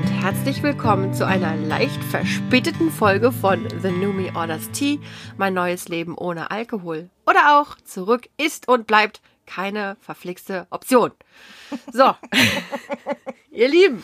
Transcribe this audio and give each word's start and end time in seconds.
und 0.00 0.08
herzlich 0.22 0.62
willkommen 0.62 1.12
zu 1.12 1.26
einer 1.26 1.54
leicht 1.56 2.02
verspäteten 2.04 2.90
Folge 2.90 3.32
von 3.32 3.68
The 3.82 3.90
New 3.90 4.14
Me 4.14 4.32
Orders 4.34 4.70
Tea, 4.70 4.98
mein 5.36 5.52
neues 5.52 5.88
Leben 5.88 6.16
ohne 6.16 6.50
Alkohol. 6.50 7.10
Oder 7.26 7.60
auch 7.60 7.76
zurück 7.84 8.28
ist 8.38 8.66
und 8.66 8.86
bleibt 8.86 9.20
keine 9.44 9.98
verflixte 10.00 10.66
Option. 10.70 11.10
So, 11.92 12.14
ihr 13.50 13.68
Lieben, 13.68 14.02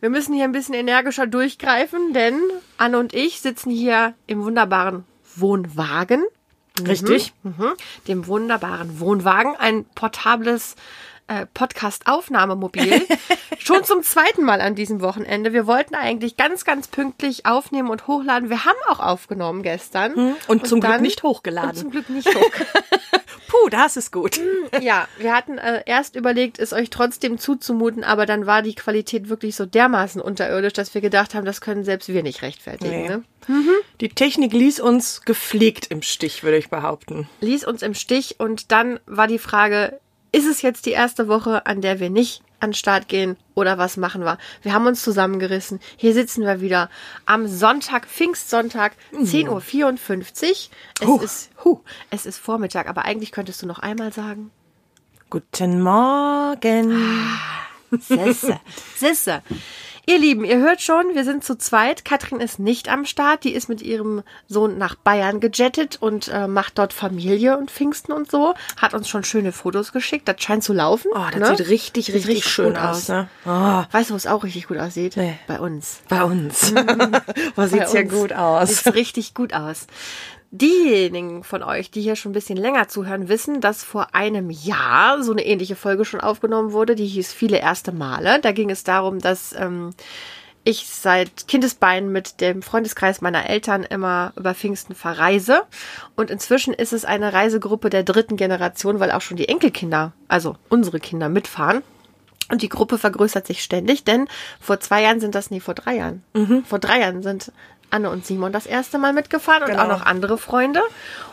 wir 0.00 0.10
müssen 0.10 0.34
hier 0.34 0.44
ein 0.44 0.52
bisschen 0.52 0.74
energischer 0.74 1.26
durchgreifen, 1.26 2.12
denn 2.12 2.38
Anne 2.76 2.98
und 2.98 3.14
ich 3.14 3.40
sitzen 3.40 3.70
hier 3.70 4.14
im 4.26 4.44
wunderbaren 4.44 5.04
Wohnwagen. 5.36 6.22
Richtig. 6.86 7.32
Mhm. 7.44 7.72
Dem 8.08 8.26
wunderbaren 8.26 9.00
Wohnwagen, 9.00 9.56
ein 9.56 9.86
portables 9.94 10.76
äh, 11.28 11.46
Podcast-Aufnahmemobil. 11.46 13.06
Schon 13.58 13.84
zum 13.84 14.02
zweiten 14.02 14.44
Mal 14.44 14.60
an 14.60 14.74
diesem 14.74 15.00
Wochenende. 15.00 15.52
Wir 15.52 15.66
wollten 15.66 15.94
eigentlich 15.94 16.36
ganz, 16.36 16.64
ganz 16.64 16.88
pünktlich 16.88 17.46
aufnehmen 17.46 17.90
und 17.90 18.06
hochladen. 18.06 18.50
Wir 18.50 18.64
haben 18.64 18.78
auch 18.88 19.00
aufgenommen 19.00 19.62
gestern. 19.62 20.14
Und, 20.14 20.36
und 20.48 20.66
zum 20.66 20.80
dann, 20.80 20.92
Glück 20.92 21.02
nicht 21.02 21.22
hochgeladen. 21.22 21.70
Und 21.70 21.76
zum 21.76 21.90
Glück 21.90 22.08
nicht 22.08 22.28
hochgeladen. 22.28 22.82
Puh, 23.48 23.70
das 23.70 23.96
ist 23.96 24.12
gut. 24.12 24.38
Ja, 24.80 25.08
wir 25.18 25.34
hatten 25.34 25.56
äh, 25.56 25.82
erst 25.86 26.16
überlegt, 26.16 26.58
es 26.58 26.74
euch 26.74 26.90
trotzdem 26.90 27.38
zuzumuten, 27.38 28.04
aber 28.04 28.26
dann 28.26 28.46
war 28.46 28.60
die 28.60 28.74
Qualität 28.74 29.30
wirklich 29.30 29.56
so 29.56 29.64
dermaßen 29.64 30.20
unterirdisch, 30.20 30.74
dass 30.74 30.94
wir 30.94 31.00
gedacht 31.00 31.34
haben, 31.34 31.46
das 31.46 31.62
können 31.62 31.82
selbst 31.82 32.10
wir 32.10 32.22
nicht 32.22 32.42
rechtfertigen. 32.42 33.02
Nee. 33.02 33.08
Ne? 33.08 33.24
Mhm. 33.46 33.70
Die 34.02 34.10
Technik 34.10 34.52
ließ 34.52 34.80
uns 34.80 35.22
gepflegt 35.22 35.86
im 35.88 36.02
Stich, 36.02 36.42
würde 36.42 36.58
ich 36.58 36.68
behaupten. 36.68 37.26
Ließ 37.40 37.64
uns 37.64 37.82
im 37.82 37.94
Stich 37.94 38.38
und 38.38 38.70
dann 38.70 39.00
war 39.06 39.26
die 39.26 39.38
Frage, 39.38 39.98
ist 40.32 40.46
es 40.46 40.62
jetzt 40.62 40.86
die 40.86 40.92
erste 40.92 41.28
Woche, 41.28 41.66
an 41.66 41.80
der 41.80 42.00
wir 42.00 42.10
nicht 42.10 42.42
an 42.60 42.70
den 42.70 42.74
Start 42.74 43.08
gehen 43.08 43.36
oder 43.54 43.78
was 43.78 43.96
machen 43.96 44.24
wir? 44.24 44.38
Wir 44.62 44.72
haben 44.72 44.86
uns 44.86 45.02
zusammengerissen. 45.02 45.80
Hier 45.96 46.12
sitzen 46.12 46.44
wir 46.44 46.60
wieder 46.60 46.90
am 47.24 47.46
Sonntag, 47.46 48.06
Pfingstsonntag, 48.06 48.94
mhm. 49.12 49.24
10.54 49.24 49.48
Uhr. 49.50 50.56
Es 51.00 51.06
huh. 51.06 51.20
ist, 51.20 51.50
huh, 51.64 51.80
es 52.10 52.26
ist 52.26 52.38
Vormittag, 52.38 52.88
aber 52.88 53.04
eigentlich 53.04 53.32
könntest 53.32 53.62
du 53.62 53.66
noch 53.66 53.78
einmal 53.78 54.12
sagen. 54.12 54.50
Guten 55.30 55.80
Morgen. 55.82 56.92
Ah, 56.92 57.96
Sisse, 57.98 58.60
Sisse. 58.96 59.42
Ihr 60.08 60.18
Lieben, 60.18 60.42
ihr 60.46 60.56
hört 60.56 60.80
schon, 60.80 61.14
wir 61.14 61.22
sind 61.22 61.44
zu 61.44 61.58
zweit. 61.58 62.02
Katrin 62.02 62.40
ist 62.40 62.58
nicht 62.58 62.88
am 62.88 63.04
Start. 63.04 63.44
Die 63.44 63.52
ist 63.52 63.68
mit 63.68 63.82
ihrem 63.82 64.22
Sohn 64.46 64.78
nach 64.78 64.94
Bayern 64.94 65.38
gejettet 65.38 65.98
und 66.00 66.28
äh, 66.28 66.48
macht 66.48 66.78
dort 66.78 66.94
Familie 66.94 67.58
und 67.58 67.70
Pfingsten 67.70 68.12
und 68.12 68.30
so. 68.30 68.54
Hat 68.78 68.94
uns 68.94 69.06
schon 69.06 69.22
schöne 69.22 69.52
Fotos 69.52 69.92
geschickt. 69.92 70.26
Das 70.26 70.40
scheint 70.40 70.64
zu 70.64 70.72
laufen. 70.72 71.10
Oh, 71.14 71.26
das 71.30 71.50
ne? 71.50 71.56
sieht 71.58 71.68
richtig, 71.68 72.08
richtig, 72.14 72.26
richtig 72.26 72.50
schön 72.50 72.78
aus. 72.78 72.96
aus. 72.96 73.08
Ne? 73.08 73.28
Oh. 73.44 73.84
Weißt 73.92 74.08
du, 74.08 74.14
wo 74.14 74.16
es 74.16 74.26
auch 74.26 74.44
richtig 74.44 74.66
gut 74.66 74.78
aussieht? 74.78 75.14
Nee. 75.18 75.38
Bei 75.46 75.60
uns. 75.60 76.00
Bei 76.08 76.24
uns. 76.24 76.72
Wo 77.54 77.66
sieht's 77.66 77.92
ja 77.92 78.02
gut 78.02 78.32
aus? 78.32 78.84
Sieht 78.84 78.94
richtig 78.94 79.34
gut 79.34 79.52
aus. 79.52 79.86
Diejenigen 80.50 81.44
von 81.44 81.62
euch, 81.62 81.90
die 81.90 82.00
hier 82.00 82.16
schon 82.16 82.30
ein 82.30 82.34
bisschen 82.34 82.56
länger 82.56 82.88
zuhören, 82.88 83.28
wissen, 83.28 83.60
dass 83.60 83.84
vor 83.84 84.14
einem 84.14 84.48
Jahr 84.48 85.22
so 85.22 85.32
eine 85.32 85.44
ähnliche 85.44 85.76
Folge 85.76 86.06
schon 86.06 86.20
aufgenommen 86.20 86.72
wurde. 86.72 86.94
Die 86.94 87.06
hieß 87.06 87.32
Viele 87.32 87.58
erste 87.58 87.92
Male. 87.92 88.40
Da 88.40 88.52
ging 88.52 88.70
es 88.70 88.82
darum, 88.82 89.18
dass 89.18 89.52
ähm, 89.52 89.90
ich 90.64 90.86
seit 90.86 91.48
Kindesbeinen 91.48 92.12
mit 92.12 92.40
dem 92.40 92.62
Freundeskreis 92.62 93.20
meiner 93.20 93.48
Eltern 93.48 93.84
immer 93.84 94.32
über 94.36 94.54
Pfingsten 94.54 94.94
verreise. 94.94 95.62
Und 96.16 96.30
inzwischen 96.30 96.72
ist 96.72 96.94
es 96.94 97.04
eine 97.04 97.32
Reisegruppe 97.32 97.90
der 97.90 98.02
dritten 98.02 98.36
Generation, 98.36 99.00
weil 99.00 99.10
auch 99.10 99.22
schon 99.22 99.36
die 99.36 99.48
Enkelkinder, 99.48 100.12
also 100.28 100.56
unsere 100.70 100.98
Kinder, 100.98 101.28
mitfahren. 101.28 101.82
Und 102.50 102.62
die 102.62 102.70
Gruppe 102.70 102.96
vergrößert 102.96 103.46
sich 103.46 103.62
ständig, 103.62 104.04
denn 104.04 104.26
vor 104.58 104.80
zwei 104.80 105.02
Jahren 105.02 105.20
sind 105.20 105.34
das, 105.34 105.50
nee, 105.50 105.60
vor 105.60 105.74
drei 105.74 105.96
Jahren. 105.96 106.22
Mhm. 106.32 106.64
Vor 106.64 106.78
drei 106.78 107.00
Jahren 107.00 107.22
sind 107.22 107.52
Anne 107.90 108.10
und 108.10 108.26
Simon 108.26 108.52
das 108.52 108.66
erste 108.66 108.98
Mal 108.98 109.12
mitgefahren 109.12 109.66
genau. 109.66 109.84
und 109.84 109.90
auch 109.90 109.98
noch 109.98 110.06
andere 110.06 110.38
Freunde. 110.38 110.82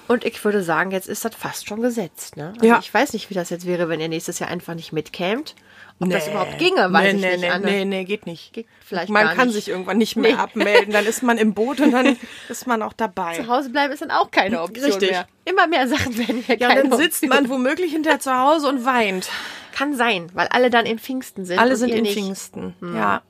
Und 0.07 0.23
ich 0.23 0.43
würde 0.43 0.63
sagen, 0.63 0.91
jetzt 0.91 1.07
ist 1.07 1.25
das 1.25 1.35
fast 1.35 1.67
schon 1.67 1.81
gesetzt. 1.81 2.38
Ne? 2.38 2.53
Also 2.55 2.66
ja. 2.66 2.79
Ich 2.79 2.93
weiß 2.93 3.13
nicht, 3.13 3.29
wie 3.29 3.33
das 3.33 3.49
jetzt 3.49 3.66
wäre, 3.66 3.89
wenn 3.89 3.99
ihr 3.99 4.07
nächstes 4.07 4.39
Jahr 4.39 4.49
einfach 4.49 4.75
nicht 4.75 4.94
mitkämt. 4.94 5.55
Ob 6.00 6.09
nee. 6.09 6.13
das 6.13 6.28
überhaupt 6.28 6.57
ginge, 6.57 6.91
weiß 6.91 7.03
nee, 7.03 7.09
ich 7.09 7.22
nee, 7.22 7.31
nicht. 7.31 7.39
Nee, 7.41 7.50
Anne. 7.50 7.66
nee, 7.66 7.85
nee, 7.85 8.03
geht 8.03 8.25
nicht. 8.25 8.51
Geht 8.51 8.67
vielleicht 8.85 9.09
man 9.09 9.28
kann 9.35 9.47
nicht. 9.47 9.56
sich 9.56 9.69
irgendwann 9.69 9.97
nicht 9.97 10.17
mehr 10.17 10.39
abmelden. 10.39 10.91
Dann 10.91 11.06
ist 11.06 11.23
man 11.23 11.38
im 11.38 11.53
Boot 11.53 11.79
und 11.79 11.91
dann 11.91 12.17
ist 12.50 12.67
man 12.67 12.81
auch 12.81 12.91
dabei. 12.91 13.35
Zu 13.35 13.47
Hause 13.47 13.69
bleiben 13.69 13.94
ist 13.94 14.01
dann 14.01 14.11
auch 14.11 14.29
keine 14.29 14.61
Option 14.61 14.91
Richtig. 14.91 15.11
mehr. 15.11 15.25
Immer 15.45 15.67
mehr 15.67 15.88
Sachen 15.88 16.17
werden 16.17 16.44
ja 16.47 16.56
Ja, 16.56 16.75
dann 16.75 16.91
sitzt 16.97 17.23
Option. 17.23 17.29
man 17.29 17.50
womöglich 17.50 17.91
hinterher 17.91 18.19
zu 18.19 18.38
Hause 18.38 18.67
und 18.67 18.83
weint. 18.83 19.29
Kann 19.72 19.94
sein, 19.94 20.28
weil 20.33 20.47
alle 20.47 20.69
dann 20.69 20.85
in 20.85 21.00
Pfingsten 21.00 21.45
sind. 21.45 21.59
Alle 21.59 21.75
sind 21.75 21.89
in 21.89 22.03
nicht. 22.03 22.13
Pfingsten, 22.13 22.75
hm. 22.79 22.95
ja. 22.95 23.22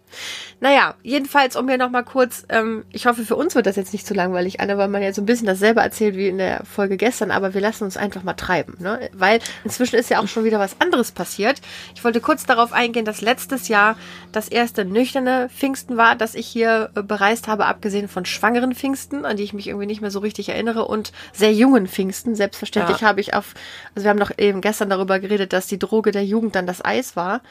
Naja, 0.59 0.96
jedenfalls, 1.03 1.56
um 1.56 1.66
mir 1.66 1.78
noch 1.78 1.90
mal 1.90 2.03
kurz, 2.03 2.46
ähm, 2.50 2.86
ich 2.92 3.06
hoffe, 3.06 3.26
für 3.26 3.36
uns 3.36 3.56
wird 3.56 3.66
das 3.66 3.76
jetzt 3.76 3.94
nicht 3.94 4.08
zu 4.08 4.14
langweilig, 4.14 4.59
Anne, 4.59 4.78
weil 4.78 4.88
man 4.88 5.02
ja 5.02 5.12
so 5.12 5.22
ein 5.22 5.26
bisschen 5.26 5.47
dasselbe 5.47 5.82
erzählt 5.82 6.16
wie 6.16 6.28
in 6.28 6.38
der 6.38 6.64
Folge 6.64 6.97
gestern, 6.97 7.32
aber 7.32 7.53
wir 7.53 7.62
lassen 7.62 7.84
uns 7.84 7.97
einfach 7.97 8.24
mal 8.24 8.34
treiben, 8.34 8.76
ne? 8.80 9.09
Weil 9.14 9.40
inzwischen 9.64 9.97
ist 9.97 10.09
ja 10.09 10.22
auch 10.22 10.28
schon 10.28 10.44
wieder 10.44 10.59
was 10.59 10.80
anderes 10.80 11.12
passiert. 11.12 11.62
Ich 11.96 12.03
wollte 12.03 12.22
kurz 12.22 12.46
darauf 12.46 12.55
eingehen, 12.72 13.06
dass 13.06 13.22
letztes 13.22 13.68
Jahr 13.68 13.98
das 14.32 14.48
erste 14.48 14.86
nüchterne 14.86 15.50
Pfingsten 15.50 15.98
war, 15.98 16.16
das 16.16 16.36
ich 16.36 16.48
hier 16.48 16.90
äh, 16.96 17.02
bereist 17.02 17.48
habe, 17.48 17.66
abgesehen 17.66 18.08
von 18.08 18.26
schwangeren 18.26 18.74
Pfingsten, 18.74 19.26
an 19.26 19.38
die 19.38 19.44
ich 19.44 19.54
mich 19.54 19.68
irgendwie 19.68 19.88
nicht 19.88 20.02
mehr 20.02 20.12
so 20.12 20.20
richtig 20.20 20.50
erinnere, 20.50 20.86
und 20.86 21.12
sehr 21.34 21.54
jungen 21.54 21.88
Pfingsten. 21.88 22.36
Selbstverständlich 22.36 23.02
ja. 23.02 23.08
habe 23.08 23.22
ich 23.22 23.34
auf, 23.34 23.54
also 23.96 24.06
wir 24.06 24.10
haben 24.10 24.20
noch 24.20 24.32
eben 24.38 24.62
gestern 24.62 24.90
darüber 24.90 25.20
geredet, 25.20 25.54
dass 25.54 25.68
die 25.68 25.80
Droge 25.80 26.12
der 26.12 26.26
Jugend 26.26 26.56
dann 26.56 26.68
das 26.68 26.84
Eis 26.84 27.16
war. 27.16 27.42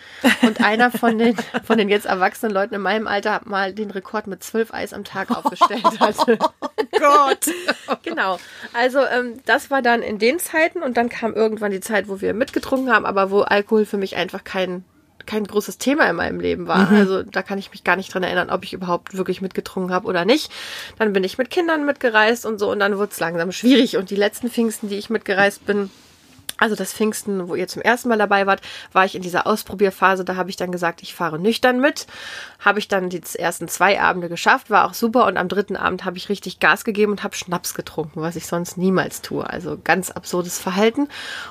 Und 0.43 0.63
einer 0.63 0.91
von 0.91 1.19
den, 1.19 1.37
von 1.65 1.79
den 1.79 1.89
jetzt 1.89 2.07
erwachsenen 2.07 2.53
Leuten 2.53 2.75
in 2.75 2.81
meinem 2.81 3.07
Alter 3.07 3.41
mal 3.45 3.73
den 3.73 3.91
Rekord 3.91 4.27
mit 4.27 4.43
zwölf 4.43 4.73
Eis 4.73 4.93
am 4.93 5.05
Tag 5.05 5.31
aufgestellt 5.31 6.01
hatte. 6.01 6.39
oh 6.61 6.69
Gott! 6.99 7.51
genau. 8.03 8.39
Also 8.73 9.01
ähm, 9.01 9.41
das 9.47 9.71
war 9.71 9.83
dann 9.83 10.03
in 10.03 10.19
den 10.19 10.39
Zeiten 10.39 10.83
und 10.83 10.97
dann 10.97 11.09
kam 11.09 11.35
irgendwann 11.35 11.71
die 11.71 11.81
Zeit, 11.81 12.09
wo 12.09 12.21
wir 12.21 12.35
mitgetrunken 12.35 12.93
haben, 12.93 13.07
aber 13.07 13.31
wo 13.31 13.41
Alkohol 13.41 13.85
für 13.85 13.97
mich 13.99 14.17
einfach 14.17 14.45
kein 14.45 14.85
kein 15.27 15.45
großes 15.45 15.79
Thema 15.79 16.09
in 16.09 16.17
meinem 16.17 16.41
Leben 16.41 16.67
war. 16.67 16.91
Mhm. 16.91 16.97
Also 16.97 17.23
da 17.23 17.43
kann 17.43 17.59
ich 17.59 17.71
mich 17.71 17.85
gar 17.85 17.97
nicht 17.97 18.13
dran 18.13 18.23
erinnern, 18.23 18.51
ob 18.51 18.65
ich 18.65 18.73
überhaupt 18.73 19.17
wirklich 19.17 19.41
mitgetrunken 19.41 19.93
habe 19.93 20.07
oder 20.07 20.25
nicht. 20.25 20.51
Dann 20.99 21.13
bin 21.13 21.25
ich 21.25 21.39
mit 21.39 21.51
Kindern 21.51 21.85
mitgereist 21.85 22.47
und 22.47 22.59
so 22.59 22.71
und 22.71 22.81
dann 22.81 22.99
wurde 22.99 23.13
es 23.13 23.21
langsam 23.21 23.53
schwierig. 23.53 23.97
Und 23.97 24.11
die 24.11 24.17
letzten 24.17 24.51
Pfingsten, 24.51 24.89
die 24.89 24.97
ich 24.97 25.11
mitgereist 25.11 25.67
bin, 25.67 25.91
also 26.57 26.77
das 26.77 26.93
Pfingsten, 26.93 27.49
wo 27.49 27.55
ihr 27.55 27.67
zum 27.67 27.83
ersten 27.83 28.09
Mal 28.09 28.19
dabei 28.19 28.47
wart, 28.47 28.61
war 28.93 29.05
ich 29.05 29.15
in 29.15 29.23
dieser 29.23 29.47
Ausprobierphase. 29.47 30.25
Da 30.25 30.37
habe 30.37 30.51
ich 30.51 30.57
dann 30.57 30.71
gesagt, 30.71 31.03
ich 31.03 31.15
fahre 31.15 31.39
nüchtern 31.39 31.81
mit. 31.81 32.07
Habe 32.61 32.79
ich 32.79 32.89
dann 32.89 33.11
die 33.11 33.21
ersten 33.35 33.67
zwei 33.69 34.01
Abende 34.01 34.29
geschafft, 34.29 34.71
war 34.71 34.87
auch 34.87 34.95
super. 34.95 35.27
Und 35.27 35.37
am 35.37 35.49
dritten 35.49 35.77
Abend 35.77 36.05
habe 36.05 36.17
ich 36.17 36.29
richtig 36.29 36.61
Gas 36.61 36.85
gegeben 36.85 37.13
und 37.13 37.25
habe 37.25 37.35
Schnaps 37.35 37.75
getrunken, 37.75 38.23
was 38.23 38.37
ich 38.37 38.47
sonst 38.47 38.77
niemals 38.77 39.21
tue. 39.21 39.49
Also 39.49 39.79
ganz 39.83 40.11
absurdes 40.11 40.59
Verhalten. 40.59 41.09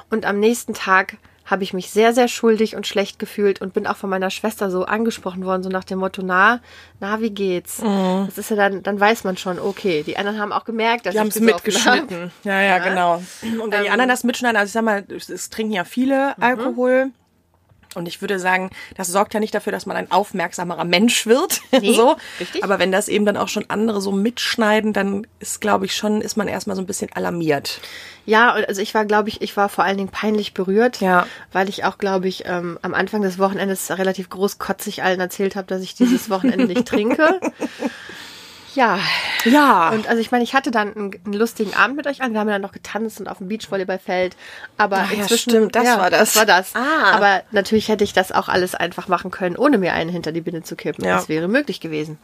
Und 0.09 0.25
am 0.25 0.39
nächsten 0.39 0.73
Tag 0.73 1.17
habe 1.46 1.64
ich 1.64 1.74
mich 1.74 1.92
sehr, 1.92 2.14
sehr 2.14 2.28
schuldig 2.28 2.76
und 2.76 2.88
schlecht 2.88 3.20
gefühlt 3.20 3.62
und 3.62 3.74
bin 3.74 3.86
auch 3.86 3.98
von 3.98 4.09
meiner 4.09 4.30
Schwester 4.30 4.72
so 4.72 4.86
angesprochen 4.86 5.46
worden, 5.46 5.64
so 5.64 5.70
nach 5.70 5.84
dem 5.84 6.00
Motto, 6.00 6.22
na, 6.24 6.62
na, 7.00 7.20
wie 7.20 7.31
geht's? 7.31 7.81
Mhm. 7.81 8.26
Das 8.28 8.38
ist 8.38 8.50
ja 8.50 8.56
dann, 8.56 8.84
dann 8.84 9.00
weiß 9.00 9.24
man 9.26 9.36
schon, 9.38 9.59
okay. 9.59 10.04
Die 10.04 10.18
anderen 10.18 10.40
haben 10.40 10.54
auch 10.54 10.64
gemerkt, 10.64 11.06
dass 11.06 11.14
die 11.14 11.20
haben 11.20 11.28
es 11.28 11.40
mitgeschnitten. 11.40 12.31
Ja, 12.44 12.62
ja, 12.62 12.78
ja, 12.78 12.78
genau. 12.80 13.16
Und 13.42 13.72
wenn 13.72 13.80
ähm, 13.80 13.84
die 13.84 13.90
anderen 13.90 14.09
das 14.09 14.24
mitschneiden, 14.24 14.58
also 14.58 14.70
ich 14.70 14.74
sag 14.74 14.84
mal, 14.84 15.04
es 15.09 15.50
trinken 15.50 15.74
ja 15.74 15.84
viele 15.84 16.34
mhm. 16.38 16.44
Und 17.96 18.08
ich 18.08 18.22
würde 18.22 18.40
sagen, 18.40 18.70
das 18.96 19.08
sorgt 19.08 19.34
ja 19.34 19.40
nicht 19.40 19.54
dafür, 19.54 19.72
dass 19.72 19.86
man 19.86 19.98
ein 19.98 20.12
aufmerksamerer 20.12 20.86
Mensch 20.86 21.26
wird. 21.26 21.62
Nee, 21.84 21.96
so. 21.96 22.16
Richtig. 22.40 22.64
Aber 22.64 22.80
wenn 22.80 22.92
das 22.92 23.09
eben 23.09 23.26
dann 23.26 23.36
auch 23.36 23.50
schon 23.50 23.66
andere 23.70 24.00
so 24.00 24.12
mitschneiden, 24.12 24.94
dann 24.94 25.28
ist, 25.40 25.59
glaube 25.59 25.86
ich, 25.86 25.96
schon, 25.96 26.22
ist 26.22 26.38
man 26.38 26.48
erstmal 26.48 26.76
so 26.76 26.81
ein 26.81 26.86
bisschen 26.86 27.12
alarmiert. 27.14 27.81
Ja, 28.26 28.52
also 28.52 28.81
ich 28.81 28.94
war, 28.94 29.06
glaube 29.06 29.30
ich, 29.30 29.42
ich 29.42 29.58
war 29.58 29.68
vor 29.68 29.84
allen 29.84 29.98
Dingen 29.98 30.09
peinlich 30.09 30.54
berührt, 30.54 31.02
ja. 31.02 31.26
weil 31.52 31.68
ich 31.68 31.84
auch, 31.84 31.98
glaube 31.98 32.28
ich, 32.28 32.44
ähm, 32.45 32.80
am 32.81 32.94
Anfang 32.94 33.22
des 33.22 33.38
Wochenendes 33.38 33.90
relativ 33.92 34.30
großkotzig 34.30 35.04
allen 35.04 35.19
erzählt 35.19 35.56
habe, 35.56 35.68
dass 35.68 35.81
ich 35.81 35.96
dieses 35.96 36.30
Wochenende 36.30 36.66
nicht 36.66 36.88
trinke. 36.88 37.42
Ja. 38.75 39.00
Ja. 39.46 39.90
Und 39.90 40.08
also 40.08 40.22
ich 40.22 40.31
meine, 40.31 40.44
ich 40.44 40.54
hatte 40.54 40.72
dann 40.72 40.96
einen, 40.96 41.12
einen, 41.25 41.34
lustigen 41.34 41.74
Abend 41.74 41.98
mit 41.98 42.08
euch 42.08 42.22
an. 42.22 42.34
Wir 42.34 42.40
haben 42.40 42.48
dann 42.48 42.62
noch 42.62 42.72
getanzt 42.72 43.20
und 43.20 43.28
auf 43.28 43.40
dem 43.40 43.48
Beachvolleyballfeld. 43.48 44.36
Aber 44.78 44.98
Ach, 45.00 45.12
inzwischen, 45.12 45.50
ja, 45.50 45.58
stimmt, 45.58 45.75
das 45.75 45.86
ja, 45.86 45.98
war 45.98 46.10
das. 46.10 46.34
das 46.34 46.36
war 46.36 46.46
das. 46.46 46.75
Ah. 46.75 47.12
Aber 47.12 47.44
natürlich 47.52 47.90
hätte 47.90 48.04
ich 48.04 48.14
das 48.14 48.31
auch 48.31 48.50
alles 48.50 48.75
einfach 48.75 49.08
machen 49.08 49.31
können, 49.31 49.58
ohne 49.58 49.78
mir 49.78 49.94
einen 49.94 50.10
hinter 50.10 50.31
die 50.31 50.42
Binde 50.42 50.64
zu 50.64 50.75
kippen. 50.75 51.04
Ja. 51.06 51.16
Das 51.16 51.30
wäre 51.30 51.48
möglich 51.48 51.80
gewesen. 51.80 52.18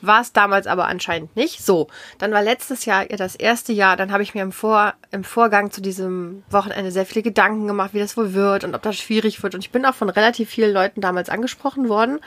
War 0.00 0.20
es 0.20 0.32
damals 0.32 0.66
aber 0.66 0.86
anscheinend 0.86 1.34
nicht. 1.36 1.64
So, 1.64 1.88
dann 2.18 2.32
war 2.32 2.42
letztes 2.42 2.84
Jahr 2.84 3.06
das 3.06 3.34
erste 3.34 3.72
Jahr. 3.72 3.96
Dann 3.96 4.12
habe 4.12 4.22
ich 4.22 4.34
mir 4.34 4.42
im, 4.42 4.52
Vor, 4.52 4.94
im 5.10 5.24
Vorgang 5.24 5.70
zu 5.70 5.80
diesem 5.80 6.42
Wochenende 6.50 6.90
sehr 6.90 7.06
viele 7.06 7.22
Gedanken 7.22 7.66
gemacht, 7.66 7.94
wie 7.94 7.98
das 7.98 8.16
wohl 8.16 8.34
wird 8.34 8.64
und 8.64 8.74
ob 8.74 8.82
das 8.82 8.96
schwierig 8.96 9.42
wird. 9.42 9.54
Und 9.54 9.60
ich 9.60 9.70
bin 9.70 9.84
auch 9.86 9.94
von 9.94 10.10
relativ 10.10 10.50
vielen 10.50 10.72
Leuten 10.72 11.00
damals 11.00 11.28
angesprochen 11.28 11.88
worden. 11.88 12.20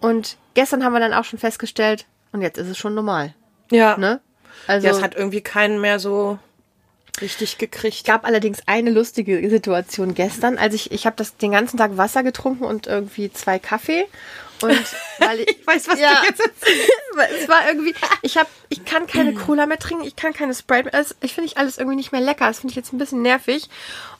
Und 0.00 0.36
gestern 0.54 0.84
haben 0.84 0.92
wir 0.92 1.00
dann 1.00 1.14
auch 1.14 1.24
schon 1.24 1.38
festgestellt, 1.38 2.06
und 2.34 2.42
jetzt 2.42 2.58
ist 2.58 2.68
es 2.68 2.76
schon 2.76 2.94
normal. 2.94 3.32
Ja. 3.70 3.96
Ne? 3.96 4.20
Also, 4.66 4.88
ja, 4.88 4.92
es 4.92 5.00
hat 5.00 5.14
irgendwie 5.14 5.40
keinen 5.40 5.80
mehr 5.80 6.00
so 6.00 6.38
richtig 7.20 7.58
gekriegt. 7.58 7.98
Es 7.98 8.02
gab 8.02 8.26
allerdings 8.26 8.58
eine 8.66 8.90
lustige 8.90 9.48
Situation 9.48 10.14
gestern. 10.14 10.58
Also 10.58 10.74
ich, 10.74 10.90
ich 10.90 11.06
habe 11.06 11.14
das 11.14 11.36
den 11.36 11.52
ganzen 11.52 11.76
Tag 11.76 11.96
Wasser 11.96 12.24
getrunken 12.24 12.64
und 12.64 12.88
irgendwie 12.88 13.32
zwei 13.32 13.60
Kaffee. 13.60 14.06
Und 14.60 14.84
Weil 15.18 15.40
ich, 15.46 15.58
Ich 15.60 15.66
weiß, 15.66 15.88
was 15.88 15.98
ja, 15.98 16.20
du 16.20 16.26
jetzt 16.26 16.40
erzählst. 16.40 16.90
es 17.42 17.48
war 17.48 17.66
irgendwie, 17.66 17.94
ich 18.22 18.36
habe, 18.36 18.48
ich 18.68 18.84
kann 18.84 19.06
keine 19.06 19.34
Cola 19.34 19.66
mehr 19.66 19.78
trinken, 19.78 20.04
ich 20.04 20.16
kann 20.16 20.32
keine 20.32 20.54
Sprite 20.54 20.84
mehr. 20.84 20.94
Also, 20.94 21.14
ich 21.20 21.34
finde 21.34 21.48
ich 21.48 21.58
alles 21.58 21.78
irgendwie 21.78 21.96
nicht 21.96 22.12
mehr 22.12 22.20
lecker. 22.20 22.46
Das 22.46 22.60
finde 22.60 22.72
ich 22.72 22.76
jetzt 22.76 22.92
ein 22.92 22.98
bisschen 22.98 23.22
nervig. 23.22 23.68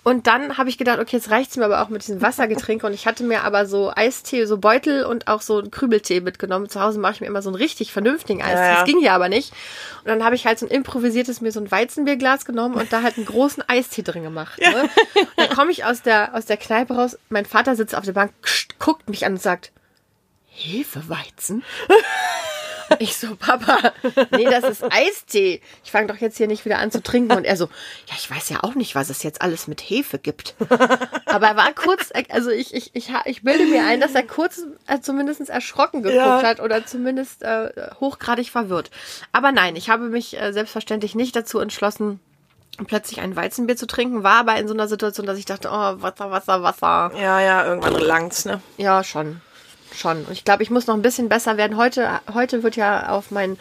Und 0.02 0.26
dann 0.26 0.58
habe 0.58 0.68
ich 0.68 0.76
gedacht, 0.76 0.98
okay, 0.98 1.16
jetzt 1.16 1.30
reicht's 1.30 1.56
mir 1.56 1.64
aber 1.64 1.80
auch 1.80 1.88
mit 1.88 2.02
diesem 2.02 2.20
Wassergetränk. 2.20 2.84
Und 2.84 2.92
ich 2.92 3.06
hatte 3.06 3.24
mir 3.24 3.42
aber 3.42 3.64
so 3.64 3.90
Eistee, 3.94 4.44
so 4.44 4.58
Beutel 4.58 5.04
und 5.04 5.28
auch 5.28 5.40
so 5.40 5.58
einen 5.58 5.70
Krübeltee 5.70 6.20
mitgenommen. 6.20 6.68
Zu 6.68 6.80
Hause 6.80 6.98
mache 6.98 7.14
ich 7.14 7.20
mir 7.22 7.26
immer 7.26 7.40
so 7.40 7.48
einen 7.48 7.56
richtig 7.56 7.90
vernünftigen 7.90 8.42
Eistee. 8.42 8.54
Ja, 8.54 8.66
ja. 8.66 8.74
Das 8.76 8.84
ging 8.84 8.98
hier 8.98 9.12
aber 9.14 9.30
nicht. 9.30 9.52
Und 10.02 10.08
dann 10.08 10.22
habe 10.22 10.34
ich 10.34 10.46
halt 10.46 10.58
so 10.58 10.66
ein 10.66 10.70
improvisiertes 10.70 11.40
mir 11.40 11.52
so 11.52 11.60
ein 11.60 11.70
Weizenbierglas 11.70 12.44
genommen 12.44 12.74
und 12.74 12.92
da 12.92 13.02
halt 13.02 13.16
einen 13.16 13.24
großen 13.26 13.64
Eistee 13.66 14.02
drin 14.02 14.24
gemacht. 14.24 14.60
Ne? 14.60 14.82
Und 15.14 15.28
dann 15.36 15.48
komme 15.48 15.70
ich 15.70 15.86
aus 15.86 16.02
der, 16.02 16.34
aus 16.34 16.44
der 16.44 16.58
Kneipe 16.58 16.94
raus. 16.94 17.18
Mein 17.30 17.46
Vater 17.46 17.74
sitzt 17.74 17.94
auf 17.94 18.04
der 18.04 18.12
Bank, 18.12 18.32
guckt 18.78 19.08
mich 19.08 19.24
an 19.24 19.32
und 19.32 19.42
sagt, 19.42 19.72
Hefeweizen? 20.54 21.62
Ich 22.98 23.16
so, 23.16 23.34
Papa, 23.34 23.92
nee, 24.32 24.44
das 24.44 24.62
ist 24.64 24.84
Eistee. 24.84 25.62
Ich 25.84 25.90
fange 25.90 26.06
doch 26.06 26.18
jetzt 26.18 26.36
hier 26.36 26.46
nicht 26.46 26.66
wieder 26.66 26.78
an 26.78 26.90
zu 26.90 27.02
trinken. 27.02 27.32
Und 27.32 27.44
er 27.44 27.56
so, 27.56 27.64
ja, 27.64 28.14
ich 28.16 28.30
weiß 28.30 28.50
ja 28.50 28.58
auch 28.62 28.74
nicht, 28.74 28.94
was 28.94 29.08
es 29.08 29.22
jetzt 29.22 29.40
alles 29.40 29.66
mit 29.68 29.80
Hefe 29.80 30.18
gibt. 30.18 30.54
Aber 31.26 31.46
er 31.46 31.56
war 31.56 31.72
kurz, 31.72 32.10
also 32.28 32.50
ich, 32.50 32.74
ich, 32.74 32.94
ich, 32.94 33.10
ich 33.24 33.42
bilde 33.42 33.64
mir 33.64 33.86
ein, 33.86 34.00
dass 34.00 34.14
er 34.14 34.22
kurz 34.22 34.62
äh, 34.86 35.00
zumindest 35.00 35.48
erschrocken 35.48 36.02
geguckt 36.02 36.18
Ja. 36.20 36.42
hat 36.42 36.60
oder 36.60 36.84
zumindest 36.84 37.42
äh, 37.42 37.70
hochgradig 38.00 38.50
verwirrt. 38.50 38.90
Aber 39.32 39.50
nein, 39.50 39.76
ich 39.76 39.88
habe 39.88 40.04
mich 40.08 40.38
äh, 40.38 40.52
selbstverständlich 40.52 41.14
nicht 41.14 41.34
dazu 41.34 41.60
entschlossen, 41.60 42.20
plötzlich 42.86 43.20
ein 43.22 43.34
Weizenbier 43.34 43.76
zu 43.76 43.86
trinken, 43.86 44.22
war 44.24 44.40
aber 44.40 44.56
in 44.56 44.68
so 44.68 44.74
einer 44.74 44.88
Situation, 44.88 45.26
dass 45.26 45.38
ich 45.38 45.46
dachte, 45.46 45.70
oh, 45.72 46.02
Wasser, 46.02 46.30
Wasser, 46.30 46.62
Wasser. 46.62 47.12
Ja, 47.18 47.40
ja, 47.40 47.64
irgendwann 47.64 47.94
langt's, 47.94 48.44
ne? 48.44 48.60
Ja, 48.76 49.02
schon. 49.02 49.40
Schon. 49.96 50.24
Und 50.24 50.32
ich 50.32 50.44
glaube, 50.44 50.62
ich 50.62 50.70
muss 50.70 50.86
noch 50.86 50.94
ein 50.94 51.02
bisschen 51.02 51.28
besser 51.28 51.56
werden. 51.56 51.76
Heute, 51.76 52.20
heute 52.32 52.62
wird 52.62 52.76
ja 52.76 53.08
auf 53.10 53.30
mein, 53.30 53.56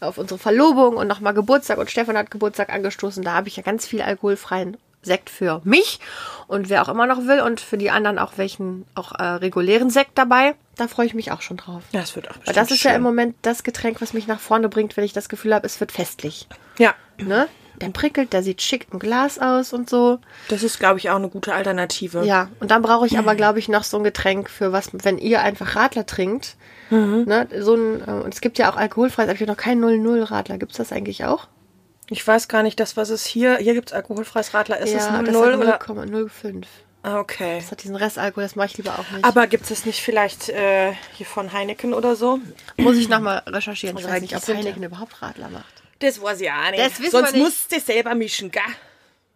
auf 0.00 0.18
unsere 0.18 0.38
Verlobung 0.38 0.96
und 0.96 1.06
nochmal 1.08 1.34
Geburtstag 1.34 1.78
und 1.78 1.90
Stefan 1.90 2.16
hat 2.16 2.30
Geburtstag 2.30 2.70
angestoßen. 2.72 3.22
Da 3.22 3.32
habe 3.32 3.48
ich 3.48 3.56
ja 3.56 3.62
ganz 3.62 3.86
viel 3.86 4.02
alkoholfreien 4.02 4.76
Sekt 5.00 5.30
für 5.30 5.60
mich 5.64 6.00
und 6.48 6.68
wer 6.68 6.82
auch 6.82 6.88
immer 6.88 7.06
noch 7.06 7.18
will 7.26 7.40
und 7.40 7.60
für 7.60 7.78
die 7.78 7.90
anderen 7.90 8.18
auch 8.18 8.32
welchen, 8.36 8.84
auch 8.96 9.12
äh, 9.12 9.22
regulären 9.22 9.90
Sekt 9.90 10.18
dabei. 10.18 10.54
Da 10.76 10.88
freue 10.88 11.06
ich 11.06 11.14
mich 11.14 11.30
auch 11.30 11.40
schon 11.40 11.56
drauf. 11.56 11.82
Ja, 11.92 12.00
es 12.00 12.16
wird 12.16 12.26
auch 12.28 12.32
Weil 12.34 12.38
bestimmt 12.40 12.56
das 12.56 12.70
ist 12.72 12.82
ja 12.82 12.90
schön. 12.90 12.96
im 12.96 13.02
Moment 13.02 13.36
das 13.42 13.62
Getränk, 13.62 14.00
was 14.00 14.12
mich 14.12 14.26
nach 14.26 14.40
vorne 14.40 14.68
bringt, 14.68 14.96
wenn 14.96 15.04
ich 15.04 15.12
das 15.12 15.28
Gefühl 15.28 15.54
habe, 15.54 15.66
es 15.66 15.78
wird 15.80 15.92
festlich. 15.92 16.48
Ja, 16.78 16.94
Ne? 17.20 17.48
Der 17.78 17.88
prickelt, 17.90 18.32
der 18.32 18.42
sieht 18.42 18.62
schick 18.62 18.86
im 18.92 18.98
Glas 18.98 19.38
aus 19.38 19.72
und 19.72 19.88
so. 19.88 20.18
das 20.48 20.62
ist, 20.62 20.78
glaube 20.78 20.98
ich, 20.98 21.10
auch 21.10 21.16
eine 21.16 21.28
gute 21.28 21.54
Alternative. 21.54 22.24
Ja, 22.24 22.48
und 22.60 22.70
dann 22.70 22.82
brauche 22.82 23.06
ich 23.06 23.18
aber, 23.18 23.34
glaube 23.34 23.58
ich, 23.58 23.68
noch 23.68 23.84
so 23.84 23.96
ein 23.96 24.04
Getränk 24.04 24.50
für 24.50 24.72
was, 24.72 24.90
wenn 24.92 25.18
ihr 25.18 25.42
einfach 25.42 25.76
Radler 25.76 26.06
trinkt. 26.06 26.56
Ne, 26.90 27.46
so 27.58 27.74
ein, 27.74 28.00
äh, 28.00 28.10
und 28.24 28.32
es 28.32 28.40
gibt 28.40 28.56
ja 28.58 28.72
auch 28.72 28.76
alkoholfreies, 28.76 29.28
aber 29.28 29.34
ich 29.34 29.40
habe 29.42 29.50
noch 29.50 29.58
keinen 29.58 29.80
00 29.80 30.22
Radler. 30.22 30.56
Gibt's 30.56 30.78
das 30.78 30.90
eigentlich 30.90 31.24
auch? 31.24 31.46
Ich 32.08 32.26
weiß 32.26 32.48
gar 32.48 32.62
nicht, 32.62 32.80
das, 32.80 32.96
was 32.96 33.10
es 33.10 33.26
hier, 33.26 33.58
hier 33.58 33.74
gibt's 33.74 33.92
alkoholfreies 33.92 34.54
Radler, 34.54 34.78
ist 34.78 34.94
es 34.94 35.04
ja, 35.04 35.12
0 35.12 35.24
das 35.24 35.34
0 35.34 35.68
hat 35.68 35.88
oder? 35.90 36.02
0,05. 36.02 36.64
Ah, 37.02 37.20
okay. 37.20 37.58
Das 37.60 37.70
hat 37.70 37.82
diesen 37.82 37.96
Restalkohol, 37.96 38.42
das 38.44 38.56
mache 38.56 38.66
ich 38.68 38.76
lieber 38.78 38.98
auch 38.98 39.10
nicht. 39.12 39.24
Aber 39.24 39.46
gibt 39.46 39.70
es 39.70 39.84
nicht 39.84 40.00
vielleicht 40.00 40.48
äh, 40.48 40.92
hier 41.14 41.26
von 41.26 41.52
Heineken 41.52 41.94
oder 41.94 42.16
so? 42.16 42.40
Muss 42.76 42.96
ich 42.96 43.08
nochmal 43.08 43.42
recherchieren. 43.46 43.96
Ich 43.98 44.04
weiß 44.06 44.20
nicht, 44.20 44.34
ob 44.34 44.46
Heineken 44.48 44.82
überhaupt 44.82 45.22
Radler 45.22 45.48
macht. 45.50 45.77
Das 46.00 46.20
weiß 46.22 46.40
ich 46.40 46.50
auch 46.50 46.70
nicht. 46.70 46.78
Das 46.84 46.98
wissen 47.00 47.10
Sonst 47.10 47.32
wir 47.32 47.38
nicht. 47.40 47.44
musst 47.44 47.72
du 47.72 47.80
selber 47.80 48.14
mischen, 48.14 48.50
gell? 48.50 48.62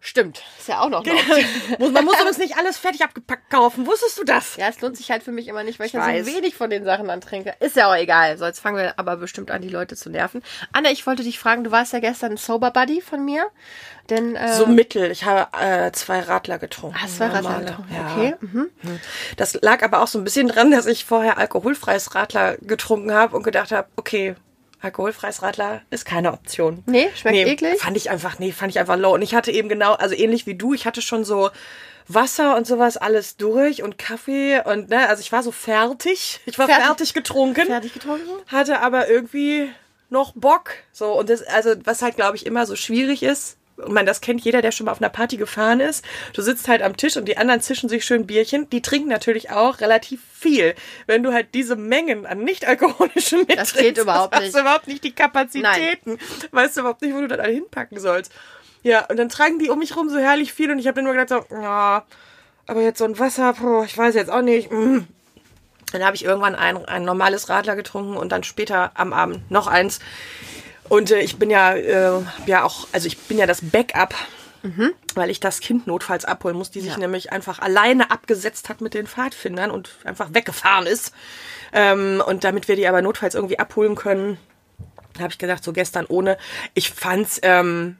Stimmt. 0.05 0.43
Ist 0.59 0.67
ja 0.67 0.81
auch 0.81 0.89
noch 0.89 1.05
eine 1.05 1.15
Option. 1.15 1.45
Muss- 1.79 1.93
Man 1.93 2.05
muss 2.05 2.21
uns 2.23 2.37
nicht 2.39 2.57
alles 2.57 2.77
fertig 2.77 3.03
abgepackt 3.03 3.49
kaufen. 3.51 3.87
Wusstest 3.87 4.19
du 4.19 4.25
das? 4.25 4.57
Ja, 4.57 4.67
es 4.67 4.81
lohnt 4.81 4.97
sich 4.97 5.13
halt 5.13 5.23
für 5.23 5.31
mich 5.31 5.47
immer 5.47 5.63
nicht, 5.63 5.79
weil 5.79 5.87
ich, 5.87 5.95
Ich 5.95 6.01
ja 6.01 6.25
so 6.25 6.27
wenig 6.35 6.57
von 6.57 6.71
den 6.71 6.85
Sachen 6.85 7.07
dann 7.07 7.21
trinke. 7.21 7.55
Ist 7.61 7.77
ja 7.77 7.89
auch 7.89 7.95
egal. 7.95 8.37
So, 8.37 8.45
jetzt 8.45 8.59
fangen 8.59 8.79
wir 8.79 8.99
aber 8.99 9.17
bestimmt 9.17 9.53
an, 9.53 9.63
die 9.63 9.69
Leute 9.69 9.95
zu 9.95 10.11
nerven. 10.11 10.43
Anna, 10.73 10.91
ich 10.91 11.07
wollte 11.07 11.23
dich 11.23 11.39
fragen, 11.39 11.63
du 11.63 11.71
warst 11.71 11.93
ja 11.93 12.01
gestern 12.01 12.37
Sober 12.37 12.73
Buddy 12.73 13.01
von 13.01 13.25
mir. 13.25 13.47
Denn, 14.11 14.35
äh, 14.35 14.53
So 14.55 14.67
mittel. 14.67 15.09
Ich 15.13 15.23
habe 15.25 15.47
äh, 15.57 15.93
zwei 15.93 16.19
Radler 16.19 16.59
getrunken. 16.59 17.01
hast 17.01 17.19
zwei 17.19 17.29
Radler 17.29 17.61
getrunken. 17.61 17.95
Ja. 17.95 18.13
Okay. 18.13 18.35
Mhm. 18.41 18.71
Das 19.37 19.55
lag 19.63 19.85
aber 19.85 20.03
auch 20.03 20.09
so 20.09 20.19
ein 20.19 20.25
bisschen 20.25 20.49
dran, 20.49 20.73
dass 20.73 20.87
ich 20.87 21.05
vorher 21.05 21.39
alkoholfreies 21.39 22.17
Radler 22.17 22.57
getrunken 22.61 23.13
habe 23.15 23.37
und 23.37 23.45
gedacht 23.45 23.71
habe, 23.71 23.87
okay, 23.95 24.35
alkoholfreies 24.83 25.43
Radler 25.43 25.83
ist 25.91 26.05
keine 26.05 26.33
Option. 26.33 26.83
Nee, 26.87 27.09
schmeckt 27.15 27.37
eklig? 27.37 27.81
Fand 27.81 27.97
ich 27.97 28.11
einfach, 28.11 28.39
nee, 28.39 28.53
fand 28.53 28.71
ich 28.71 28.79
einfach 28.79 28.97
low. 28.97 29.15
Und 29.15 29.23
ich 29.23 29.35
hatte 29.35 29.51
eben 29.51 29.69
genau, 29.69 29.93
also 29.95 30.15
ähnlich 30.15 30.47
wie 30.47 30.55
du, 30.55 30.75
ich 30.75 30.87
hatte 30.87 31.03
schon 31.03 31.25
so 31.25 31.51
Wasser 32.09 32.57
und 32.57 32.67
sowas 32.67 32.97
alles 32.97 33.37
durch 33.37 33.83
und 33.83 33.97
Kaffee 33.97 34.61
und 34.65 34.91
ne, 34.91 35.09
also 35.09 35.21
ich 35.21 35.31
war 35.33 35.43
so 35.43 35.53
fertig. 35.53 36.41
Ich 36.47 36.59
war 36.59 36.67
Fertig. 36.67 36.85
fertig, 36.85 37.15
getrunken. 37.15 37.67
Fertig 37.67 37.95
getrunken? 37.95 38.29
Hatte 38.49 38.81
aber 38.81 39.09
irgendwie 39.09 39.71
noch 40.11 40.33
Bock. 40.35 40.71
So, 40.93 41.13
und 41.19 41.31
das, 41.31 41.43
also, 41.43 41.75
was 41.85 42.03
halt, 42.03 42.17
glaube 42.17 42.37
ich, 42.37 42.45
immer 42.47 42.67
so 42.67 42.77
schwierig 42.77 43.23
ist, 43.23 43.57
und 43.77 43.93
man, 43.93 44.07
das 44.07 44.21
kennt 44.21 44.43
jeder, 44.43 44.63
der 44.63 44.73
schon 44.73 44.87
mal 44.87 44.93
auf 44.93 45.01
einer 45.01 45.09
Party 45.09 45.37
gefahren 45.37 45.81
ist. 45.81 46.05
Du 46.35 46.43
sitzt 46.43 46.69
halt 46.69 46.83
am 46.83 46.97
Tisch 46.97 47.17
und 47.17 47.27
die 47.27 47.37
anderen 47.37 47.61
zischen 47.61 47.89
sich 47.89 48.05
schön 48.05 48.27
Bierchen. 48.27 48.69
Die 48.71 48.83
trinken 48.83 49.09
natürlich 49.09 49.51
auch 49.51 49.81
relativ 49.81 50.21
viel. 50.33 50.75
Wenn 51.07 51.23
du 51.23 51.33
halt 51.33 51.55
diese 51.55 51.77
Mengen 51.77 52.27
an 52.27 52.45
nicht-alkoholischen 52.45 53.41
mittrinkst, 53.41 53.77
geht 53.77 53.99
überhaupt 53.99 54.35
hast 54.35 54.43
nicht. 54.43 54.55
du 54.55 54.61
überhaupt 54.61 54.89
nicht 54.89 55.05
die 55.05 55.13
Kapazitäten. 55.13 56.19
Weißt 56.51 56.77
du 56.77 56.81
überhaupt 56.81 57.03
nicht, 57.03 57.15
wo 57.15 57.21
du 57.21 57.29
das 57.29 57.39
alle 57.39 57.53
hinpacken 57.53 57.99
sollst. 57.99 58.33
Ja, 58.83 59.07
und 59.07 59.17
dann 59.17 59.29
tragen 59.29 59.59
die 59.59 59.71
um 59.71 59.79
mich 59.79 59.97
rum 59.97 60.09
so 60.09 60.19
herrlich 60.19 60.53
viel 60.53 60.71
und 60.71 60.79
ich 60.79 60.87
habe 60.87 60.97
dann 60.97 61.05
nur 61.05 61.15
gedacht 61.15 61.29
so, 61.29 61.57
ja, 61.57 62.05
aber 62.67 62.83
jetzt 62.83 62.99
so 62.99 63.05
ein 63.05 63.19
Wasser, 63.19 63.55
boah, 63.55 63.85
ich 63.85 63.97
weiß 63.97 64.15
jetzt 64.15 64.31
auch 64.31 64.43
nicht. 64.43 64.71
mm. 64.71 65.01
Dann 65.93 66.05
habe 66.05 66.17
ich 66.17 66.25
irgendwann 66.25 66.55
ein, 66.55 66.85
ein 66.87 67.05
normales 67.05 67.49
Radler 67.49 67.77
getrunken 67.77 68.17
und 68.17 68.33
dann 68.33 68.45
später 68.45 68.93
am 68.95 69.13
Abend 69.13 69.51
noch 69.51 69.67
eins. 69.67 70.01
Und 70.93 71.11
äh, 71.11 71.21
ich 71.21 71.39
bin 71.39 71.49
ja, 71.49 71.73
äh, 71.75 72.21
ja 72.45 72.65
auch, 72.65 72.87
also 72.93 73.07
ich 73.07 73.17
bin 73.17 73.39
ja 73.39 73.47
das 73.47 73.63
Backup, 73.63 74.15
weil 75.15 75.31
ich 75.31 75.41
das 75.41 75.61
Kind 75.61 75.87
notfalls 75.87 76.27
abholen 76.27 76.55
muss, 76.59 76.71
die 76.71 76.83
sich 76.83 76.93
Ja. 76.93 76.99
nämlich 76.99 77.33
einfach 77.33 77.61
alleine 77.61 78.11
abgesetzt 78.11 78.69
hat 78.69 78.83
mit 78.83 78.93
den 78.93 79.07
Pfadfindern 79.07 79.71
und 79.71 79.89
einfach 80.05 80.35
weggefahren 80.35 80.87
ist. 80.87 81.13
Ähm, 81.73 82.23
und 82.27 82.45
damit 82.45 82.69
wir 82.69 82.77
die 82.77 82.87
aber 82.87 83.01
notfalls 83.01 83.35
irgendwie 83.35 83.59
abholen 83.59 83.95
können, 83.95 84.37
habe 85.19 85.31
ich 85.33 85.39
gesagt, 85.39 85.65
so 85.65 85.73
gestern 85.73 86.05
ohne. 86.07 86.37
Ich 86.75 86.91
fand's 86.91 87.41
ähm, 87.43 87.97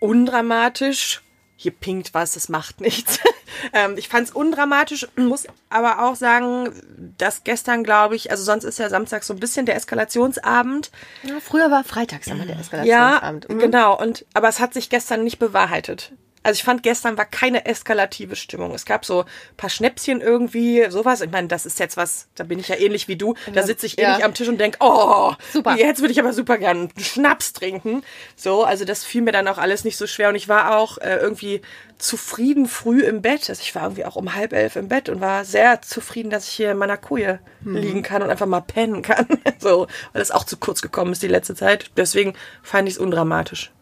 undramatisch. 0.00 1.22
Hier 1.60 1.72
pinkt 1.72 2.14
was, 2.14 2.34
das 2.34 2.48
macht 2.48 2.80
nichts. 2.80 3.18
ähm, 3.72 3.96
ich 3.96 4.08
fand's 4.08 4.30
undramatisch, 4.30 5.08
muss 5.16 5.48
aber 5.70 6.04
auch 6.04 6.14
sagen, 6.14 6.72
dass 7.18 7.42
gestern, 7.42 7.82
glaube 7.82 8.14
ich, 8.14 8.30
also 8.30 8.44
sonst 8.44 8.62
ist 8.62 8.78
ja 8.78 8.88
Samstag 8.88 9.24
so 9.24 9.34
ein 9.34 9.40
bisschen 9.40 9.66
der 9.66 9.74
Eskalationsabend. 9.74 10.92
Ja, 11.24 11.40
früher 11.40 11.68
war 11.68 11.82
freitags 11.82 12.28
immer 12.28 12.46
der 12.46 12.54
Ja, 12.54 12.60
Eskalationsabend. 12.60 13.48
Mhm. 13.48 13.58
genau. 13.58 14.00
Und 14.00 14.24
aber 14.34 14.48
es 14.48 14.60
hat 14.60 14.72
sich 14.72 14.88
gestern 14.88 15.24
nicht 15.24 15.40
bewahrheitet. 15.40 16.12
Also 16.42 16.58
ich 16.58 16.64
fand, 16.64 16.82
gestern 16.82 17.18
war 17.18 17.24
keine 17.24 17.66
eskalative 17.66 18.36
Stimmung. 18.36 18.72
Es 18.74 18.84
gab 18.84 19.04
so 19.04 19.22
ein 19.22 19.56
paar 19.56 19.70
Schnäpschen 19.70 20.20
irgendwie, 20.20 20.86
sowas. 20.90 21.20
Ich 21.20 21.30
meine, 21.30 21.48
das 21.48 21.66
ist 21.66 21.78
jetzt 21.78 21.96
was, 21.96 22.28
da 22.36 22.44
bin 22.44 22.58
ich 22.58 22.68
ja 22.68 22.76
ähnlich 22.76 23.08
wie 23.08 23.16
du. 23.16 23.34
Da 23.52 23.62
sitze 23.64 23.86
ich 23.86 23.96
Ja. 23.96 24.10
ähnlich 24.10 24.24
am 24.24 24.34
Tisch 24.34 24.48
und 24.48 24.58
denk, 24.58 24.76
oh, 24.80 25.32
Super. 25.52 25.76
jetzt 25.76 26.00
würde 26.00 26.12
ich 26.12 26.20
aber 26.20 26.32
super 26.32 26.56
gern 26.58 26.90
einen 26.94 27.04
Schnaps 27.04 27.52
trinken. 27.52 28.02
So, 28.36 28.62
also 28.64 28.84
das 28.84 29.04
fiel 29.04 29.22
mir 29.22 29.32
dann 29.32 29.48
auch 29.48 29.58
alles 29.58 29.84
nicht 29.84 29.96
so 29.96 30.06
schwer. 30.06 30.28
Und 30.28 30.36
ich 30.36 30.48
war 30.48 30.76
auch 30.78 30.98
äh, 30.98 31.16
irgendwie 31.16 31.60
zufrieden 31.98 32.66
früh 32.66 33.02
im 33.02 33.22
Bett. 33.22 33.48
Also 33.50 33.60
ich 33.62 33.74
war 33.74 33.82
irgendwie 33.82 34.04
auch 34.04 34.16
um 34.16 34.34
halb 34.34 34.52
elf 34.52 34.76
im 34.76 34.88
Bett 34.88 35.08
und 35.08 35.20
war 35.20 35.44
sehr 35.44 35.82
zufrieden, 35.82 36.30
dass 36.30 36.46
ich 36.46 36.54
hier 36.54 36.70
in 36.72 36.78
meiner 36.78 36.96
Koje 36.96 37.40
Mhm. 37.60 37.76
liegen 37.76 38.02
kann 38.04 38.22
und 38.22 38.30
einfach 38.30 38.46
mal 38.46 38.60
pennen 38.60 39.02
kann. 39.02 39.26
so, 39.58 39.88
weil 40.12 40.20
das 40.20 40.30
auch 40.30 40.44
zu 40.44 40.56
kurz 40.58 40.80
gekommen 40.80 41.10
ist 41.12 41.22
die 41.24 41.28
letzte 41.28 41.56
Zeit. 41.56 41.90
Deswegen 41.96 42.34
fand 42.62 42.88
ich 42.88 42.94
es 42.94 42.98
undramatisch. 43.00 43.72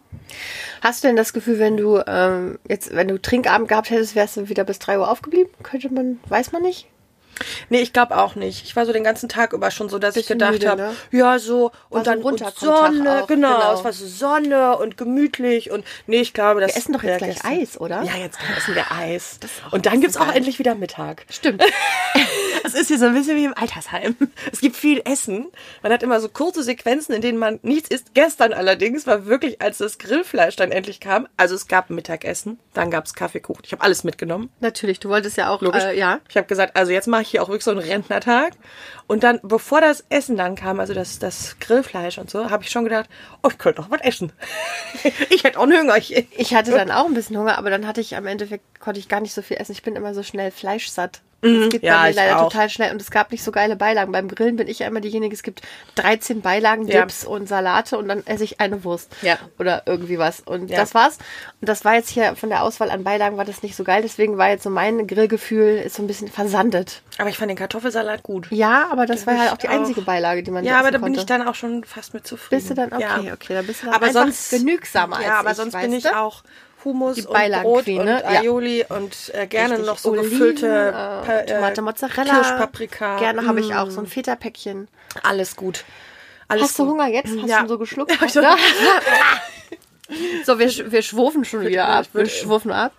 Hast 0.83 1.03
du 1.03 1.09
denn 1.09 1.17
das 1.17 1.33
Gefühl, 1.33 1.59
wenn 1.59 1.77
du 1.77 2.03
ähm, 2.07 2.59
jetzt, 2.69 2.95
wenn 2.95 3.09
du 3.09 3.21
Trinkabend 3.21 3.69
gehabt 3.69 3.91
hättest, 3.91 4.15
wärst 4.15 4.37
du 4.37 4.49
wieder 4.49 4.65
bis 4.65 4.79
3 4.79 4.99
Uhr 4.99 5.11
aufgeblieben? 5.11 5.51
Könnte 5.63 5.93
man, 5.93 6.19
weiß 6.29 6.53
man 6.53 6.63
nicht? 6.63 6.87
Nee, 7.69 7.81
ich 7.81 7.93
glaube 7.93 8.17
auch 8.17 8.35
nicht. 8.35 8.65
Ich 8.65 8.77
war 8.77 8.87
so 8.87 8.93
den 8.93 9.05
ganzen 9.05 9.29
Tag 9.29 9.53
über 9.53 9.71
schon 9.71 9.89
so, 9.89 9.99
dass 9.99 10.17
ich 10.17 10.27
gedacht 10.27 10.65
habe, 10.67 10.81
ne? 10.83 10.95
ja, 11.13 11.39
so 11.39 11.71
War 11.71 11.73
und 11.91 11.99
so 12.01 12.05
dann 12.05 12.19
ein 12.19 12.25
und 12.25 12.43
Runterkommen-Tag 12.43 12.93
Sonne, 12.95 13.23
auch, 13.23 13.27
genau, 13.27 13.55
genau. 13.55 13.75
es 13.75 13.85
war 13.85 13.93
so 13.93 14.07
Sonne 14.07 14.79
und 14.79 14.97
gemütlich 14.97 15.71
und 15.71 15.85
nee, 16.07 16.21
ich 16.21 16.33
glaube, 16.33 16.61
das 16.61 16.73
Wir 16.73 16.77
essen 16.79 16.93
doch 16.93 17.03
jetzt 17.03 17.19
gleich 17.19 17.35
gestern- 17.35 17.53
Eis, 17.61 17.81
oder? 17.81 18.03
Ja, 18.03 18.17
jetzt 18.17 18.39
essen 18.57 18.75
wir 18.75 18.91
Eis. 18.91 19.39
auch 19.69 19.73
und 19.73 19.87
dann 19.87 20.01
gibt's 20.01 20.17
auch 20.17 20.27
geil. 20.27 20.37
endlich 20.37 20.59
wieder 20.59 20.75
Mittag. 20.75 21.25
Stimmt. 21.31 21.63
Es 22.65 22.75
ist 22.75 22.89
hier 22.89 22.99
so 22.99 23.07
ein 23.07 23.15
bisschen 23.15 23.37
wie 23.37 23.45
im 23.45 23.55
Altersheim. 23.57 24.17
Es 24.53 24.61
gibt 24.61 24.75
viel 24.75 25.01
Essen. 25.05 25.47
Man 25.85 25.93
hat 25.93 26.03
immer 26.03 26.19
so 26.21 26.29
kurze 26.29 26.65
Sequenzen, 26.65 27.15
in 27.15 27.21
denen 27.23 27.39
man 27.39 27.61
nichts 27.63 27.89
isst. 27.91 28.13
Gestern 28.15 28.53
allerdings 28.53 29.07
war 29.07 29.27
wirklich, 29.27 29.63
als 29.63 29.79
das 29.79 29.99
Grillfleisch 29.99 30.57
dann 30.57 30.73
endlich 30.73 30.99
kam. 30.99 31.29
Also 31.37 31.55
es 31.55 31.69
gab 31.69 31.91
Mittagessen, 31.91 32.59
dann 32.75 32.91
gab's 32.91 33.15
Kaffeekuchen. 33.15 33.63
Ich 33.65 33.71
habe 33.73 33.83
alles 33.85 34.03
mitgenommen. 34.03 34.51
Natürlich, 34.59 34.99
du 34.99 35.09
wolltest 35.11 35.37
ja 35.37 35.49
auch, 35.51 35.61
Logisch. 35.63 35.85
Äh, 35.85 35.97
ja. 35.97 36.19
Ich 36.29 36.37
habe 36.37 36.49
gesagt, 36.49 36.75
also 36.77 36.91
jetzt 36.91 37.07
mache 37.07 37.23
ich 37.23 37.26
hier 37.27 37.43
auch 37.43 37.49
wirklich 37.49 37.65
so 37.65 37.71
einen 37.71 37.81
Rentnertag. 37.81 38.55
Und 39.07 39.23
dann, 39.23 39.41
bevor 39.43 39.81
das 39.81 40.05
Essen 40.09 40.37
dann 40.37 40.57
kam, 40.57 40.81
also 40.81 40.95
das, 40.95 41.19
das 41.19 41.59
Grillfleisch 41.61 42.19
und 42.19 42.31
so, 42.31 42.51
habe 42.51 42.65
ich 42.65 42.71
schon 42.71 42.85
gedacht, 42.85 43.09
oh, 43.43 43.49
ich 43.51 43.59
könnte 43.59 43.81
noch 43.81 43.91
was 43.91 44.01
essen. 44.01 44.33
ich 45.31 45.45
hätte 45.45 45.59
auch 45.59 45.65
ein 45.65 45.73
Hüngerchen. 45.73 46.27
Ich 46.37 46.55
hatte 46.55 46.73
dann 46.73 46.91
auch 46.91 47.07
ein 47.07 47.15
bisschen 47.15 47.37
Hunger, 47.39 47.59
aber 47.59 47.71
dann 47.71 47.87
hatte 47.87 48.01
ich 48.01 48.17
am 48.17 48.27
Endeffekt, 48.27 48.81
konnte 48.81 49.01
ich 49.01 49.09
gar 49.09 49.21
nicht 49.21 49.35
so 49.35 49.43
viel 49.43 49.59
essen. 49.59 49.73
Ich 49.73 49.83
bin 49.83 49.97
immer 49.97 50.15
so 50.15 50.23
schnell 50.23 50.51
fleischsatt. 50.51 51.21
Das 51.63 51.69
geht 51.71 51.83
Ja, 51.83 52.03
bei 52.03 52.09
mir 52.11 52.15
leider 52.15 52.39
auch. 52.41 52.51
total 52.53 52.69
schnell 52.71 52.93
und 52.93 53.01
es 53.01 53.11
gab 53.11 53.31
nicht 53.33 53.43
so 53.43 53.53
geile 53.53 53.77
Beilagen. 53.77 54.13
Beim 54.13 54.29
Grillen 54.29 54.57
bin 54.57 54.69
ich 54.69 54.81
ja 54.81 54.87
immer 54.87 55.01
diejenige, 55.01 55.35
es 55.35 55.43
gibt 55.43 55.63
13 55.97 56.41
Beilagen, 56.43 56.87
Ja. 56.87 57.01
Dips 57.03 57.25
und 57.25 57.49
Salate 57.49 57.99
und 57.99 58.09
dann 58.09 58.27
esse 58.27 58.45
ich 58.45 58.61
eine 58.61 58.85
Wurst. 58.85 59.11
Ja. 59.23 59.39
Oder 59.59 59.83
irgendwie 59.87 60.19
was. 60.19 60.41
Und 60.41 60.71
Ja. 60.71 60.77
das 60.79 60.95
war's. 60.95 61.19
Und 61.61 61.69
das 61.69 61.85
war 61.85 61.95
jetzt 61.95 62.11
hier 62.11 62.37
von 62.37 62.49
der 62.49 62.63
Auswahl 62.63 62.91
an 62.91 63.05
Beilagen 63.05 63.37
war 63.37 63.45
das 63.45 63.63
nicht 63.63 63.77
so 63.77 63.85
geil. 63.85 64.03
Deswegen 64.03 64.39
war 64.39 64.49
jetzt 64.51 64.63
so 64.65 64.71
mein 64.71 65.07
Grillgefühl 65.07 65.79
ist 65.79 65.97
so 65.97 66.03
ein 66.03 66.07
bisschen 66.07 66.29
versandet. 66.29 67.03
Aber 67.19 67.29
ich 67.31 67.39
fand 67.39 67.51
den 67.51 67.57
Kartoffelsalat 67.57 68.23
gut. 68.23 68.49
Ja, 68.51 68.89
aber 68.91 69.07
das 69.07 69.27
war 69.27 69.35
hab 69.35 69.41
halt 69.41 69.53
auch 69.53 69.57
die 69.59 69.69
auch. 69.69 69.73
einzige 69.73 70.03
Beilage, 70.03 70.43
die 70.43 70.51
man 70.51 70.65
Ja, 70.65 70.79
aber 70.79 70.91
da 70.91 70.99
bin 70.99 71.07
konnte. 71.07 71.21
ich 71.21 71.27
dann 71.27 71.47
auch 71.47 71.55
schon 71.55 71.85
fast 71.85 72.13
mit 72.15 72.27
zufrieden. 72.27 72.61
Bist 72.61 72.71
du 72.71 72.75
dann 72.75 72.93
okay, 72.93 73.27
Ja. 73.27 73.33
okay, 73.33 73.55
da 73.55 73.63
bist 73.63 73.83
du 73.83 73.87
dann 73.87 73.95
aber 73.95 74.13
sonst 74.13 74.51
genügsamer 74.51 75.21
Ja, 75.23 75.29
als 75.31 75.39
aber 75.41 75.51
ich, 75.53 75.57
sonst 75.57 75.81
bin 75.81 75.93
ich 75.93 76.09
auch 76.11 76.43
Hummus 76.87 77.27
und 77.27 77.35
Brot 77.63 77.87
und 77.89 78.05
ne? 78.05 78.23
Ja. 78.23 78.41
Aioli 78.41 78.85
und 78.89 79.33
äh, 79.35 79.47
gerne 79.47 79.71
Richtig. 79.73 79.87
noch 79.87 79.99
so 79.99 80.13
Oliven, 80.13 80.31
gefüllte 80.31 80.67
äh, 80.67 80.93
Pa- 80.93 81.39
äh, 81.41 81.47
Tomate, 81.47 81.83
Mozzarella, 81.83 82.35
Kirschpaprika. 82.35 83.19
Gerne 83.19 83.47
habe 83.47 83.61
ich 83.61 83.69
Mm, 83.71 83.77
auch 83.77 83.91
so 83.91 84.01
ein 84.01 84.07
Feta-Päckchen. 84.07 84.89
Alles 85.23 85.57
gut. 85.57 85.85
Alles 86.49 86.63
Hast 86.63 86.79
du 86.79 86.85
gut. 86.85 86.93
Hunger 86.93 87.09
jetzt? 87.09 87.37
Hast 87.39 87.49
Ja. 87.49 87.63
du 87.63 87.69
so 87.69 87.79
geschluckt? 87.79 88.13
Ich 88.25 88.33
so- 90.47 90.59
wir, 90.61 90.93
wir 90.93 91.03
schwufen 91.03 91.45
schon 91.45 91.61
wieder 91.67 91.89
ab. 91.89 92.07
Wir 92.13 92.27
schwufen 92.27 92.71
ab. 92.71 92.93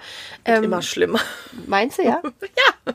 Ähm, 0.44 0.66
Immer 0.66 0.82
schlimmer. 0.82 1.22
Meinst 1.66 2.00
du, 2.00 2.04
ja? 2.04 2.22
ja. 2.22 2.94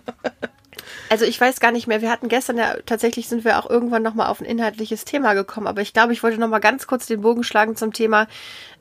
Also 1.08 1.24
ich 1.24 1.40
weiß 1.40 1.60
gar 1.60 1.72
nicht 1.72 1.86
mehr, 1.86 2.00
wir 2.00 2.10
hatten 2.10 2.28
gestern 2.28 2.58
ja, 2.58 2.76
tatsächlich 2.86 3.28
sind 3.28 3.44
wir 3.44 3.58
auch 3.58 3.68
irgendwann 3.68 4.02
nochmal 4.02 4.28
auf 4.28 4.40
ein 4.40 4.46
inhaltliches 4.46 5.04
Thema 5.04 5.34
gekommen, 5.34 5.66
aber 5.66 5.80
ich 5.80 5.92
glaube, 5.92 6.12
ich 6.12 6.22
wollte 6.22 6.38
nochmal 6.38 6.60
ganz 6.60 6.86
kurz 6.86 7.06
den 7.06 7.22
Bogen 7.22 7.44
schlagen 7.44 7.76
zum 7.76 7.92
Thema 7.92 8.26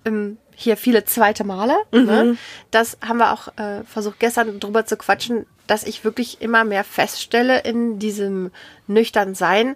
ähm, 0.05 0.37
hier 0.55 0.77
viele 0.77 1.05
zweite 1.05 1.43
Male. 1.43 1.75
Ne? 1.91 2.37
Das 2.71 2.97
haben 3.05 3.17
wir 3.17 3.33
auch 3.33 3.47
äh, 3.57 3.83
versucht 3.85 4.19
gestern 4.19 4.59
drüber 4.59 4.85
zu 4.85 4.97
quatschen, 4.97 5.45
dass 5.67 5.83
ich 5.83 6.03
wirklich 6.03 6.41
immer 6.41 6.63
mehr 6.63 6.83
feststelle 6.83 7.59
in 7.59 7.99
diesem 7.99 8.51
nüchtern 8.87 9.35
Sein, 9.35 9.75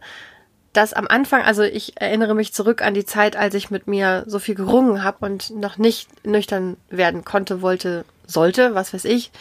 dass 0.73 0.93
am 0.93 1.07
Anfang, 1.07 1.41
also 1.41 1.63
ich 1.63 1.99
erinnere 2.01 2.35
mich 2.35 2.53
zurück 2.53 2.81
an 2.81 2.93
die 2.93 3.05
Zeit, 3.05 3.35
als 3.37 3.55
ich 3.55 3.71
mit 3.71 3.87
mir 3.87 4.25
so 4.27 4.39
viel 4.39 4.55
gerungen 4.55 5.03
habe 5.03 5.25
und 5.25 5.51
noch 5.51 5.77
nicht 5.77 6.25
nüchtern 6.25 6.77
werden 6.89 7.23
konnte, 7.23 7.61
wollte, 7.61 8.03
sollte, 8.27 8.75
was 8.75 8.93
weiß 8.93 9.05
ich. 9.05 9.31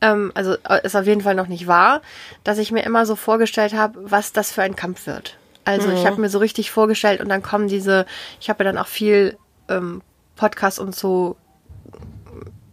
Ähm, 0.00 0.32
also 0.34 0.54
äh, 0.68 0.80
es 0.82 0.96
auf 0.96 1.06
jeden 1.06 1.20
Fall 1.20 1.34
noch 1.34 1.48
nicht 1.48 1.66
war, 1.66 2.02
dass 2.42 2.58
ich 2.58 2.72
mir 2.72 2.84
immer 2.84 3.06
so 3.06 3.16
vorgestellt 3.16 3.74
habe, 3.74 3.98
was 4.10 4.32
das 4.32 4.52
für 4.52 4.62
ein 4.62 4.76
Kampf 4.76 5.06
wird. 5.06 5.36
Also 5.64 5.90
ich 5.90 6.04
habe 6.04 6.20
mir 6.20 6.28
so 6.28 6.38
richtig 6.40 6.70
vorgestellt 6.70 7.22
und 7.22 7.30
dann 7.30 7.42
kommen 7.42 7.68
diese, 7.68 8.04
ich 8.38 8.50
habe 8.50 8.62
ja 8.62 8.70
dann 8.70 8.78
auch 8.78 8.86
viel 8.86 9.38
ähm, 9.70 10.02
Podcast 10.36 10.78
und 10.78 10.94
so 10.94 11.36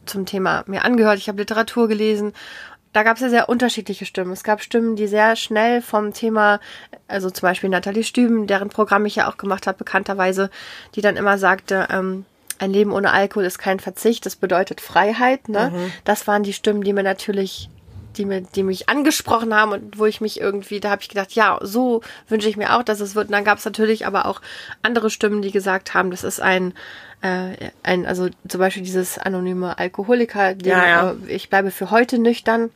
zum 0.05 0.25
Thema 0.25 0.63
mir 0.67 0.83
angehört. 0.83 1.17
Ich 1.17 1.29
habe 1.29 1.39
Literatur 1.39 1.87
gelesen. 1.87 2.33
Da 2.91 3.03
gab 3.03 3.15
es 3.15 3.21
ja 3.21 3.29
sehr 3.29 3.47
unterschiedliche 3.47 4.05
Stimmen. 4.05 4.33
Es 4.33 4.43
gab 4.43 4.61
Stimmen, 4.61 4.97
die 4.97 5.07
sehr 5.07 5.37
schnell 5.37 5.81
vom 5.81 6.11
Thema, 6.13 6.59
also 7.07 7.29
zum 7.29 7.47
Beispiel 7.47 7.69
Nathalie 7.69 8.03
Stüben, 8.03 8.47
deren 8.47 8.67
Programm 8.67 9.05
ich 9.05 9.15
ja 9.15 9.29
auch 9.29 9.37
gemacht 9.37 9.67
habe, 9.67 9.77
bekannterweise, 9.77 10.49
die 10.95 11.01
dann 11.01 11.15
immer 11.15 11.37
sagte, 11.37 11.87
ähm, 11.89 12.25
ein 12.61 12.71
Leben 12.71 12.91
ohne 12.91 13.11
Alkohol 13.11 13.45
ist 13.45 13.57
kein 13.57 13.79
Verzicht, 13.79 14.25
das 14.25 14.35
bedeutet 14.35 14.81
Freiheit. 14.81 15.49
Ne? 15.49 15.71
Das 16.03 16.27
waren 16.27 16.43
die 16.43 16.53
Stimmen, 16.53 16.83
die 16.83 16.93
mir 16.93 17.03
natürlich, 17.03 17.69
die 18.17 18.25
mir, 18.25 18.41
die 18.41 18.61
mich 18.61 18.87
angesprochen 18.87 19.55
haben 19.55 19.71
und 19.71 19.97
wo 19.97 20.05
ich 20.05 20.21
mich 20.21 20.39
irgendwie, 20.39 20.79
da 20.79 20.91
habe 20.91 21.01
ich 21.01 21.09
gedacht, 21.09 21.31
ja, 21.31 21.57
so 21.61 22.01
wünsche 22.29 22.47
ich 22.47 22.57
mir 22.57 22.75
auch, 22.77 22.83
dass 22.83 22.99
es 22.99 23.15
wird. 23.15 23.27
Und 23.27 23.31
dann 23.31 23.43
gab 23.43 23.57
es 23.57 23.65
natürlich 23.65 24.05
aber 24.05 24.27
auch 24.27 24.41
andere 24.83 25.09
Stimmen, 25.09 25.41
die 25.41 25.51
gesagt 25.51 25.95
haben, 25.95 26.11
das 26.11 26.23
ist 26.23 26.39
ein 26.39 26.73
äh, 27.21 27.71
ein, 27.83 28.05
also 28.05 28.29
zum 28.47 28.59
Beispiel 28.59 28.83
dieses 28.83 29.17
anonyme 29.17 29.77
Alkoholiker, 29.77 30.55
den, 30.55 30.69
Ja, 30.69 30.87
ja. 30.87 31.11
Äh, 31.11 31.33
ich 31.33 31.49
bleibe 31.49 31.71
für 31.71 31.91
heute 31.91 32.17
nüchtern. 32.19 32.69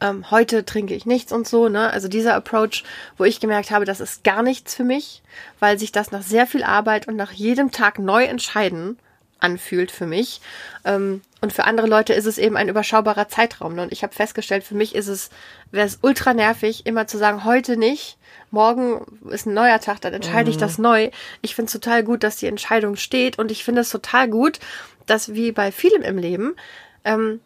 Ähm, 0.00 0.30
heute 0.30 0.64
trinke 0.64 0.94
ich 0.94 1.06
nichts 1.06 1.32
und 1.32 1.48
so, 1.48 1.68
ne? 1.68 1.90
Also 1.90 2.08
dieser 2.08 2.34
Approach, 2.34 2.84
wo 3.16 3.24
ich 3.24 3.40
gemerkt 3.40 3.70
habe, 3.70 3.84
das 3.84 4.00
ist 4.00 4.24
gar 4.24 4.42
nichts 4.42 4.74
für 4.74 4.84
mich, 4.84 5.22
weil 5.58 5.78
sich 5.78 5.92
das 5.92 6.10
nach 6.10 6.22
sehr 6.22 6.46
viel 6.46 6.62
Arbeit 6.62 7.08
und 7.08 7.16
nach 7.16 7.32
jedem 7.32 7.70
Tag 7.70 7.98
neu 7.98 8.24
entscheiden 8.24 8.98
anfühlt 9.38 9.90
für 9.90 10.06
mich. 10.06 10.40
Ähm, 10.84 11.22
und 11.40 11.52
für 11.52 11.64
andere 11.64 11.86
Leute 11.86 12.14
ist 12.14 12.26
es 12.26 12.38
eben 12.38 12.56
ein 12.56 12.68
überschaubarer 12.68 13.28
Zeitraum. 13.28 13.74
Ne? 13.74 13.82
Und 13.82 13.92
ich 13.92 14.02
habe 14.02 14.14
festgestellt, 14.14 14.64
für 14.64 14.74
mich 14.74 14.94
ist 14.94 15.08
es, 15.08 15.30
wäre 15.70 15.86
es 15.86 15.98
ultra 16.02 16.34
nervig, 16.34 16.86
immer 16.86 17.06
zu 17.06 17.18
sagen, 17.18 17.44
heute 17.44 17.76
nicht, 17.76 18.18
morgen 18.50 19.04
ist 19.30 19.46
ein 19.46 19.54
neuer 19.54 19.80
Tag, 19.80 20.00
dann 20.00 20.14
entscheide 20.14 20.50
ich 20.50 20.56
das 20.56 20.78
neu. 20.78 21.10
Ich 21.42 21.54
finde 21.54 21.66
es 21.66 21.72
total 21.72 22.02
gut, 22.02 22.22
dass 22.22 22.36
die 22.36 22.46
Entscheidung 22.46 22.96
steht 22.96 23.38
und 23.38 23.50
ich 23.50 23.64
finde 23.64 23.82
es 23.82 23.90
total 23.90 24.28
gut, 24.28 24.58
dass 25.04 25.34
wie 25.34 25.52
bei 25.52 25.70
vielem 25.70 26.02
im 26.02 26.18
Leben, 26.18 26.56
ähm, 27.04 27.40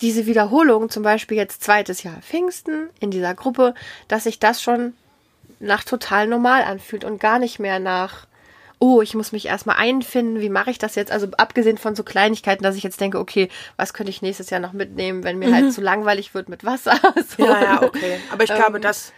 diese 0.00 0.26
Wiederholung, 0.26 0.88
zum 0.90 1.02
Beispiel 1.02 1.36
jetzt 1.36 1.62
zweites 1.62 2.02
Jahr 2.02 2.20
Pfingsten 2.22 2.90
in 3.00 3.10
dieser 3.10 3.34
Gruppe, 3.34 3.74
dass 4.08 4.24
sich 4.24 4.38
das 4.38 4.62
schon 4.62 4.94
nach 5.58 5.84
total 5.84 6.26
normal 6.26 6.62
anfühlt 6.62 7.04
und 7.04 7.20
gar 7.20 7.38
nicht 7.38 7.58
mehr 7.58 7.78
nach, 7.78 8.26
oh, 8.78 9.02
ich 9.02 9.14
muss 9.14 9.32
mich 9.32 9.46
erstmal 9.46 9.76
einfinden, 9.76 10.40
wie 10.40 10.48
mache 10.48 10.70
ich 10.70 10.78
das 10.78 10.94
jetzt? 10.94 11.12
Also 11.12 11.28
abgesehen 11.36 11.76
von 11.76 11.94
so 11.94 12.02
Kleinigkeiten, 12.02 12.64
dass 12.64 12.76
ich 12.76 12.82
jetzt 12.82 13.00
denke, 13.00 13.18
okay, 13.18 13.50
was 13.76 13.92
könnte 13.92 14.10
ich 14.10 14.22
nächstes 14.22 14.48
Jahr 14.48 14.60
noch 14.60 14.72
mitnehmen, 14.72 15.22
wenn 15.22 15.38
mir 15.38 15.54
halt 15.54 15.72
zu 15.72 15.82
langweilig 15.82 16.34
wird 16.34 16.48
mit 16.48 16.64
Wasser. 16.64 16.98
So. 17.36 17.44
Ja, 17.44 17.62
ja, 17.62 17.82
okay. 17.82 18.18
Aber 18.32 18.42
ich 18.42 18.52
glaube, 18.52 18.76
Ähm, 18.76 18.82
das 18.82 19.12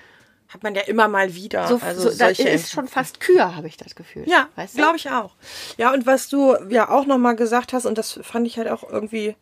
hat 0.49 0.63
man 0.63 0.75
ja 0.75 0.83
immer 0.83 1.09
mal 1.09 1.35
wieder. 1.35 1.67
So, 1.67 1.81
also 1.81 2.03
so, 2.03 2.11
solche. 2.11 2.49
ist 2.49 2.73
schon 2.73 2.89
fast 2.89 3.21
Kühe, 3.21 3.57
habe 3.57 3.69
ich 3.69 3.77
das 3.77 3.95
Gefühl. 3.95 4.25
Ja, 4.27 4.49
weißt 4.57 4.75
du? 4.75 4.79
glaube 4.79 4.97
ich 4.97 5.09
auch. 5.11 5.33
Ja, 5.79 5.93
und 5.93 6.07
was 6.07 6.29
du 6.29 6.57
ja 6.69 6.91
auch 6.91 7.07
nochmal 7.07 7.37
gesagt 7.37 7.73
hast, 7.73 7.87
und 7.87 7.97
das 7.97 8.19
fand 8.23 8.47
ich 8.47 8.59
halt 8.59 8.69
auch 8.69 8.83
irgendwie, 8.89 9.37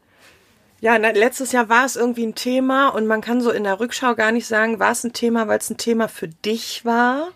ja, 0.81 0.99
na, 0.99 1.11
letztes 1.11 1.53
Jahr 1.53 1.69
war 1.69 1.85
es 1.85 1.97
irgendwie 1.97 2.27
ein 2.27 2.35
Thema 2.35 2.89
und 2.89 3.07
man 3.07 3.21
kann 3.21 3.41
so 3.41 3.51
in 3.51 3.65
der 3.65 3.81
Rückschau 3.81 4.15
gar 4.15 4.33
nicht 4.33 4.47
sagen, 4.47 4.79
war 4.81 4.93
es 4.93 5.05
ein 5.05 5.13
Thema, 5.13 5.47
weil 5.49 5.59
es 5.59 5.71
ein 5.71 5.77
Thema 5.77 6.09
für 6.09 6.29
dich 6.29 6.85
war. 6.85 7.29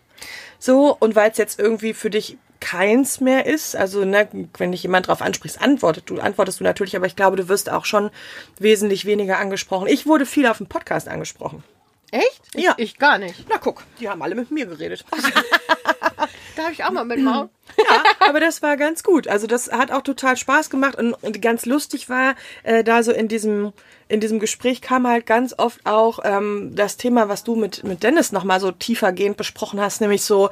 So, 0.59 0.97
und 0.99 1.15
weil 1.15 1.31
es 1.31 1.37
jetzt 1.39 1.59
irgendwie 1.59 1.93
für 1.93 2.09
dich 2.11 2.39
keins 2.61 3.21
mehr 3.21 3.45
ist. 3.45 3.77
Also, 3.77 4.07
ne, 4.07 4.27
wenn 4.57 4.73
dich 4.73 4.83
jemand 4.83 5.09
drauf 5.09 5.21
ansprichst, 5.21 5.61
antwortet 5.61 6.09
du, 6.09 6.19
antwortest 6.19 6.61
du 6.61 6.65
natürlich, 6.65 6.97
aber 6.97 7.07
ich 7.07 7.17
glaube, 7.17 7.37
du 7.37 7.49
wirst 7.49 7.71
auch 7.71 7.85
schon 7.85 8.11
wesentlich 8.59 9.05
weniger 9.05 9.39
angesprochen. 9.39 9.89
Ich 9.89 10.07
wurde 10.07 10.25
viel 10.25 10.47
auf 10.47 10.57
dem 10.57 10.67
Podcast 10.67 11.09
angesprochen. 11.09 11.63
Echt? 12.11 12.43
Ich, 12.55 12.65
Ja. 12.65 12.75
Ich 12.79 12.99
gar 12.99 13.19
nicht. 13.19 13.45
Na 13.51 13.59
guck, 13.59 13.83
die 14.01 14.09
haben 14.09 14.23
alle 14.23 14.35
mit 14.35 14.51
mir 14.51 14.65
geredet. 14.65 15.05
Da 16.57 16.65
habe 16.65 16.73
ich 16.73 16.85
auch 16.85 16.91
mal 16.91 17.05
mitmachen. 17.05 17.51
Ja, 17.77 18.03
aber 18.29 18.41
das 18.41 18.63
war 18.63 18.77
ganz 18.77 19.03
gut. 19.03 19.27
Also 19.27 19.47
das 19.47 19.73
hat 19.73 19.91
auch 19.91 20.03
total 20.03 20.37
Spaß 20.37 20.69
gemacht 20.69 20.97
und, 20.97 21.15
und 21.15 21.41
ganz 21.43 21.65
lustig 21.65 22.09
war, 22.09 22.35
äh, 22.63 22.85
da 22.85 23.03
so 23.03 23.11
in 23.11 23.27
diesem 23.27 23.73
in 24.07 24.21
diesem 24.21 24.39
Gespräch 24.39 24.83
kam 24.83 25.09
halt 25.09 25.25
ganz 25.25 25.55
oft 25.59 25.81
auch 25.85 26.19
ähm, 26.25 26.73
das 26.77 26.99
Thema, 26.99 27.29
was 27.31 27.43
du 27.43 27.57
mit 27.57 27.83
mit 27.83 28.03
Dennis 28.03 28.33
noch 28.33 28.45
mal 28.45 28.61
so 28.61 28.71
tiefergehend 28.71 29.39
besprochen 29.39 29.81
hast, 29.81 30.03
nämlich 30.03 30.23
so 30.23 30.51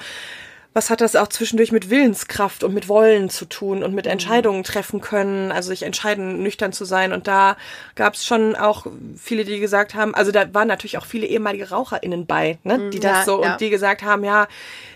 was 0.74 0.88
hat 0.88 1.02
das 1.02 1.16
auch 1.16 1.28
zwischendurch 1.28 1.70
mit 1.70 1.90
Willenskraft 1.90 2.64
und 2.64 2.72
mit 2.72 2.88
Wollen 2.88 3.28
zu 3.28 3.44
tun 3.44 3.82
und 3.82 3.94
mit 3.94 4.06
Entscheidungen 4.06 4.64
treffen 4.64 5.02
können, 5.02 5.52
also 5.52 5.68
sich 5.68 5.82
entscheiden, 5.82 6.42
nüchtern 6.42 6.72
zu 6.72 6.86
sein. 6.86 7.12
Und 7.12 7.26
da 7.26 7.56
gab 7.94 8.14
es 8.14 8.24
schon 8.24 8.56
auch 8.56 8.86
viele, 9.16 9.44
die 9.44 9.60
gesagt 9.60 9.94
haben, 9.94 10.14
also 10.14 10.32
da 10.32 10.52
waren 10.54 10.68
natürlich 10.68 10.96
auch 10.96 11.04
viele 11.04 11.26
ehemalige 11.26 11.68
RaucherInnen 11.68 12.26
bei, 12.26 12.58
ne, 12.64 12.90
die 12.90 13.00
das 13.00 13.18
ja, 13.18 13.24
so 13.24 13.42
ja. 13.42 13.52
und 13.52 13.60
die 13.60 13.68
gesagt 13.68 14.02
haben, 14.02 14.24
ja, 14.24 14.48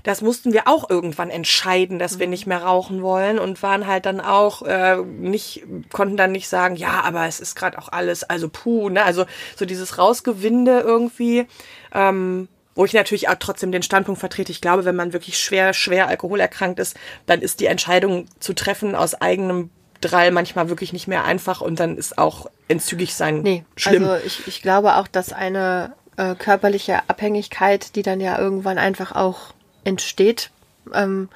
das 0.03 0.23
mussten 0.23 0.55
wir 0.55 0.67
auch 0.67 0.89
irgendwann 0.89 1.29
entscheiden, 1.29 1.99
dass 1.99 2.19
wir 2.19 2.27
nicht 2.27 2.47
mehr 2.47 2.63
rauchen 2.63 3.03
wollen 3.03 3.39
und 3.39 3.63
waren 3.63 3.87
halt 3.87 4.07
dann 4.07 4.21
auch 4.21 4.63
äh, 4.63 4.97
nicht, 4.97 5.65
konnten 5.93 6.17
dann 6.17 6.33
nicht 6.33 6.49
sagen, 6.49 6.77
ja, 6.77 7.03
aber 7.03 7.27
es 7.27 7.39
ist 7.39 7.55
gerade 7.55 7.79
auch 7.79 7.91
alles, 7.91 8.25
also 8.25 8.49
puh, 8.49 8.89
ne, 8.89 9.05
also 9.05 9.27
so 9.57 9.67
dieses 9.67 9.99
Rausgewinde 9.99 10.81
irgendwie. 10.81 11.47
Ähm, 11.93 12.49
wo 12.77 12.85
ich 12.85 12.93
natürlich 12.93 13.29
auch 13.29 13.35
trotzdem 13.41 13.73
den 13.73 13.83
Standpunkt 13.83 14.21
vertrete, 14.21 14.53
ich 14.53 14.61
glaube, 14.61 14.85
wenn 14.85 14.95
man 14.95 15.13
wirklich 15.13 15.39
schwer, 15.41 15.73
schwer 15.75 16.07
alkoholerkrankt 16.07 16.79
ist, 16.79 16.97
dann 17.25 17.41
ist 17.43 17.59
die 17.59 17.67
Entscheidung 17.67 18.27
zu 18.39 18.53
treffen 18.53 18.95
aus 18.95 19.15
eigenem 19.15 19.71
Drall 20.01 20.31
manchmal 20.31 20.69
wirklich 20.69 20.93
nicht 20.93 21.09
mehr 21.09 21.25
einfach 21.25 21.61
und 21.63 21.81
dann 21.81 21.97
ist 21.97 22.19
auch 22.19 22.49
entzügig 22.69 23.15
sein 23.15 23.41
Nee, 23.41 23.65
schlimm. 23.77 24.05
also 24.05 24.25
ich, 24.25 24.47
ich 24.47 24.63
glaube 24.63 24.97
auch, 24.97 25.09
dass 25.09 25.33
eine 25.33 25.95
äh, 26.17 26.35
körperliche 26.35 27.01
Abhängigkeit, 27.09 27.97
die 27.97 28.03
dann 28.03 28.21
ja 28.21 28.39
irgendwann 28.39 28.79
einfach 28.79 29.13
auch 29.13 29.55
entsteht, 29.85 30.51
ähm, 30.95 31.29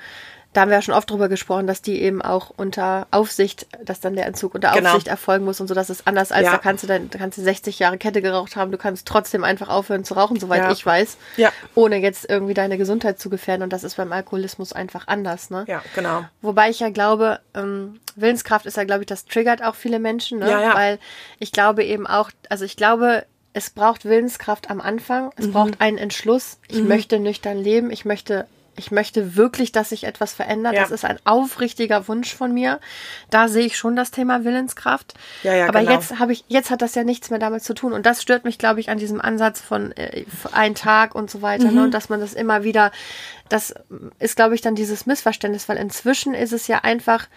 da 0.52 0.62
haben 0.62 0.68
wir 0.70 0.76
ja 0.78 0.82
schon 0.82 0.94
oft 0.94 1.08
drüber 1.08 1.28
gesprochen, 1.28 1.66
dass 1.68 1.80
die 1.80 2.00
eben 2.02 2.20
auch 2.22 2.50
unter 2.56 3.06
Aufsicht, 3.12 3.66
dass 3.84 4.00
dann 4.00 4.16
der 4.16 4.26
Entzug 4.26 4.54
unter 4.56 4.72
Genau. 4.72 4.88
Aufsicht 4.90 5.06
erfolgen 5.06 5.44
muss 5.44 5.60
und 5.60 5.68
so, 5.68 5.74
das 5.74 5.90
ist 5.90 6.08
anders 6.08 6.32
als 6.32 6.46
Ja. 6.46 6.52
da 6.52 6.58
kannst 6.58 6.82
du 6.82 6.88
dann, 6.88 7.08
da 7.08 7.18
kannst 7.18 7.38
du 7.38 7.42
60 7.42 7.78
Jahre 7.78 7.98
Kette 7.98 8.20
geraucht 8.20 8.56
haben, 8.56 8.72
du 8.72 8.78
kannst 8.78 9.06
trotzdem 9.06 9.44
einfach 9.44 9.68
aufhören 9.68 10.02
zu 10.04 10.14
rauchen, 10.14 10.40
soweit 10.40 10.62
Ja. 10.62 10.72
ich 10.72 10.84
weiß, 10.84 11.18
Ja. 11.36 11.52
ohne 11.76 11.96
jetzt 11.98 12.28
irgendwie 12.28 12.54
deine 12.54 12.78
Gesundheit 12.78 13.20
zu 13.20 13.30
gefährden 13.30 13.62
und 13.62 13.72
das 13.72 13.84
ist 13.84 13.96
beim 13.96 14.12
Alkoholismus 14.12 14.72
einfach 14.72 15.06
anders, 15.06 15.50
ne? 15.50 15.64
ja, 15.68 15.82
genau. 15.94 16.24
Wobei 16.42 16.68
ich 16.70 16.80
ja 16.80 16.90
glaube, 16.90 17.38
ähm, 17.54 18.00
Willenskraft 18.16 18.66
ist 18.66 18.76
ja, 18.76 18.82
glaube 18.84 19.02
ich, 19.02 19.06
das 19.06 19.26
triggert 19.26 19.62
auch 19.62 19.76
viele 19.76 20.00
Menschen, 20.00 20.40
ne? 20.40 20.50
Ja, 20.50 20.60
ja. 20.60 20.74
Weil 20.74 20.98
ich 21.38 21.52
glaube 21.52 21.84
eben 21.84 22.06
auch, 22.08 22.30
also 22.48 22.64
ich 22.64 22.76
glaube, 22.76 23.24
es 23.52 23.70
braucht 23.70 24.04
Willenskraft 24.04 24.68
am 24.70 24.80
Anfang, 24.80 25.30
es 25.36 25.46
Mhm. 25.46 25.52
braucht 25.52 25.80
einen 25.80 25.98
Entschluss. 25.98 26.58
Ich 26.68 26.82
möchte 26.82 27.18
nüchtern 27.20 27.58
leben, 27.58 27.90
ich 27.90 28.04
möchte, 28.04 28.46
ich 28.80 28.90
möchte 28.90 29.36
wirklich, 29.36 29.72
dass 29.72 29.90
sich 29.90 30.04
etwas 30.04 30.32
verändert. 30.32 30.72
Ja. 30.72 30.80
Das 30.80 30.90
ist 30.90 31.04
ein 31.04 31.18
aufrichtiger 31.24 32.08
Wunsch 32.08 32.34
von 32.34 32.52
mir. 32.52 32.80
Da 33.28 33.46
sehe 33.46 33.66
ich 33.66 33.76
schon 33.76 33.94
das 33.94 34.10
Thema 34.10 34.42
Willenskraft. 34.44 35.12
Ja, 35.42 35.54
ja, 35.54 35.68
Aber 35.68 35.80
genau. 35.80 35.92
jetzt 35.92 36.18
habe 36.18 36.32
ich, 36.32 36.44
jetzt 36.48 36.70
hat 36.70 36.80
das 36.80 36.94
ja 36.94 37.04
nichts 37.04 37.28
mehr 37.28 37.38
damit 37.38 37.62
zu 37.62 37.74
tun. 37.74 37.92
Und 37.92 38.06
das 38.06 38.22
stört 38.22 38.44
mich, 38.44 38.56
glaube 38.56 38.80
ich, 38.80 38.88
an 38.88 38.96
diesem 38.96 39.20
Ansatz 39.20 39.60
von 39.60 39.92
äh, 39.92 40.24
ein 40.52 40.74
Tag 40.74 41.14
und 41.14 41.30
so 41.30 41.42
weiter. 41.42 41.64
Ne? 41.64 41.70
Mhm. 41.70 41.76
Ne? 41.76 41.84
Und 41.84 41.94
dass 41.94 42.08
man 42.08 42.20
das 42.20 42.32
immer 42.32 42.64
wieder, 42.64 42.90
das 43.50 43.74
ist, 44.18 44.36
glaube 44.36 44.54
ich, 44.54 44.62
dann 44.62 44.74
dieses 44.74 45.04
Missverständnis, 45.04 45.68
weil 45.68 45.76
inzwischen 45.76 46.32
ist 46.32 46.52
es 46.52 46.66
ja 46.66 46.78
einfach, 46.78 47.28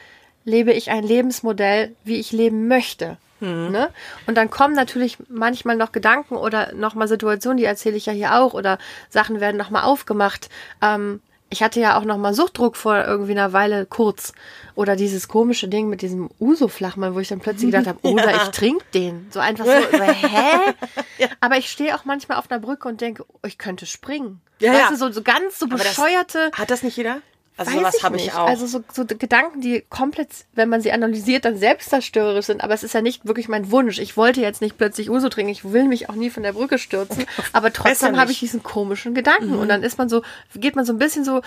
lebe 0.46 0.72
ich 0.72 0.92
ein 0.92 1.04
Lebensmodell, 1.04 1.94
wie 2.06 2.22
ich 2.22 2.32
leben 2.32 2.70
möchte. 2.70 3.18
Mhm. 3.44 3.72
Ne? 3.72 3.90
Und 4.26 4.36
dann 4.36 4.50
kommen 4.50 4.74
natürlich 4.74 5.18
manchmal 5.28 5.76
noch 5.76 5.92
Gedanken 5.92 6.38
oder 6.38 6.74
nochmal 6.74 7.10
Situationen, 7.10 7.58
die 7.58 7.66
erzähle 7.66 7.98
ich 7.98 8.06
ja 8.06 8.14
hier 8.14 8.36
auch, 8.36 8.54
oder 8.54 8.78
Sachen 9.10 9.42
werden 9.42 9.58
nochmal 9.58 9.84
aufgemacht. 9.84 10.50
Ähm, 10.82 11.22
ich 11.54 11.62
hatte 11.62 11.80
ja 11.80 12.00
auch 12.00 12.04
nochmal 12.04 12.34
Suchtdruck 12.34 12.76
vor 12.76 13.06
irgendwie 13.06 13.32
einer 13.32 13.54
Weile 13.54 13.86
kurz. 13.86 14.34
Oder 14.74 14.96
dieses 14.96 15.28
komische 15.28 15.68
Ding 15.68 15.88
mit 15.88 16.02
diesem 16.02 16.32
Uso-Flachmann, 16.40 17.14
wo 17.14 17.20
ich 17.20 17.28
dann 17.28 17.40
plötzlich 17.40 17.70
gedacht 17.70 17.86
habe, 17.86 18.00
oder 18.08 18.32
ja. 18.32 18.44
ich 18.44 18.50
trinke 18.50 18.84
den. 18.96 19.28
So 19.30 19.40
einfach 19.40 19.64
so, 19.66 19.72
so 19.72 20.04
hä? 20.04 20.74
Ja. 21.20 21.28
Aber 21.42 21.58
ich 21.58 21.70
stehe 21.70 21.96
auch 21.96 22.06
manchmal 22.06 22.40
auf 22.40 22.50
einer 22.50 22.60
Brücke 22.60 22.88
und 22.88 23.02
denke, 23.02 23.24
ich 23.46 23.60
könnte 23.60 23.86
springen. 23.86 24.42
Ja, 24.60 24.74
weißt 24.74 24.92
du, 24.92 24.96
so, 24.96 25.12
so 25.12 25.22
ganz 25.22 25.60
so 25.60 25.68
bescheuerte. 25.68 26.50
Das, 26.50 26.60
hat 26.60 26.72
das 26.72 26.82
nicht 26.82 26.98
jeder? 26.98 27.22
Also 27.56 27.72
Weiß 27.72 27.80
sowas 27.80 28.04
habe 28.04 28.18
ich 28.18 28.34
auch. 28.34 28.48
Also 28.48 28.66
so, 28.66 28.84
so 28.92 29.06
Gedanken, 29.06 29.62
die 29.62 29.84
komplett, 29.90 30.30
wenn 30.54 30.70
man 30.70 30.82
sie 30.82 30.92
analysiert, 30.92 31.46
dann 31.46 31.56
selbstzerstörerisch 31.56 32.48
sind. 32.48 32.64
Aber 32.64 32.74
es 32.74 32.84
ist 32.84 32.94
ja 32.94 33.02
nicht 33.02 33.28
wirklich 33.28 33.48
mein 33.48 33.70
Wunsch. 33.70 34.00
Ich 34.00 34.18
wollte 34.18 34.42
jetzt 34.42 34.62
nicht 34.62 34.78
plötzlich 34.78 35.12
Uso 35.12 35.30
trinken. 35.30 35.52
Ich 35.52 35.72
will 35.72 35.86
mich 35.86 36.10
auch 36.10 36.16
nie 36.16 36.32
von 36.32 36.42
der 36.42 36.54
Brücke 36.54 36.80
stürzen. 36.80 37.26
Aber 37.54 37.72
trotzdem 37.72 38.18
habe 38.18 38.32
ich 38.32 38.40
diesen 38.40 38.64
komischen 38.64 39.14
Gedanken. 39.14 39.52
Mhm. 39.52 39.60
Und 39.60 39.70
dann 39.70 39.84
ist 39.84 40.00
man 40.00 40.10
so, 40.10 40.24
geht 40.56 40.76
man 40.76 40.86
so 40.86 40.94
ein 40.94 40.98
bisschen 40.98 41.24
so, 41.24 41.42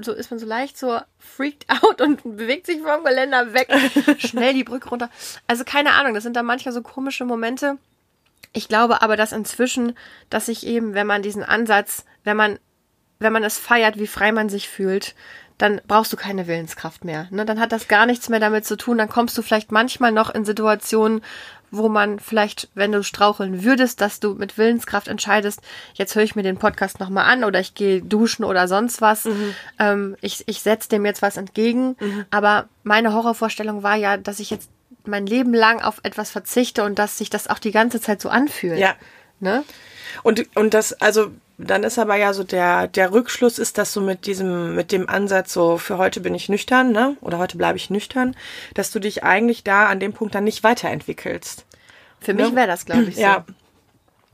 so 0.00 0.12
ist 0.12 0.30
man 0.30 0.38
so 0.38 0.46
leicht 0.46 0.78
so 0.78 1.00
freaked 1.18 1.66
out 1.68 2.00
und 2.00 2.22
bewegt 2.36 2.66
sich 2.66 2.80
vom 2.80 3.02
Geländer 3.04 3.52
weg. 3.52 3.68
Schnell 4.18 4.54
die 4.54 4.64
Brücke 4.64 4.88
runter. 4.88 5.10
Also 5.48 5.64
keine 5.64 5.94
Ahnung. 5.94 6.14
Das 6.14 6.22
sind 6.22 6.36
dann 6.36 6.46
manchmal 6.46 6.72
so 6.72 6.82
komische 6.82 7.24
Momente. 7.24 7.76
Ich 8.52 8.68
glaube 8.68 9.02
aber, 9.02 9.16
dass 9.16 9.32
inzwischen, 9.32 9.96
dass 10.28 10.46
sich 10.46 10.64
eben, 10.64 10.94
wenn 10.94 11.06
man 11.08 11.22
diesen 11.22 11.42
Ansatz, 11.42 12.04
wenn 12.22 12.36
man 12.36 12.58
wenn 13.20 13.32
man 13.32 13.44
es 13.44 13.58
feiert, 13.58 13.98
wie 13.98 14.06
frei 14.06 14.32
man 14.32 14.48
sich 14.48 14.68
fühlt, 14.68 15.14
dann 15.58 15.80
brauchst 15.86 16.12
du 16.12 16.16
keine 16.16 16.46
Willenskraft 16.46 17.04
mehr. 17.04 17.28
Ne? 17.30 17.44
Dann 17.44 17.60
hat 17.60 17.70
das 17.70 17.86
gar 17.86 18.06
nichts 18.06 18.30
mehr 18.30 18.40
damit 18.40 18.64
zu 18.64 18.76
tun. 18.76 18.96
Dann 18.96 19.10
kommst 19.10 19.36
du 19.36 19.42
vielleicht 19.42 19.70
manchmal 19.70 20.10
noch 20.10 20.30
in 20.30 20.46
Situationen, 20.46 21.22
wo 21.70 21.88
man 21.88 22.18
vielleicht, 22.18 22.68
wenn 22.74 22.92
du 22.92 23.04
straucheln 23.04 23.62
würdest, 23.62 24.00
dass 24.00 24.20
du 24.20 24.34
mit 24.34 24.58
Willenskraft 24.58 25.06
entscheidest, 25.06 25.60
jetzt 25.94 26.14
höre 26.14 26.22
ich 26.22 26.34
mir 26.34 26.42
den 26.42 26.56
Podcast 26.56 26.98
nochmal 26.98 27.26
an 27.26 27.44
oder 27.44 27.60
ich 27.60 27.74
gehe 27.74 28.02
duschen 28.02 28.44
oder 28.44 28.66
sonst 28.66 29.02
was. 29.02 29.26
Mhm. 29.26 29.54
Ähm, 29.78 30.16
ich 30.22 30.42
ich 30.48 30.62
setze 30.62 30.88
dem 30.88 31.04
jetzt 31.04 31.22
was 31.22 31.36
entgegen. 31.36 31.96
Mhm. 32.00 32.24
Aber 32.30 32.68
meine 32.82 33.12
Horrorvorstellung 33.12 33.82
war 33.82 33.96
ja, 33.96 34.16
dass 34.16 34.40
ich 34.40 34.50
jetzt 34.50 34.70
mein 35.04 35.26
Leben 35.26 35.54
lang 35.54 35.82
auf 35.82 36.00
etwas 36.02 36.30
verzichte 36.30 36.84
und 36.84 36.98
dass 36.98 37.18
sich 37.18 37.28
das 37.28 37.48
auch 37.48 37.58
die 37.58 37.70
ganze 37.70 38.00
Zeit 38.00 38.20
so 38.22 38.30
anfühlt. 38.30 38.78
Ja. 38.78 38.94
Ne? 39.40 39.62
Und, 40.22 40.44
und 40.56 40.74
das, 40.74 40.94
also 40.94 41.30
dann 41.66 41.82
ist 41.82 41.98
aber 41.98 42.16
ja 42.16 42.32
so 42.32 42.44
der, 42.44 42.88
der 42.88 43.12
Rückschluss 43.12 43.58
ist, 43.58 43.78
dass 43.78 43.92
du 43.92 44.00
mit 44.00 44.26
diesem, 44.26 44.74
mit 44.74 44.92
dem 44.92 45.08
Ansatz 45.08 45.52
so, 45.52 45.78
für 45.78 45.98
heute 45.98 46.20
bin 46.20 46.34
ich 46.34 46.48
nüchtern, 46.48 46.92
ne? 46.92 47.16
Oder 47.20 47.38
heute 47.38 47.56
bleibe 47.56 47.76
ich 47.76 47.90
nüchtern, 47.90 48.36
dass 48.74 48.90
du 48.90 48.98
dich 48.98 49.24
eigentlich 49.24 49.64
da 49.64 49.86
an 49.86 50.00
dem 50.00 50.12
Punkt 50.12 50.34
dann 50.34 50.44
nicht 50.44 50.64
weiterentwickelst. 50.64 51.66
Für 52.20 52.34
mich 52.34 52.50
ne? 52.50 52.56
wäre 52.56 52.66
das, 52.66 52.86
glaube 52.86 53.04
ich, 53.04 53.14
so. 53.16 53.22
Ja. 53.22 53.44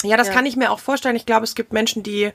Ja, 0.02 0.16
das 0.18 0.28
ja. 0.28 0.34
kann 0.34 0.46
ich 0.46 0.56
mir 0.56 0.70
auch 0.70 0.78
vorstellen. 0.78 1.16
Ich 1.16 1.26
glaube, 1.26 1.44
es 1.44 1.54
gibt 1.54 1.72
Menschen, 1.72 2.02
die 2.02 2.30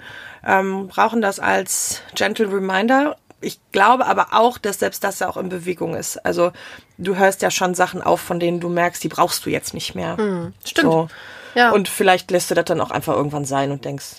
ähm, 0.46 0.88
brauchen 0.88 1.22
das 1.22 1.40
als 1.40 2.02
gentle 2.16 2.52
reminder. 2.52 3.18
Ich 3.42 3.60
glaube 3.72 4.06
aber 4.06 4.28
auch, 4.32 4.58
dass 4.58 4.80
selbst 4.80 5.04
das 5.04 5.20
ja 5.20 5.30
auch 5.30 5.38
in 5.38 5.50
Bewegung 5.50 5.96
ist. 5.96 6.24
Also 6.26 6.52
du 6.98 7.16
hörst 7.16 7.42
ja 7.42 7.52
schon 7.52 7.74
Sachen 7.74 8.02
auf, 8.02 8.22
von 8.22 8.40
denen 8.40 8.60
du 8.60 8.70
merkst, 8.70 9.04
die 9.04 9.10
brauchst 9.10 9.46
du 9.46 9.50
jetzt 9.50 9.74
nicht 9.74 9.96
mehr. 9.96 10.18
Hm, 10.18 10.54
stimmt. 10.64 10.92
So. 10.92 11.08
Ja. 11.56 11.72
Und 11.72 11.90
vielleicht 11.90 12.32
lässt 12.32 12.50
du 12.52 12.56
das 12.56 12.66
dann 12.66 12.80
auch 12.80 12.92
einfach 12.92 13.16
irgendwann 13.16 13.46
sein 13.46 13.72
und 13.72 13.84
denkst, 13.84 14.18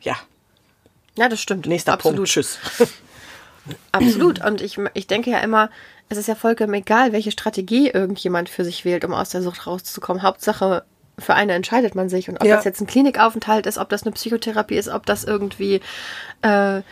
ja. 0.00 0.16
Ja, 1.16 1.28
das 1.28 1.40
stimmt. 1.40 1.66
Nächster 1.66 1.92
Absolut. 1.92 2.16
Punkt. 2.16 2.30
Tschüss. 2.30 2.58
Absolut. 3.92 4.44
Und 4.44 4.60
ich, 4.60 4.78
ich 4.94 5.06
denke 5.06 5.30
ja 5.30 5.38
immer, 5.38 5.70
es 6.08 6.18
ist 6.18 6.28
ja 6.28 6.34
vollkommen 6.34 6.74
egal, 6.74 7.12
welche 7.12 7.30
Strategie 7.30 7.90
irgendjemand 7.90 8.48
für 8.48 8.64
sich 8.64 8.84
wählt, 8.84 9.04
um 9.04 9.14
aus 9.14 9.30
der 9.30 9.42
Sucht 9.42 9.66
rauszukommen. 9.66 10.22
Hauptsache, 10.22 10.84
für 11.18 11.34
eine 11.34 11.52
entscheidet 11.52 11.94
man 11.94 12.08
sich. 12.08 12.28
Und 12.28 12.40
ob 12.40 12.46
ja. 12.46 12.56
das 12.56 12.64
jetzt 12.64 12.80
ein 12.80 12.86
Klinikaufenthalt 12.86 13.66
ist, 13.66 13.78
ob 13.78 13.88
das 13.88 14.02
eine 14.02 14.12
Psychotherapie 14.12 14.76
ist, 14.76 14.88
ob 14.88 15.06
das 15.06 15.24
irgendwie 15.24 15.80
äh, 16.42 16.82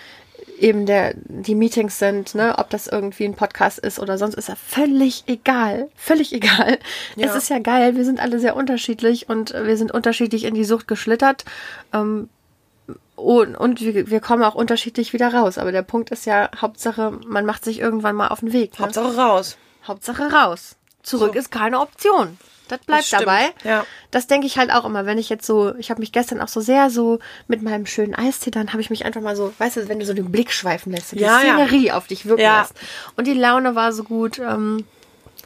eben 0.61 0.87
der, 0.87 1.15
die 1.17 1.55
Meetings 1.55 1.99
sind, 1.99 2.35
ne, 2.35 2.55
ob 2.59 2.71
das 2.71 2.87
irgendwie 2.87 3.25
ein 3.25 3.35
Podcast 3.35 3.79
ist 3.79 3.99
oder 3.99 4.19
sonst, 4.19 4.35
ist 4.35 4.49
ja 4.49 4.57
völlig 4.57 5.25
egal. 5.27 5.89
Völlig 5.97 6.33
egal. 6.33 6.79
Ja. 7.17 7.29
Es 7.29 7.35
ist 7.35 7.51
ja 7.51 7.59
geil, 7.59 7.97
wir 7.97 8.05
sind 8.05 8.21
alle 8.21 8.39
sehr 8.39 8.57
unterschiedlich 8.57 9.29
und 9.29 9.53
wir 9.53 9.77
sind 9.77 9.93
unterschiedlich 9.93 10.45
in 10.45 10.55
die 10.55 10.65
Sucht 10.65 10.87
geschlittert. 10.87 11.45
Ähm, 11.93 12.29
und, 13.17 13.55
und 13.55 13.81
wir, 13.81 14.11
wir 14.11 14.21
kommen 14.21 14.43
auch 14.43 14.55
unterschiedlich 14.55 15.13
wieder 15.13 15.33
raus. 15.33 15.59
Aber 15.59 15.73
der 15.73 15.83
Punkt 15.83 16.11
ist 16.11 16.27
ja, 16.27 16.51
Hauptsache, 16.61 17.13
man 17.27 17.45
macht 17.45 17.65
sich 17.65 17.79
irgendwann 17.79 18.17
mal 18.17 18.29
auf 18.29 18.41
den 18.41 18.53
Weg. 18.53 18.79
Ne? 18.79 18.87
Hauptsache 18.87 19.17
raus. 19.17 19.57
Hauptsache 19.87 20.33
raus. 20.33 20.77
Zurück 21.03 21.33
so. 21.35 21.39
ist 21.39 21.51
keine 21.51 21.81
Option. 21.81 22.39
Das 22.71 22.81
bleibt 22.81 23.13
das 23.13 23.21
dabei. 23.21 23.53
Ja. 23.65 23.85
Das 24.11 24.27
denke 24.29 24.47
ich 24.47 24.59
halt 24.59 24.73
auch 24.73 24.85
immer, 24.85 25.07
wenn 25.07 25.19
ich 25.19 25.29
jetzt 25.29 25.45
so, 25.45 25.75
ich 25.77 25.91
habe 25.91 26.01
mich 26.01 26.13
gestern 26.13 26.41
auch 26.41 26.49
so 26.49 26.61
sehr 26.61 26.89
so 26.89 27.19
mit 27.49 27.63
meinem 27.63 27.87
schönen 27.87 28.15
Eistee, 28.15 28.51
dann 28.51 28.73
habe 28.73 28.81
ich 28.81 28.91
mich 28.91 29.05
einfach 29.05 29.21
mal 29.21 29.35
so, 29.35 29.53
weißt 29.59 29.77
du, 29.77 29.89
wenn 29.89 29.99
du 29.99 30.07
so 30.07 30.15
den 30.15 30.31
Blick 30.31 30.53
schweifen 30.53 30.93
lässt, 30.93 31.13
die 31.13 31.19
ja, 31.19 31.41
Szenerie 31.41 31.87
ja. 31.87 31.97
auf 31.97 32.07
dich 32.07 32.27
wirken 32.27 32.43
ja. 32.43 32.61
lässt. 32.61 32.75
Und 33.17 33.27
die 33.27 33.35
Laune 33.35 33.75
war 33.75 33.93
so 33.93 34.05
gut. 34.05 34.39
Ähm, 34.39 34.85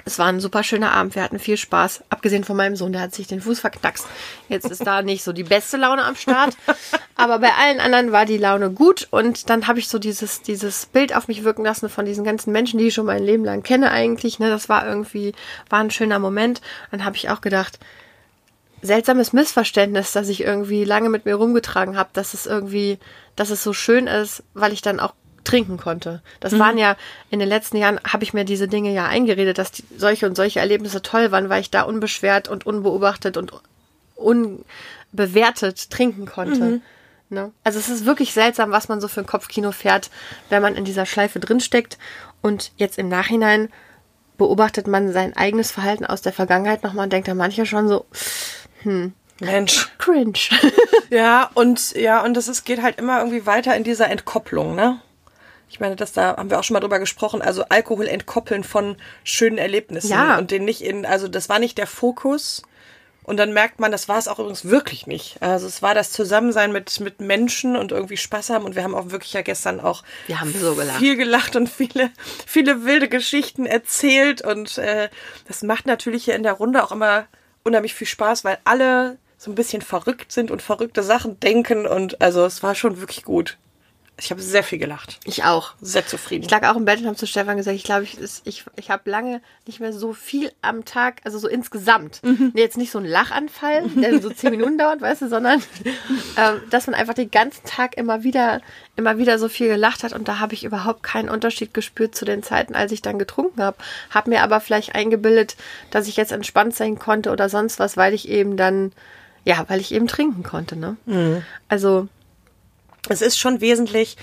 es 0.05 0.19
war 0.19 0.27
ein 0.27 0.41
super 0.41 0.63
schöner 0.63 0.93
Abend. 0.93 1.15
Wir 1.15 1.23
hatten 1.23 1.39
viel 1.39 1.57
Spaß. 1.57 2.05
Abgesehen 2.09 2.45
von 2.45 2.57
meinem 2.57 2.77
Sohn, 2.77 2.93
der 2.93 3.01
hat 3.03 3.15
sich 3.15 3.27
den 3.27 3.41
Fuß 3.41 3.61
verknackst. 3.61 4.07
Jetzt 4.49 4.71
ist 4.71 4.87
da 4.87 5.03
nicht 5.03 5.25
so 5.25 5.33
die 5.33 5.45
beste 5.45 5.77
Laune 5.77 6.05
am 6.05 6.17
Start. 6.17 6.57
Aber 7.17 7.39
bei 7.39 7.53
allen 7.53 7.81
anderen 7.81 8.13
war 8.13 8.27
die 8.27 8.39
Laune 8.39 8.71
gut. 8.71 9.09
Und 9.11 9.49
dann 9.51 9.67
habe 9.67 9.79
ich 9.79 9.89
so 9.89 9.99
dieses, 9.99 10.43
dieses 10.43 10.87
Bild 10.87 11.17
auf 11.17 11.29
mich 11.29 11.45
wirken 11.45 11.65
lassen 11.65 11.89
von 11.89 12.05
diesen 12.05 12.25
ganzen 12.25 12.53
Menschen, 12.53 12.79
die 12.79 12.89
ich 12.89 12.95
schon 12.95 13.07
mein 13.07 13.25
Leben 13.25 13.45
lang 13.45 13.63
kenne 13.63 13.91
eigentlich. 13.91 14.39
Ne, 14.39 14.51
das 14.51 14.69
war 14.69 14.87
irgendwie, 14.87 15.33
war 15.71 15.81
ein 15.81 15.91
schöner 15.91 16.19
Moment. 16.19 16.61
Dann 16.91 17.05
habe 17.05 17.17
ich 17.17 17.31
auch 17.31 17.41
gedacht, 17.41 17.79
seltsames 18.83 19.33
Missverständnis, 19.33 20.13
dass 20.13 20.29
ich 20.29 20.43
irgendwie 20.43 20.85
lange 20.85 21.09
mit 21.09 21.25
mir 21.25 21.37
rumgetragen 21.37 21.97
habe, 21.97 22.11
dass 22.13 22.35
es 22.35 22.47
irgendwie, 22.47 22.99
dass 23.37 23.51
es 23.51 23.63
so 23.63 23.73
schön 23.73 24.07
ist, 24.07 24.43
weil 24.53 24.73
ich 24.73 24.83
dann 24.83 25.01
auch 25.01 25.15
trinken 25.45 25.77
konnte. 25.77 26.23
Das 26.41 26.53
mhm. 26.53 26.59
waren 26.59 26.79
ja 26.79 26.97
in 27.31 27.39
den 27.39 27.49
letzten 27.49 27.77
Jahren 27.77 28.01
habe 28.07 28.25
ich 28.25 28.35
mir 28.35 28.45
diese 28.45 28.69
Dinge 28.69 28.93
ja 28.93 29.07
eingeredet, 29.07 29.59
dass 29.59 29.73
die, 29.73 29.85
solche 29.97 30.27
und 30.27 30.37
solche 30.37 30.61
Erlebnisse 30.61 31.03
toll 31.03 31.31
waren, 31.31 31.49
weil 31.49 31.61
ich 31.61 31.71
da 31.71 31.83
unbeschwert 31.83 32.49
und 32.49 32.67
unbeobachtet 32.67 33.37
und 33.37 33.53
unbewertet 34.17 35.91
trinken 35.91 36.27
konnte. 36.27 36.65
Mhm. 36.65 36.83
Ne? 37.31 37.53
Also 37.65 37.79
es 37.79 37.89
ist 37.89 38.07
wirklich 38.07 38.33
seltsam, 38.33 38.71
was 38.71 38.89
man 38.89 39.01
so 39.01 39.09
für 39.09 39.21
ein 39.21 39.27
Kopfkino 39.27 39.73
fährt, 39.73 40.11
wenn 40.51 40.63
man 40.63 40.75
in 40.75 40.85
dieser 40.85 41.07
Schleife 41.07 41.41
drinsteckt 41.41 41.99
und 42.43 42.73
jetzt 42.77 42.99
im 42.99 43.09
Nachhinein 43.09 43.71
beobachtet 44.37 44.87
man 44.87 45.13
sein 45.13 45.37
eigenes 45.37 45.71
Verhalten 45.71 46.05
aus 46.05 46.23
der 46.23 46.33
Vergangenheit 46.33 46.83
nochmal 46.83 47.05
und 47.05 47.13
denkt 47.13 47.29
dann 47.29 47.37
mancher 47.37 47.67
schon 47.67 47.89
so, 47.89 48.05
hm, 48.83 49.15
Mensch. 49.41 49.89
Cringe. 49.99 50.39
ja, 51.11 51.51
und 51.55 51.93
ja, 51.93 52.23
und 52.23 52.37
ist, 52.37 52.65
geht 52.65 52.83
halt 52.83 52.99
immer 52.99 53.19
irgendwie 53.19 53.47
weiter 53.47 53.75
in 53.77 53.85
dieser 53.85 54.11
Entkopplung, 54.11 54.75
ne? 54.75 55.01
Ich 55.75 55.81
meine, 55.81 55.97
das 55.97 56.13
da 56.13 56.37
haben 56.37 56.51
wir 56.51 56.61
auch 56.61 56.63
schon 56.63 56.75
mal 56.75 56.81
drüber 56.81 57.01
gesprochen. 57.01 57.43
Also 57.43 57.65
Alkohol 57.69 58.07
entkoppeln 58.07 58.63
von 58.63 58.95
schönen 59.25 59.59
Erlebnissen 59.59 60.13
ja. 60.13 60.39
und 60.39 60.53
den 60.53 60.65
nicht 60.65 60.83
in, 60.83 61.05
also 61.05 61.27
das 61.27 61.49
war 61.49 61.59
nicht 61.59 61.79
der 61.79 61.89
Fokus. 61.89 62.63
Und 63.25 63.39
dann 63.39 63.53
merkt 63.53 63.81
man, 63.81 63.91
das 63.91 64.09
war 64.09 64.17
es 64.17 64.29
auch 64.29 64.39
übrigens 64.39 64.67
wirklich 64.67 65.09
nicht. 65.09 65.43
Also 65.43 65.67
es 65.67 65.83
war 65.83 65.93
das 65.93 66.13
Zusammensein 66.13 66.71
mit, 66.71 67.01
mit 67.01 67.21
Menschen 67.21 67.75
und 67.75 67.91
irgendwie 67.91 68.17
Spaß 68.17 68.51
haben. 68.51 68.65
Und 68.65 68.77
wir 68.77 68.85
haben 68.85 68.95
auch 68.95 69.11
wirklich 69.11 69.33
ja 69.33 69.43
gestern 69.43 69.81
auch 69.81 70.05
wir 70.29 70.41
haben 70.41 70.55
so 70.57 70.77
gelacht. 70.77 71.01
viel 71.01 71.17
gelacht 71.17 71.57
und 71.57 71.69
viele, 71.69 72.13
viele 72.47 72.85
wilde 72.85 73.09
Geschichten 73.09 73.67
erzählt. 73.67 74.43
Und 74.43 74.79
äh, 74.79 75.09
das 75.49 75.65
macht 75.65 75.87
natürlich 75.87 76.27
hier 76.27 76.37
in 76.37 76.45
der 76.45 76.53
Runde 76.53 76.85
auch 76.85 76.93
immer 76.93 77.27
unheimlich 77.65 77.95
viel 77.95 78.07
Spaß, 78.07 78.45
weil 78.45 78.59
alle 78.63 79.19
so 79.39 79.51
ein 79.51 79.57
bisschen 79.57 79.83
verrückt 79.83 80.31
sind 80.31 80.53
und 80.53 80.63
verrückte 80.63 81.03
Sachen 81.03 81.41
denken. 81.41 81.85
Und 81.85 82.23
also 82.23 82.45
es 82.45 82.63
war 82.63 82.77
schon 82.77 83.01
wirklich 83.01 83.25
gut. 83.25 83.59
Ich 84.17 84.31
habe 84.31 84.41
sehr 84.41 84.63
viel 84.63 84.79
gelacht. 84.79 85.19
Ich 85.25 85.43
auch. 85.43 85.73
Sehr 85.81 86.07
zufrieden. 86.07 86.45
Ich 86.45 86.51
lag 86.51 86.63
auch 86.69 86.77
im 86.77 86.85
Bett 86.85 87.01
und 87.01 87.07
habe 87.07 87.17
zu 87.17 87.27
Stefan 87.27 87.57
gesagt, 87.57 87.77
ich 87.77 87.83
glaube, 87.83 88.05
ich, 88.05 88.17
ich, 88.45 88.65
ich 88.77 88.91
habe 88.91 89.11
lange 89.11 89.41
nicht 89.67 89.81
mehr 89.81 89.93
so 89.93 90.13
viel 90.13 90.53
am 90.63 90.85
Tag, 90.85 91.21
also 91.25 91.37
so 91.39 91.49
insgesamt. 91.49 92.23
Mhm. 92.23 92.53
Jetzt 92.55 92.77
nicht 92.77 92.93
so 92.93 92.99
ein 92.99 93.07
Lachanfall, 93.07 93.89
der 93.89 94.23
so 94.23 94.31
zehn 94.31 94.51
Minuten 94.57 94.79
dauert, 94.79 95.01
weißt 95.01 95.23
du, 95.23 95.29
sondern 95.29 95.61
äh, 96.37 96.53
dass 96.71 96.87
man 96.87 96.95
einfach 96.95 97.15
den 97.15 97.33
ganzen 97.33 97.65
Tag 97.65 97.97
immer 97.97 98.23
wieder, 98.23 98.61
immer 98.95 99.19
wieder 99.19 99.41
so 99.41 99.49
viel 99.49 99.67
gelacht 99.67 100.05
hat. 100.05 100.13
Und 100.13 100.29
da 100.29 100.39
habe 100.39 100.55
ich 100.55 100.63
überhaupt 100.63 101.03
keinen 101.03 101.29
Unterschied 101.29 101.75
gespürt 101.75 102.15
zu 102.15 102.25
den 102.25 102.45
Zeiten, 102.45 102.77
als 102.77 102.93
ich 102.93 103.03
dann 103.03 103.19
getrunken 103.19 103.63
habe. 103.63 103.79
Habe 104.11 104.31
mir 104.31 104.43
aber 104.45 104.61
vielleicht 104.61 104.95
eingebildet, 104.95 105.57
dass 105.91 106.07
ich 106.07 106.17
jetzt 106.17 106.31
entspannt 106.31 106.77
sein 106.77 107.01
konnte 107.01 107.33
oder 107.33 107.49
sonst 107.49 107.81
was, 107.81 107.97
weil 107.97 108.15
ich 108.15 108.29
eben 108.29 108.57
dann, 108.57 108.93
ja, 109.45 109.65
weil 109.67 109.81
ich 109.81 109.93
eben 109.93 110.07
trinken 110.07 110.45
konnte. 110.45 110.77
Ne? 110.77 110.97
Mhm. 111.07 111.43
Also 111.69 112.07
es 113.09 113.23
ist 113.23 113.39
schon 113.39 113.61
wesentlich, 113.61 114.17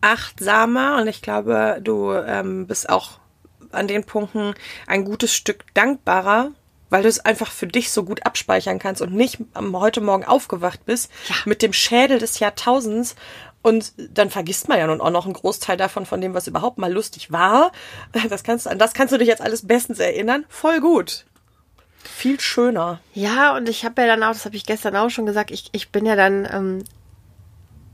achtsamer 0.00 0.98
und 1.00 1.08
ich 1.08 1.22
glaube, 1.22 1.78
du 1.82 2.12
ähm, 2.12 2.66
bist 2.66 2.88
auch 2.88 3.18
an 3.72 3.88
den 3.88 4.04
Punkten 4.04 4.54
ein 4.86 5.04
gutes 5.04 5.34
Stück 5.34 5.64
dankbarer, 5.74 6.50
weil 6.90 7.02
du 7.02 7.08
es 7.08 7.24
einfach 7.24 7.50
für 7.50 7.66
dich 7.66 7.90
so 7.90 8.04
gut 8.04 8.24
abspeichern 8.24 8.78
kannst 8.78 9.02
und 9.02 9.12
nicht 9.12 9.38
am 9.54 9.78
heute 9.78 10.00
Morgen 10.00 10.24
aufgewacht 10.24 10.84
bist 10.86 11.10
ja. 11.28 11.34
mit 11.44 11.62
dem 11.62 11.72
Schädel 11.72 12.18
des 12.18 12.38
Jahrtausends 12.38 13.16
und 13.62 13.94
dann 13.96 14.30
vergisst 14.30 14.68
man 14.68 14.78
ja 14.78 14.86
nun 14.86 15.00
auch 15.00 15.10
noch 15.10 15.24
einen 15.24 15.34
Großteil 15.34 15.76
davon, 15.76 16.06
von 16.06 16.20
dem, 16.20 16.34
was 16.34 16.46
überhaupt 16.46 16.78
mal 16.78 16.92
lustig 16.92 17.32
war. 17.32 17.72
Das 18.30 18.44
kannst, 18.44 18.68
an 18.68 18.78
das 18.78 18.94
kannst 18.94 19.12
du 19.12 19.18
dich 19.18 19.26
jetzt 19.26 19.42
alles 19.42 19.66
bestens 19.66 19.98
erinnern. 19.98 20.44
Voll 20.48 20.80
gut. 20.80 21.26
Viel 22.04 22.38
schöner. 22.38 23.00
Ja, 23.12 23.56
und 23.56 23.68
ich 23.68 23.84
habe 23.84 24.02
ja 24.02 24.06
dann 24.06 24.22
auch, 24.22 24.32
das 24.32 24.44
habe 24.44 24.54
ich 24.54 24.66
gestern 24.66 24.94
auch 24.94 25.10
schon 25.10 25.26
gesagt, 25.26 25.50
ich, 25.50 25.68
ich 25.72 25.90
bin 25.90 26.06
ja 26.06 26.14
dann, 26.14 26.48
ähm, 26.48 26.84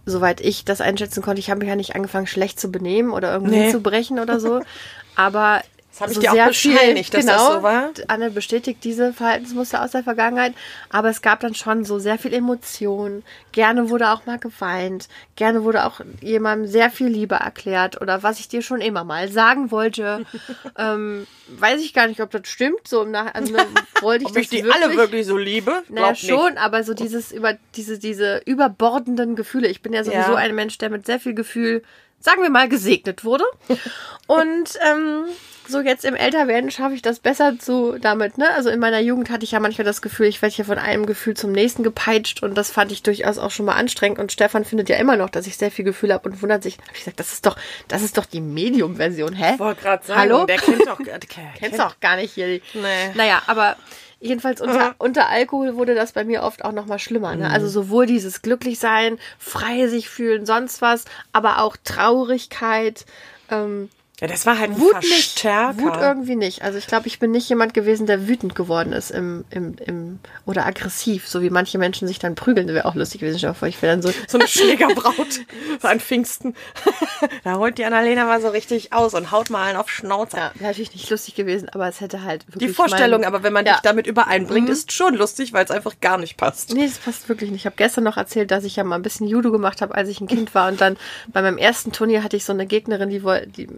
soweit 0.07 0.41
ich 0.41 0.65
das 0.65 0.81
einschätzen 0.81 1.23
konnte, 1.23 1.41
ich 1.41 1.51
habe 1.51 1.61
mich 1.61 1.69
ja 1.69 1.77
nicht 1.77 1.95
angefangen, 1.95 2.27
schlecht 2.27 2.59
zu 2.59 2.71
benehmen 2.71 3.13
oder 3.13 3.33
irgendwie 3.33 3.57
nee. 3.57 3.71
zu 3.71 3.81
brechen 3.81 4.19
oder 4.19 4.41
so. 4.41 4.63
Aber 5.17 5.63
das 5.93 6.01
habe 6.01 6.13
ich 6.13 6.17
so 6.17 6.23
dir 6.23 6.45
auch 6.45 6.49
bescheinigt, 6.49 7.13
dass 7.13 7.27
genau, 7.27 7.37
das 7.37 7.55
so 7.57 7.63
war. 7.63 7.91
Anne 8.09 8.31
bestätigt 8.31 8.83
diese 8.83 9.13
Verhaltensmuster 9.13 9.85
aus 9.85 9.91
der 9.91 10.03
Vergangenheit. 10.03 10.55
Aber 10.89 11.11
es 11.11 11.21
gab 11.21 11.41
dann 11.41 11.55
schon 11.55 11.85
so 11.85 11.99
sehr 11.99 12.19
viel 12.19 12.33
Emotion. 12.33 13.23
Gerne 13.53 13.91
wurde 13.91 14.11
auch 14.11 14.25
mal 14.25 14.39
geweint. 14.39 15.09
Gerne 15.37 15.65
wurde 15.65 15.85
auch 15.85 16.01
jemandem 16.23 16.67
sehr 16.67 16.91
viel 16.91 17.09
Liebe 17.09 17.35
erklärt. 17.35 18.01
Oder 18.01 18.23
was 18.23 18.41
ich 18.41 18.49
dir 18.49 18.63
schon 18.63 18.81
immer 18.81 19.05
mal 19.05 19.29
sagen 19.29 19.71
wollte. 19.71 20.25
ähm, 20.79 21.27
weiß 21.49 21.83
ich 21.83 21.93
gar 21.93 22.07
nicht, 22.07 22.23
ob 22.23 22.31
das 22.31 22.49
stimmt. 22.49 22.89
So 22.89 23.03
im 23.03 23.11
Nach 23.11 23.35
also, 23.35 23.53
ne, 23.53 23.63
wollte 24.01 24.25
ich 24.25 24.29
ob 24.31 24.35
das 24.35 24.45
ich 24.45 24.49
die 24.49 24.65
wirklich, 24.65 24.83
alle 24.83 24.97
wirklich 24.97 25.27
so 25.27 25.37
liebe? 25.37 25.83
Naja, 25.91 26.15
schon, 26.15 26.57
aber 26.57 26.85
so 26.85 26.95
dieses 26.95 27.33
über 27.33 27.59
diese, 27.77 27.99
diese 27.99 28.41
überbordenden 28.47 29.37
Gefühle. 29.37 29.69
Ich 29.69 29.83
bin 29.83 29.93
ja 29.93 30.05
sowieso 30.05 30.33
ja. 30.33 30.37
ein 30.37 30.55
Mensch, 30.55 30.79
der 30.79 30.89
mit 30.89 31.05
sehr 31.05 31.21
viel 31.21 31.35
Gefühl 31.35 31.83
sagen 32.23 32.43
wir 32.43 32.51
mal, 32.51 32.69
gesegnet 32.69 33.25
wurde. 33.25 33.45
Und 34.27 34.79
ähm, 34.89 35.25
so 35.73 35.81
jetzt 35.81 36.05
im 36.05 36.15
Älterwerden 36.15 36.71
schaffe 36.71 36.95
ich 36.95 37.03
das 37.03 37.19
besser 37.19 37.59
zu 37.59 37.99
damit, 37.99 38.39
ne? 38.39 38.51
Also 38.55 38.71
in 38.71 38.79
meiner 38.79 39.01
Jugend 39.01 39.31
hatte 39.31 39.45
ich 39.45 39.51
ja 39.53 39.61
manchmal 39.61 39.85
das 39.85 40.03
Gefühl, 40.03 40.27
ich 40.27 40.41
werde 40.41 40.55
hier 40.55 40.65
von 40.65 40.79
einem 40.79 41.07
Gefühl 41.07 41.35
zum 41.35 41.51
nächsten 41.51 41.83
gepeitscht 41.83 42.43
und 42.43 42.55
das 42.55 42.71
fand 42.71 42.93
ich 42.93 43.03
durchaus 43.03 43.39
auch 43.39 43.51
schon 43.51 43.67
mal 43.67 43.75
anstrengend. 43.75 44.19
Und 44.19 44.31
Stefan 44.31 44.65
findet 44.65 44.89
ja 44.89 44.97
immer 44.97 45.17
noch, 45.17 45.31
dass 45.31 45.47
ich 45.47 45.57
sehr 45.57 45.71
viel 45.71 45.85
Gefühl 45.85 46.13
habe 46.13 46.29
und 46.29 46.43
wundert 46.43 46.63
sich. 46.63 46.79
Hab 46.79 46.93
ich 46.93 47.01
gesagt, 47.01 47.19
das 47.19 47.33
ist 47.33 47.47
doch, 47.47 47.57
das 47.89 48.03
ist 48.03 48.17
doch 48.19 48.27
die 48.27 48.41
Medium-Version, 48.41 49.33
hä? 49.33 49.55
Ich 49.55 49.59
wollte 49.59 49.83
gerade 49.83 50.07
sagen, 50.07 50.21
Hallo? 50.21 50.47
der 50.47 50.59
kennt 50.59 50.87
doch, 50.87 50.99
der 51.05 51.19
kennst 51.19 51.81
doch 51.81 51.99
gar 51.99 52.17
nicht 52.17 52.33
hier. 52.35 52.61
Nee. 52.75 53.11
Naja, 53.15 53.43
aber 53.47 53.77
Jedenfalls 54.23 54.61
unter, 54.61 54.91
mhm. 54.91 54.95
unter 54.99 55.29
Alkohol 55.29 55.75
wurde 55.75 55.97
das 55.97 56.13
bei 56.13 56.23
mir 56.23 56.45
oft 56.45 56.65
auch 56.65 56.71
noch 56.71 56.87
mal 56.87 57.01
schlimmer. 57.01 57.35
Ne? 57.35 57.51
Also 57.51 57.67
mhm. 57.67 57.71
sowohl 57.71 58.07
dieses 58.07 58.41
Glücklichsein, 58.41 59.19
frei 59.37 59.89
sich 59.89 60.09
fühlen, 60.09 60.47
sonst 60.47 60.81
was, 60.81 61.07
aber 61.33 61.61
auch 61.61 61.77
Traurigkeit, 61.83 63.05
ähm, 63.51 63.91
ja, 64.23 64.29
das 64.29 64.47
war 64.47 64.57
halt 64.57 64.79
Wut 64.79 65.01
nicht. 65.01 65.45
Wut 65.45 65.97
irgendwie 66.01 66.37
nicht. 66.37 66.63
Also 66.63 66.79
ich 66.79 66.87
glaube, 66.87 67.09
ich 67.09 67.19
bin 67.19 67.33
nicht 67.33 67.49
jemand 67.49 67.75
gewesen, 67.75 68.07
der 68.07 68.29
wütend 68.29 68.55
geworden 68.55 68.93
ist 68.93 69.11
im, 69.11 69.45
im, 69.51 69.75
im 69.85 70.21
oder 70.47 70.65
aggressiv, 70.65 71.27
so 71.27 71.43
wie 71.43 71.51
manche 71.51 71.77
Menschen 71.77 72.07
sich 72.07 72.21
dann 72.21 72.37
prügeln. 72.37 72.69
Das 72.69 72.77
wäre 72.77 72.85
auch 72.87 72.95
lustig 72.95 73.21
gewesen. 73.21 73.37
Ich, 73.37 73.63
ich 73.69 73.83
wäre 73.83 73.95
dann 73.95 74.03
so 74.03 74.13
so 74.29 74.39
eine 74.39 74.47
Schlägerbraut 74.47 75.41
so 75.81 75.89
an 75.89 75.99
Pfingsten. 75.99 76.55
da 77.43 77.57
holt 77.57 77.79
die 77.79 77.85
Annalena 77.85 78.25
mal 78.25 78.41
so 78.41 78.51
richtig 78.51 78.93
aus 78.93 79.15
und 79.15 79.33
haut 79.33 79.51
mal 79.51 79.67
einen 79.67 79.77
auf 79.77 79.91
Schnauze. 79.91 80.37
Ja, 80.37 80.53
wäre 80.55 80.71
natürlich 80.71 80.93
nicht 80.93 81.11
lustig 81.11 81.35
gewesen, 81.35 81.69
aber 81.71 81.89
es 81.89 82.01
hätte 82.01 82.23
halt 82.23 82.47
wirklich 82.47 82.69
die 82.69 82.75
Vorstellung. 82.75 83.25
aber 83.25 83.43
wenn 83.43 83.53
man 83.53 83.67
ja. 83.67 83.73
dich 83.73 83.83
damit 83.83 84.07
übereinbringt, 84.07 84.69
mhm. 84.69 84.73
ist 84.73 84.93
schon 84.93 85.17
lustig, 85.17 85.53
weil 85.53 85.65
es 85.65 85.73
einfach 85.73 85.95
gar 86.01 86.19
nicht 86.19 86.37
passt. 86.37 86.73
Nee, 86.73 86.87
das 86.87 86.99
passt 86.99 87.29
wirklich 87.29 87.51
nicht. 87.51 87.63
Ich 87.63 87.67
habe 87.67 87.75
gestern 87.77 88.05
noch 88.05 88.19
erzählt, 88.19 88.53
dass 88.53 88.63
ich 88.63 88.77
ja 88.77 88.85
mal 88.85 88.95
ein 88.95 89.03
bisschen 89.03 89.27
Judo 89.27 89.51
gemacht 89.51 89.83
habe, 89.83 89.97
als 89.97 90.09
ich 90.09 90.21
ein 90.21 90.29
Kind 90.29 90.55
war 90.55 90.69
und 90.69 90.81
dann 90.81 90.97
bei 91.27 91.43
meinem 91.43 91.59
ersten 91.59 91.91
Turnier 91.91 92.23
hatte 92.23 92.37
ich 92.37 92.45
so 92.45 92.53
eine 92.53 92.67
Gegnerin, 92.67 93.11
die 93.11 93.25
wollte, 93.25 93.49
die 93.49 93.69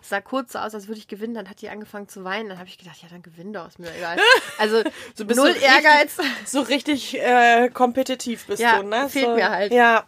sah 0.00 0.20
kurz 0.20 0.52
so 0.52 0.58
aus, 0.58 0.74
als 0.74 0.88
würde 0.88 0.98
ich 0.98 1.08
gewinnen. 1.08 1.34
Dann 1.34 1.48
hat 1.48 1.60
die 1.60 1.68
angefangen 1.68 2.08
zu 2.08 2.24
weinen. 2.24 2.48
Dann 2.48 2.58
habe 2.58 2.68
ich 2.68 2.78
gedacht, 2.78 2.98
ja, 3.02 3.08
dann 3.10 3.22
gewinn 3.22 3.52
doch, 3.52 3.68
ist 3.68 3.78
mir 3.78 3.94
egal. 3.94 4.18
Also 4.58 4.82
so 5.14 5.24
null 5.24 5.34
so 5.34 5.44
Ehrgeiz. 5.60 6.18
Richtig, 6.18 6.48
so 6.48 6.60
richtig 6.60 7.20
äh, 7.20 7.68
kompetitiv 7.70 8.46
bist 8.46 8.62
ja, 8.62 8.80
du, 8.80 8.86
ne? 8.86 9.08
Fehlt 9.08 9.26
so, 9.26 9.34
mir 9.34 9.50
halt. 9.50 9.72
Ja. 9.72 10.04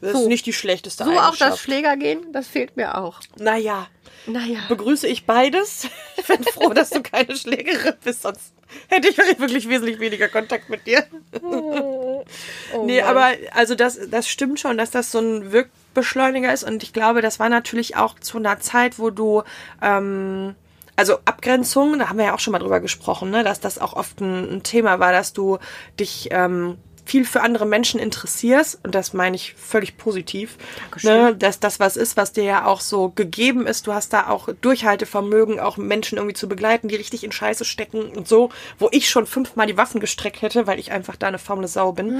Das 0.00 0.12
so. 0.12 0.22
ist 0.22 0.26
nicht 0.28 0.46
die 0.46 0.52
schlechteste 0.52 1.04
So 1.04 1.10
auch 1.12 1.36
das 1.36 1.60
Schlägergehen, 1.60 2.32
das 2.32 2.46
fehlt 2.46 2.76
mir 2.76 2.98
auch. 2.98 3.20
Naja. 3.38 3.88
Naja. 4.26 4.60
Begrüße 4.68 5.06
ich 5.06 5.26
beides. 5.26 5.88
Ich 6.20 6.26
bin 6.26 6.44
froh, 6.44 6.74
dass 6.74 6.90
du 6.90 7.02
keine 7.02 7.34
Schlägerin 7.34 7.94
bist, 8.04 8.22
sonst 8.22 8.52
hätte 8.88 9.08
ich 9.08 9.16
wirklich 9.16 9.68
wesentlich 9.70 9.98
weniger 9.98 10.28
Kontakt 10.28 10.68
mit 10.68 10.86
dir. 10.86 11.04
Oh, 12.72 12.84
nee, 12.84 13.00
Mann. 13.00 13.10
aber 13.10 13.28
also 13.54 13.74
das, 13.74 13.98
das 14.10 14.28
stimmt 14.28 14.60
schon, 14.60 14.76
dass 14.76 14.90
das 14.90 15.10
so 15.10 15.18
ein 15.18 15.50
Wirk 15.52 15.70
Beschleuniger 15.94 16.52
ist. 16.52 16.64
Und 16.64 16.82
ich 16.82 16.92
glaube, 16.92 17.22
das 17.22 17.38
war 17.40 17.48
natürlich 17.48 17.96
auch 17.96 18.18
zu 18.18 18.38
einer 18.38 18.60
Zeit, 18.60 18.98
wo 18.98 19.10
du, 19.10 19.42
ähm, 19.82 20.54
also 20.96 21.18
Abgrenzung, 21.24 21.98
da 21.98 22.08
haben 22.08 22.18
wir 22.18 22.26
ja 22.26 22.34
auch 22.34 22.40
schon 22.40 22.52
mal 22.52 22.58
drüber 22.58 22.80
gesprochen, 22.80 23.30
ne, 23.30 23.42
dass 23.42 23.60
das 23.60 23.78
auch 23.78 23.94
oft 23.94 24.20
ein, 24.20 24.56
ein 24.56 24.62
Thema 24.62 25.00
war, 25.00 25.12
dass 25.12 25.32
du 25.32 25.58
dich 25.98 26.28
ähm, 26.30 26.78
viel 27.10 27.24
für 27.24 27.40
andere 27.40 27.66
Menschen 27.66 27.98
interessierst, 27.98 28.78
und 28.84 28.94
das 28.94 29.12
meine 29.12 29.34
ich 29.34 29.54
völlig 29.54 29.96
positiv, 29.96 30.56
ne, 31.02 31.34
dass 31.34 31.58
das 31.58 31.80
was 31.80 31.96
ist, 31.96 32.16
was 32.16 32.32
dir 32.32 32.44
ja 32.44 32.66
auch 32.66 32.80
so 32.80 33.08
gegeben 33.08 33.66
ist. 33.66 33.88
Du 33.88 33.92
hast 33.92 34.12
da 34.12 34.28
auch 34.28 34.48
Durchhaltevermögen, 34.60 35.58
auch 35.58 35.76
Menschen 35.76 36.18
irgendwie 36.18 36.36
zu 36.36 36.48
begleiten, 36.48 36.86
die 36.86 36.94
richtig 36.94 37.24
in 37.24 37.32
Scheiße 37.32 37.64
stecken 37.64 38.10
und 38.16 38.28
so, 38.28 38.50
wo 38.78 38.88
ich 38.92 39.10
schon 39.10 39.26
fünfmal 39.26 39.66
die 39.66 39.76
Waffen 39.76 39.98
gestreckt 39.98 40.40
hätte, 40.40 40.68
weil 40.68 40.78
ich 40.78 40.92
einfach 40.92 41.16
da 41.16 41.26
eine 41.26 41.40
faule 41.40 41.66
Sau 41.66 41.90
bin. 41.90 42.16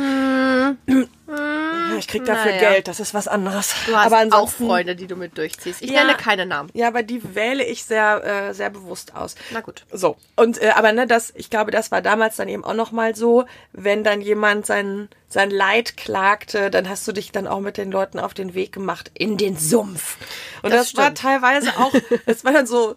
Mm. 1.30 1.98
Ich 1.98 2.08
krieg 2.08 2.24
dafür 2.24 2.52
naja. 2.52 2.70
Geld, 2.70 2.88
das 2.88 2.98
ist 2.98 3.14
was 3.14 3.28
anderes. 3.28 3.74
Du 3.86 3.96
hast 3.96 4.12
aber 4.12 4.36
auch 4.36 4.50
Freunde, 4.50 4.96
die 4.96 5.06
du 5.06 5.16
mit 5.16 5.38
durchziehst. 5.38 5.82
Ich 5.82 5.90
ja, 5.90 6.02
nenne 6.02 6.16
keine 6.16 6.46
Namen. 6.46 6.70
Ja, 6.72 6.88
aber 6.88 7.02
die 7.02 7.34
wähle 7.34 7.64
ich 7.64 7.84
sehr, 7.84 8.48
äh, 8.48 8.54
sehr 8.54 8.70
bewusst 8.70 9.14
aus. 9.14 9.36
Na 9.50 9.60
gut. 9.60 9.84
So. 9.92 10.16
Und 10.36 10.60
äh, 10.60 10.70
aber 10.70 10.92
ne, 10.92 11.06
das, 11.06 11.32
ich 11.36 11.50
glaube, 11.50 11.70
das 11.70 11.90
war 11.90 12.02
damals 12.02 12.36
dann 12.36 12.48
eben 12.48 12.64
auch 12.64 12.74
noch 12.74 12.92
mal 12.92 13.14
so, 13.14 13.44
wenn 13.72 14.02
dann 14.02 14.20
jemand 14.20 14.66
sein 14.66 15.08
sein 15.32 15.50
Leid 15.50 15.96
klagte, 15.96 16.70
dann 16.70 16.88
hast 16.88 17.06
du 17.06 17.12
dich 17.12 17.30
dann 17.30 17.46
auch 17.46 17.60
mit 17.60 17.76
den 17.76 17.92
Leuten 17.92 18.18
auf 18.18 18.34
den 18.34 18.52
Weg 18.54 18.72
gemacht 18.72 19.12
in 19.14 19.36
den 19.36 19.56
Sumpf. 19.56 20.16
Und 20.62 20.74
das, 20.74 20.92
das 20.92 20.96
war 20.96 21.14
teilweise 21.14 21.70
auch, 21.78 21.92
das 22.26 22.44
war 22.44 22.52
dann 22.52 22.66
so 22.66 22.96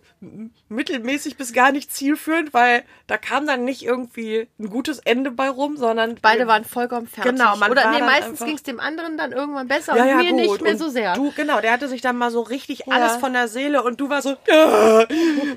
mittelmäßig 0.67 1.38
bis 1.38 1.54
gar 1.54 1.72
nicht 1.72 1.93
zielführend, 1.93 2.52
weil 2.52 2.84
da 3.06 3.17
kam 3.17 3.46
dann 3.46 3.65
nicht 3.65 3.84
irgendwie 3.84 4.48
ein 4.60 4.72
gutes 4.72 4.98
Ende 4.98 5.30
bei 5.30 5.48
rum, 5.48 5.78
sondern 5.78 6.17
beide 6.24 6.48
waren 6.48 6.65
vollkommen 6.65 7.06
fertig. 7.06 7.34
Genau, 7.34 7.56
man 7.56 7.69
oder 7.69 7.91
nee, 7.91 8.00
meistens 8.00 8.39
ging 8.39 8.56
es 8.56 8.63
dem 8.63 8.80
anderen 8.80 9.15
dann 9.15 9.32
irgendwann 9.32 9.67
besser 9.67 9.96
ja, 9.96 10.06
ja, 10.06 10.17
und 10.17 10.24
mir 10.24 10.32
gut. 10.32 10.39
nicht 10.39 10.62
mehr 10.62 10.72
und 10.72 10.80
so 10.80 10.89
sehr. 10.89 11.13
Du 11.13 11.32
genau, 11.36 11.62
der 11.62 11.72
hatte 11.72 11.88
sich 11.88 12.02
dann 12.02 12.17
mal 12.17 12.32
so 12.32 12.41
richtig 12.41 12.86
ja. 12.88 12.96
alles 12.96 13.17
von 13.17 13.34
der 13.34 13.48
Seele 13.48 13.84
und 13.84 14.02
du 14.02 14.10
war 14.10 14.24
so, 14.24 14.36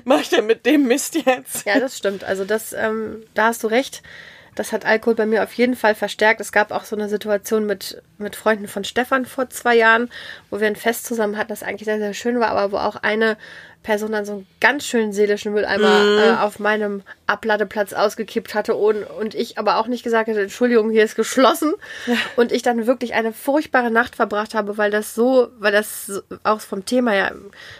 mach 0.05 0.19
ich 0.19 0.29
denn 0.29 0.45
mit 0.45 0.67
dem 0.67 0.83
Mist 0.83 1.15
jetzt? 1.15 1.65
Ja, 1.65 1.79
das 1.79 1.97
stimmt. 1.97 2.23
Also 2.23 2.45
das, 2.45 2.73
ähm, 2.73 3.23
da 3.33 3.47
hast 3.47 3.63
du 3.63 3.67
recht. 3.67 4.03
Das 4.57 4.71
hat 4.71 4.85
Alkohol 4.85 5.13
bei 5.13 5.25
mir 5.27 5.43
auf 5.43 5.53
jeden 5.53 5.75
Fall 5.75 5.93
verstärkt. 5.93 6.41
Es 6.41 6.51
gab 6.51 6.71
auch 6.71 6.83
so 6.83 6.95
eine 6.95 7.09
Situation 7.09 7.67
mit, 7.67 8.01
mit 8.17 8.35
Freunden 8.35 8.67
von 8.67 8.83
Stefan 8.83 9.25
vor 9.25 9.49
zwei 9.49 9.75
Jahren, 9.75 10.09
wo 10.49 10.59
wir 10.59 10.67
ein 10.67 10.75
Fest 10.75 11.05
zusammen 11.05 11.37
hatten, 11.37 11.49
das 11.49 11.61
eigentlich 11.61 11.85
sehr, 11.85 11.99
sehr 11.99 12.15
schön 12.15 12.39
war, 12.39 12.49
aber 12.49 12.71
wo 12.71 12.77
auch 12.77 12.95
eine 12.95 13.37
Person 13.83 14.11
dann 14.11 14.25
so 14.25 14.33
einen 14.33 14.47
ganz 14.59 14.85
schönen 14.85 15.13
seelischen 15.13 15.53
Mülleimer 15.53 16.03
mm. 16.03 16.17
äh, 16.17 16.37
auf 16.39 16.57
meinem 16.57 17.03
Abladeplatz 17.27 17.93
ausgekippt 17.93 18.55
hatte 18.55 18.75
und, 18.75 19.03
und 19.03 19.35
ich 19.35 19.59
aber 19.59 19.77
auch 19.77 19.87
nicht 19.87 20.03
gesagt 20.03 20.27
hatte, 20.27 20.41
Entschuldigung, 20.41 20.89
hier 20.89 21.03
ist 21.03 21.15
geschlossen. 21.15 21.73
Ja. 22.07 22.15
Und 22.35 22.51
ich 22.51 22.63
dann 22.63 22.87
wirklich 22.87 23.13
eine 23.13 23.31
furchtbare 23.31 23.91
Nacht 23.91 24.15
verbracht 24.15 24.55
habe, 24.55 24.77
weil 24.77 24.89
das 24.89 25.13
so, 25.13 25.49
weil 25.59 25.71
das 25.71 26.23
auch 26.43 26.61
vom 26.61 26.83
Thema 26.85 27.15
ja, 27.15 27.31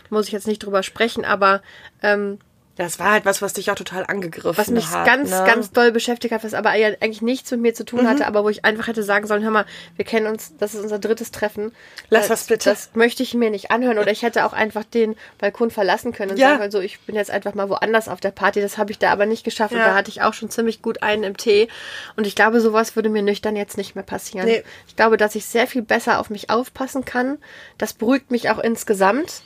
muss 0.09 0.27
ich 0.27 0.31
jetzt 0.31 0.47
nicht 0.47 0.59
drüber 0.59 0.83
sprechen, 0.83 1.25
aber 1.25 1.61
ähm, 2.03 2.39
das 2.77 2.99
war 2.99 3.11
halt 3.11 3.25
was, 3.25 3.41
was 3.41 3.53
dich 3.53 3.71
auch 3.71 3.75
total 3.75 4.05
angegriffen 4.05 4.49
hat. 4.49 4.57
Was 4.57 4.69
mich 4.69 4.89
hat, 4.91 5.05
ganz, 5.05 5.31
ne? 5.31 5.43
ganz 5.45 5.71
doll 5.71 5.91
beschäftigt 5.91 6.33
hat, 6.33 6.43
was 6.43 6.53
aber 6.53 6.69
eigentlich 6.69 7.23
nichts 7.23 7.49
mit 7.51 7.61
mir 7.61 7.73
zu 7.73 7.83
tun 7.83 8.03
mhm. 8.03 8.07
hatte, 8.07 8.27
aber 8.27 8.43
wo 8.43 8.49
ich 8.49 8.65
einfach 8.65 8.87
hätte 8.87 9.01
sagen 9.01 9.25
sollen, 9.25 9.43
hör 9.43 9.51
mal, 9.51 9.65
wir 9.95 10.05
kennen 10.05 10.27
uns, 10.27 10.53
das 10.57 10.75
ist 10.75 10.81
unser 10.81 10.99
drittes 10.99 11.31
Treffen. 11.31 11.71
Lass 12.09 12.27
das 12.27 12.45
bitte. 12.45 12.69
Das 12.69 12.91
möchte 12.93 13.23
ich 13.23 13.33
mir 13.33 13.49
nicht 13.49 13.71
anhören. 13.71 13.97
Oder 13.97 14.11
ich 14.11 14.21
hätte 14.21 14.45
auch 14.45 14.53
einfach 14.53 14.83
den 14.83 15.15
Balkon 15.39 15.71
verlassen 15.71 16.13
können 16.13 16.31
und 16.31 16.37
ja. 16.37 16.49
sagen, 16.49 16.61
also 16.61 16.79
ich 16.79 16.99
bin 17.01 17.15
jetzt 17.15 17.31
einfach 17.31 17.55
mal 17.55 17.67
woanders 17.69 18.07
auf 18.07 18.19
der 18.19 18.31
Party. 18.31 18.61
Das 18.61 18.77
habe 18.77 18.91
ich 18.91 18.99
da 18.99 19.11
aber 19.11 19.25
nicht 19.25 19.43
geschafft. 19.43 19.73
Ja. 19.73 19.79
Und 19.79 19.85
da 19.85 19.95
hatte 19.95 20.09
ich 20.09 20.21
auch 20.21 20.33
schon 20.33 20.51
ziemlich 20.51 20.83
gut 20.83 21.01
einen 21.01 21.23
im 21.23 21.35
Tee. 21.35 21.69
Und 22.15 22.27
ich 22.27 22.35
glaube, 22.35 22.61
sowas 22.61 22.95
würde 22.95 23.09
mir 23.09 23.23
nüchtern 23.23 23.55
jetzt 23.55 23.77
nicht 23.77 23.95
mehr 23.95 24.03
passieren. 24.03 24.45
Nee. 24.47 24.63
Ich 24.87 24.95
glaube, 24.95 25.17
dass 25.17 25.33
ich 25.33 25.45
sehr 25.45 25.65
viel 25.65 25.81
besser 25.81 26.19
auf 26.19 26.29
mich 26.29 26.51
aufpassen 26.51 27.05
kann. 27.05 27.39
Das 27.79 27.93
beruhigt 27.93 28.29
mich 28.29 28.51
auch 28.51 28.59
insgesamt. 28.59 29.41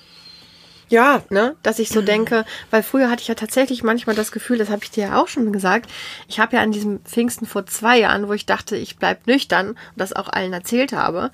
Ja. 0.92 1.24
Ne? 1.30 1.56
Dass 1.64 1.80
ich 1.80 1.90
so 1.90 2.02
denke, 2.02 2.46
weil 2.70 2.84
früher 2.84 3.10
hatte 3.10 3.22
ich 3.22 3.30
ja 3.30 3.36
tatsächlich 3.36 3.82
manchmal 3.82 4.16
das 4.16 4.32
Gefühl, 4.32 4.58
das 4.58 4.70
habe 4.70 4.84
ich 4.84 4.92
dir 4.92 5.08
ja 5.08 5.22
auch 5.22 5.30
schon 5.30 5.52
gesagt, 5.54 5.90
ich 6.28 6.40
habe 6.40 6.58
ja 6.58 6.62
an 6.62 6.72
diesem 6.72 7.00
Pfingsten 7.00 7.46
vor 7.46 7.66
zwei 7.66 8.00
Jahren, 8.00 8.28
wo 8.28 8.34
ich 8.34 8.46
dachte, 8.46 8.76
ich 8.76 8.98
bleib 8.98 9.26
nüchtern 9.26 9.70
und 9.70 9.78
das 9.96 10.14
auch 10.14 10.28
allen 10.28 10.52
erzählt 10.52 10.92
habe, 10.92 11.32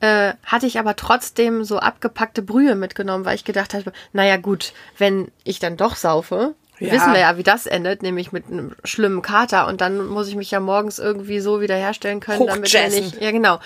äh, 0.00 0.34
hatte 0.44 0.66
ich 0.66 0.78
aber 0.78 0.94
trotzdem 0.94 1.64
so 1.64 1.78
abgepackte 1.78 2.42
Brühe 2.42 2.74
mitgenommen, 2.74 3.24
weil 3.24 3.34
ich 3.34 3.44
gedacht 3.44 3.72
habe, 3.72 3.92
naja 4.12 4.36
gut, 4.36 4.74
wenn 4.98 5.28
ich 5.42 5.58
dann 5.58 5.78
doch 5.78 5.96
saufe, 5.96 6.54
ja. 6.78 6.92
wissen 6.92 7.12
wir 7.12 7.20
ja, 7.20 7.36
wie 7.38 7.42
das 7.42 7.66
endet, 7.66 8.02
nämlich 8.02 8.30
mit 8.32 8.46
einem 8.46 8.72
schlimmen 8.84 9.22
Kater 9.22 9.66
und 9.68 9.80
dann 9.80 10.06
muss 10.06 10.28
ich 10.28 10.36
mich 10.36 10.50
ja 10.50 10.60
morgens 10.60 10.98
irgendwie 10.98 11.40
so 11.40 11.62
wiederherstellen 11.62 12.20
können, 12.20 12.46
damit 12.46 12.74
er 12.74 12.90
nicht. 12.90 13.20
Ja, 13.22 13.30
genau. 13.30 13.58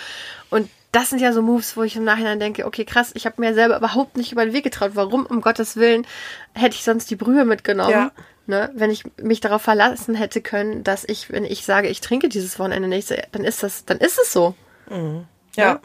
Und 0.50 0.70
das 0.92 1.08
sind 1.08 1.20
ja 1.20 1.32
so 1.32 1.40
Moves, 1.40 1.76
wo 1.76 1.82
ich 1.82 1.96
im 1.96 2.04
Nachhinein 2.04 2.38
denke, 2.38 2.66
okay, 2.66 2.84
krass, 2.84 3.12
ich 3.14 3.24
habe 3.24 3.40
mir 3.40 3.54
selber 3.54 3.78
überhaupt 3.78 4.18
nicht 4.18 4.30
über 4.30 4.44
den 4.44 4.52
Weg 4.52 4.62
getraut. 4.62 4.92
Warum, 4.94 5.24
um 5.24 5.40
Gottes 5.40 5.76
Willen, 5.76 6.06
hätte 6.54 6.76
ich 6.76 6.84
sonst 6.84 7.10
die 7.10 7.16
Brühe 7.16 7.44
mitgenommen? 7.46 7.90
Ja. 7.90 8.12
Ne, 8.46 8.70
wenn 8.74 8.90
ich 8.90 9.04
mich 9.22 9.40
darauf 9.40 9.62
verlassen 9.62 10.16
hätte 10.16 10.42
können, 10.42 10.82
dass 10.82 11.04
ich, 11.04 11.30
wenn 11.30 11.44
ich 11.44 11.64
sage, 11.64 11.88
ich 11.88 12.00
trinke 12.00 12.28
dieses 12.28 12.58
Wochenende 12.58 12.88
nicht, 12.88 13.14
dann 13.30 13.44
ist 13.44 13.62
das, 13.62 13.84
dann 13.84 13.98
ist 13.98 14.18
es 14.20 14.32
so. 14.32 14.54
Mhm. 14.90 15.26
Ja. 15.56 15.64
ja. 15.64 15.80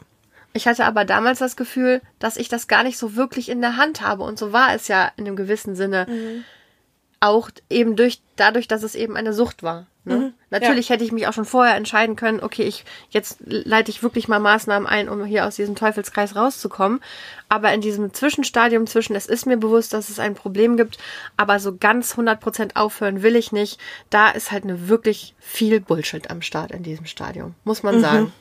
Ich 0.52 0.66
hatte 0.66 0.84
aber 0.84 1.04
damals 1.04 1.38
das 1.38 1.56
Gefühl, 1.56 2.02
dass 2.18 2.36
ich 2.36 2.48
das 2.48 2.66
gar 2.66 2.82
nicht 2.82 2.98
so 2.98 3.14
wirklich 3.14 3.48
in 3.48 3.60
der 3.60 3.76
Hand 3.76 4.00
habe. 4.00 4.24
Und 4.24 4.38
so 4.38 4.52
war 4.52 4.74
es 4.74 4.88
ja 4.88 5.12
in 5.16 5.26
einem 5.26 5.36
gewissen 5.36 5.76
Sinne. 5.76 6.06
Mhm. 6.08 6.44
Auch 7.20 7.50
eben 7.68 7.96
durch, 7.96 8.20
dadurch, 8.36 8.68
dass 8.68 8.82
es 8.82 8.94
eben 8.94 9.16
eine 9.16 9.32
Sucht 9.32 9.62
war. 9.62 9.86
Ne? 10.08 10.16
Mhm. 10.16 10.34
Natürlich 10.50 10.88
ja. 10.88 10.94
hätte 10.94 11.04
ich 11.04 11.12
mich 11.12 11.26
auch 11.26 11.32
schon 11.32 11.44
vorher 11.44 11.76
entscheiden 11.76 12.16
können, 12.16 12.40
okay, 12.40 12.62
ich, 12.62 12.84
jetzt 13.10 13.38
leite 13.44 13.90
ich 13.90 14.02
wirklich 14.02 14.26
mal 14.26 14.38
Maßnahmen 14.38 14.88
ein, 14.88 15.08
um 15.08 15.24
hier 15.24 15.46
aus 15.46 15.56
diesem 15.56 15.74
Teufelskreis 15.74 16.34
rauszukommen. 16.34 17.00
Aber 17.48 17.72
in 17.72 17.80
diesem 17.80 18.14
Zwischenstadium 18.14 18.86
zwischen, 18.86 19.14
es 19.14 19.26
ist 19.26 19.46
mir 19.46 19.58
bewusst, 19.58 19.92
dass 19.92 20.08
es 20.08 20.18
ein 20.18 20.34
Problem 20.34 20.76
gibt, 20.76 20.98
aber 21.36 21.60
so 21.60 21.76
ganz 21.76 22.14
100% 22.14 22.76
aufhören 22.76 23.22
will 23.22 23.36
ich 23.36 23.52
nicht, 23.52 23.78
da 24.10 24.30
ist 24.30 24.50
halt 24.50 24.64
eine 24.64 24.88
wirklich 24.88 25.34
viel 25.38 25.80
Bullshit 25.80 26.30
am 26.30 26.42
Start 26.42 26.72
in 26.72 26.82
diesem 26.82 27.06
Stadium, 27.06 27.54
muss 27.64 27.82
man 27.82 27.96
mhm. 27.96 28.00
sagen. 28.00 28.32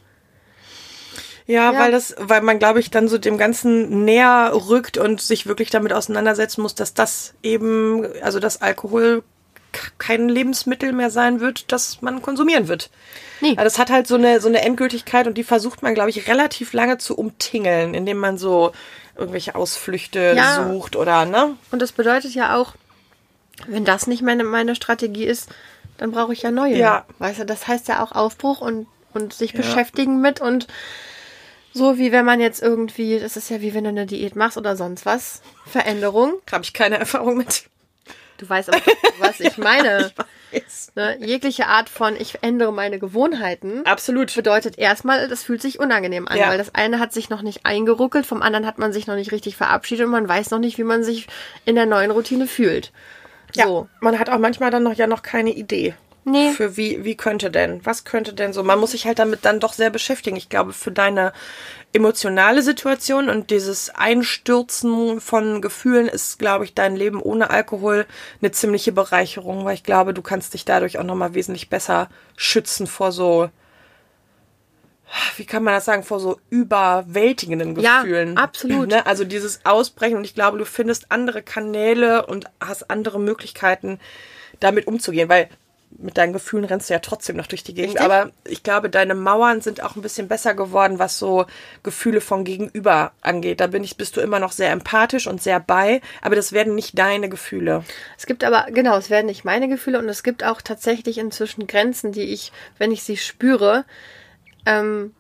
Ja, 1.48 1.72
ja, 1.72 1.80
weil 1.80 1.92
das, 1.92 2.14
weil 2.20 2.42
man, 2.42 2.60
glaube 2.60 2.82
ich, 2.82 2.92
dann 2.92 3.08
so 3.08 3.18
dem 3.18 3.38
Ganzen 3.38 4.04
näher 4.04 4.52
rückt 4.54 4.98
und 4.98 5.22
sich 5.22 5.48
wirklich 5.48 5.70
damit 5.70 5.94
auseinandersetzen 5.94 6.62
muss, 6.62 6.76
dass 6.76 6.94
das 6.94 7.34
eben, 7.42 8.06
also 8.22 8.40
das 8.40 8.62
Alkohol 8.62 9.24
kein 9.98 10.28
Lebensmittel 10.28 10.92
mehr 10.92 11.10
sein 11.10 11.40
wird, 11.40 11.72
das 11.72 12.02
man 12.02 12.22
konsumieren 12.22 12.68
wird. 12.68 12.90
Nee. 13.42 13.52
Also 13.52 13.64
das 13.64 13.80
hat 13.80 13.90
halt 13.90 14.08
so 14.08 14.16
eine, 14.16 14.42
so 14.42 14.48
eine 14.48 14.62
Endgültigkeit 14.62 15.28
und 15.28 15.38
die 15.38 15.44
versucht 15.44 15.84
man, 15.84 15.94
glaube 15.94 16.10
ich, 16.10 16.28
relativ 16.28 16.74
lange 16.74 16.98
zu 16.98 17.18
umtingeln, 17.18 17.94
indem 17.94 18.18
man 18.18 18.38
so 18.38 18.72
irgendwelche 19.16 19.56
Ausflüchte 19.56 20.34
ja. 20.36 20.68
sucht 20.70 20.96
oder, 20.96 21.26
ne? 21.26 21.56
Und 21.72 21.82
das 21.82 21.92
bedeutet 21.92 22.34
ja 22.34 22.56
auch, 22.56 22.74
wenn 23.68 23.86
das 23.86 24.08
nicht 24.08 24.22
meine, 24.22 24.44
meine 24.44 24.76
Strategie 24.76 25.26
ist, 25.26 25.50
dann 25.98 26.12
brauche 26.12 26.34
ich 26.34 26.44
ja 26.44 26.52
neue. 26.52 26.78
Ja. 26.78 27.06
Weißt 27.20 27.40
du, 27.40 27.46
das 27.46 27.68
heißt 27.68 27.88
ja 27.88 28.04
auch 28.04 28.12
Aufbruch 28.12 28.62
und, 28.62 28.88
und 29.14 29.34
sich 29.34 29.54
ja. 29.54 29.58
beschäftigen 29.58 30.22
mit 30.22 30.42
und 30.42 30.68
so 31.78 31.98
wie 31.98 32.12
wenn 32.12 32.26
man 32.26 32.42
jetzt 32.42 32.62
irgendwie, 32.62 33.20
das 33.20 33.38
ist 33.38 33.50
ja 33.50 33.62
wie 33.62 33.74
wenn 33.74 33.84
du 33.86 33.92
eine 33.92 34.06
Diät 34.06 34.36
machst 34.36 34.58
oder 34.58 34.76
sonst 34.76 35.06
was. 35.06 35.42
Veränderung. 35.66 36.34
Habe 36.52 36.64
ich 36.64 36.74
keine 36.74 36.98
Erfahrung 36.98 37.38
mit. 37.38 37.66
Du 38.38 38.48
weißt 38.48 38.70
aber, 38.70 38.82
was 39.20 39.40
ich 39.40 39.58
meine. 39.58 40.12
ich 40.52 40.64
ne? 40.96 41.18
Jegliche 41.20 41.68
Art 41.68 41.90
von, 41.90 42.16
ich 42.16 42.40
ändere 42.42 42.72
meine 42.72 43.00
Gewohnheiten. 43.00 43.86
Absolut. 43.86 44.34
Bedeutet 44.36 44.78
erstmal, 44.78 45.28
das 45.28 45.44
fühlt 45.44 45.62
sich 45.62 45.80
unangenehm 45.80 46.28
an, 46.28 46.38
ja. 46.38 46.50
weil 46.50 46.58
das 46.58 46.76
eine 46.76 47.00
hat 47.00 47.14
sich 47.14 47.30
noch 47.30 47.42
nicht 47.42 47.66
eingeruckelt, 47.66 48.26
vom 48.26 48.42
anderen 48.42 48.66
hat 48.66 48.78
man 48.78 48.94
sich 48.94 49.08
noch 49.08 49.16
nicht 49.16 49.32
richtig 49.32 49.56
verabschiedet 49.56 50.06
und 50.06 50.12
man 50.12 50.28
weiß 50.28 50.52
noch 50.52 50.60
nicht, 50.60 50.78
wie 50.78 50.84
man 50.84 51.04
sich 51.04 51.28
in 51.66 51.76
der 51.76 51.86
neuen 51.86 52.12
Routine 52.12 52.48
fühlt. 52.48 52.92
So. 53.54 53.62
Ja, 53.62 53.88
man 54.02 54.20
hat 54.20 54.30
auch 54.30 54.40
manchmal 54.40 54.72
dann 54.72 54.84
noch 54.84 54.94
ja 54.94 55.08
noch 55.08 55.24
keine 55.24 55.52
Idee. 55.52 55.96
Nee. 56.30 56.52
Für 56.52 56.76
wie, 56.76 57.06
wie 57.06 57.16
könnte 57.16 57.50
denn? 57.50 57.80
Was 57.86 58.04
könnte 58.04 58.34
denn 58.34 58.52
so? 58.52 58.62
Man 58.62 58.82
muss 58.82 58.92
sich 58.92 59.08
halt 59.08 59.18
damit 59.18 59.46
dann 59.46 59.62
doch 59.62 59.72
sehr 59.72 59.90
beschäftigen. 59.90 60.36
Ich 60.36 60.50
glaube, 60.50 60.74
für 60.74 60.92
deine 60.92 61.32
emotionale 61.94 62.64
Situation 62.64 63.30
und 63.30 63.50
dieses 63.50 63.92
Einstürzen 63.92 65.22
von 65.22 65.62
Gefühlen 65.62 66.10
ist, 66.10 66.38
glaube 66.38 66.66
ich, 66.66 66.74
dein 66.74 66.98
Leben 66.98 67.22
ohne 67.22 67.50
Alkohol 67.50 68.06
eine 68.42 68.52
ziemliche 68.52 68.92
Bereicherung, 68.92 69.64
weil 69.64 69.76
ich 69.76 69.84
glaube, 69.84 70.14
du 70.14 70.22
kannst 70.22 70.54
dich 70.54 70.66
dadurch 70.66 71.00
auch 71.00 71.06
nochmal 71.06 71.34
wesentlich 71.34 71.70
besser 71.70 72.10
schützen 72.36 72.88
vor 72.88 73.14
so, 73.14 73.50
wie 75.38 75.46
kann 75.46 75.64
man 75.64 75.76
das 75.76 75.86
sagen, 75.86 76.04
vor 76.04 76.20
so 76.20 76.42
überwältigenden 76.50 77.74
Gefühlen. 77.74 78.36
Ja, 78.36 78.44
absolut. 78.44 78.90
Ne? 78.90 79.06
Also 79.06 79.24
dieses 79.24 79.62
Ausbrechen 79.64 80.18
und 80.18 80.26
ich 80.26 80.36
glaube, 80.36 80.58
du 80.58 80.66
findest 80.66 81.10
andere 81.10 81.42
Kanäle 81.42 82.26
und 82.26 82.48
hast 82.60 82.92
andere 82.92 83.18
Möglichkeiten, 83.18 84.02
damit 84.60 84.88
umzugehen, 84.88 85.30
weil 85.30 85.48
mit 85.90 86.18
deinen 86.18 86.34
Gefühlen 86.34 86.66
rennst 86.66 86.90
du 86.90 86.94
ja 86.94 87.00
trotzdem 87.00 87.38
noch 87.38 87.48
durch 87.48 87.64
die 87.64 87.74
Gegend. 87.74 87.96
Richtig? 87.96 88.12
Aber 88.12 88.32
ich 88.46 88.64
glaube, 88.64 88.90
deine 88.90 89.16
Mauern 89.16 89.62
sind 89.62 89.82
auch 89.82 89.96
ein 89.96 90.02
bisschen 90.02 90.28
besser 90.28 90.54
geworden, 90.54 91.00
was 91.00 91.18
so 91.18 91.46
Gefühle 91.84 92.22
von 92.22 92.44
Gegenüber 92.44 93.14
angeht. 93.22 93.60
Da 93.60 93.68
bin 93.68 93.84
ich, 93.84 93.98
bist 93.98 94.18
du 94.18 94.22
immer 94.22 94.40
noch 94.40 94.52
sehr 94.52 94.72
empathisch 94.72 95.28
und 95.28 95.42
sehr 95.42 95.60
bei, 95.60 96.02
aber 96.22 96.36
das 96.36 96.52
werden 96.52 96.76
nicht 96.76 96.98
deine 97.00 97.30
Gefühle. 97.30 97.84
Es 98.18 98.26
gibt 98.26 98.44
aber, 98.44 98.68
genau, 98.72 98.98
es 98.98 99.10
werden 99.10 99.28
nicht 99.28 99.46
meine 99.46 99.68
Gefühle 99.68 100.00
und 100.00 100.10
es 100.10 100.24
gibt 100.24 100.44
auch 100.44 100.62
tatsächlich 100.62 101.18
inzwischen 101.18 101.68
Grenzen, 101.68 102.12
die 102.12 102.34
ich, 102.34 102.52
wenn 102.78 102.92
ich 102.92 103.04
sie 103.04 103.18
spüre, 103.18 103.86
ähm, 104.66 105.14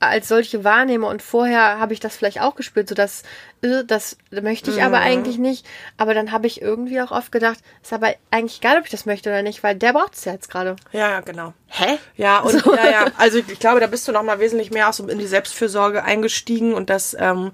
als 0.00 0.28
solche 0.28 0.62
wahrnehme 0.64 1.06
und 1.06 1.22
vorher 1.22 1.78
habe 1.78 1.92
ich 1.92 2.00
das 2.00 2.16
vielleicht 2.16 2.40
auch 2.40 2.54
gespürt, 2.54 2.88
so 2.88 2.94
dass 2.94 3.22
äh, 3.62 3.84
das 3.84 4.16
möchte 4.30 4.70
ich 4.70 4.76
mhm. 4.76 4.82
aber 4.82 5.00
eigentlich 5.00 5.38
nicht. 5.38 5.66
Aber 5.96 6.14
dann 6.14 6.30
habe 6.30 6.46
ich 6.46 6.62
irgendwie 6.62 7.00
auch 7.00 7.10
oft 7.10 7.32
gedacht, 7.32 7.58
ist 7.82 7.92
aber 7.92 8.14
eigentlich 8.30 8.58
egal, 8.58 8.78
ob 8.78 8.84
ich 8.84 8.90
das 8.90 9.06
möchte 9.06 9.30
oder 9.30 9.42
nicht, 9.42 9.62
weil 9.62 9.74
der 9.74 9.92
braucht 9.92 10.14
es 10.14 10.24
ja 10.24 10.32
jetzt 10.32 10.50
gerade. 10.50 10.76
Ja, 10.92 11.10
ja, 11.10 11.20
genau. 11.20 11.52
Hä? 11.66 11.98
Ja, 12.16 12.40
und 12.40 12.62
so. 12.62 12.74
ja, 12.76 12.90
ja. 12.90 13.06
Also 13.18 13.38
ich 13.38 13.58
glaube, 13.58 13.80
da 13.80 13.86
bist 13.86 14.06
du 14.06 14.12
noch 14.12 14.22
mal 14.22 14.38
wesentlich 14.38 14.70
mehr 14.70 14.88
auch 14.88 14.92
so 14.92 15.06
in 15.08 15.18
die 15.18 15.26
Selbstfürsorge 15.26 16.04
eingestiegen 16.04 16.74
und 16.74 16.90
das 16.90 17.16
ähm, 17.18 17.52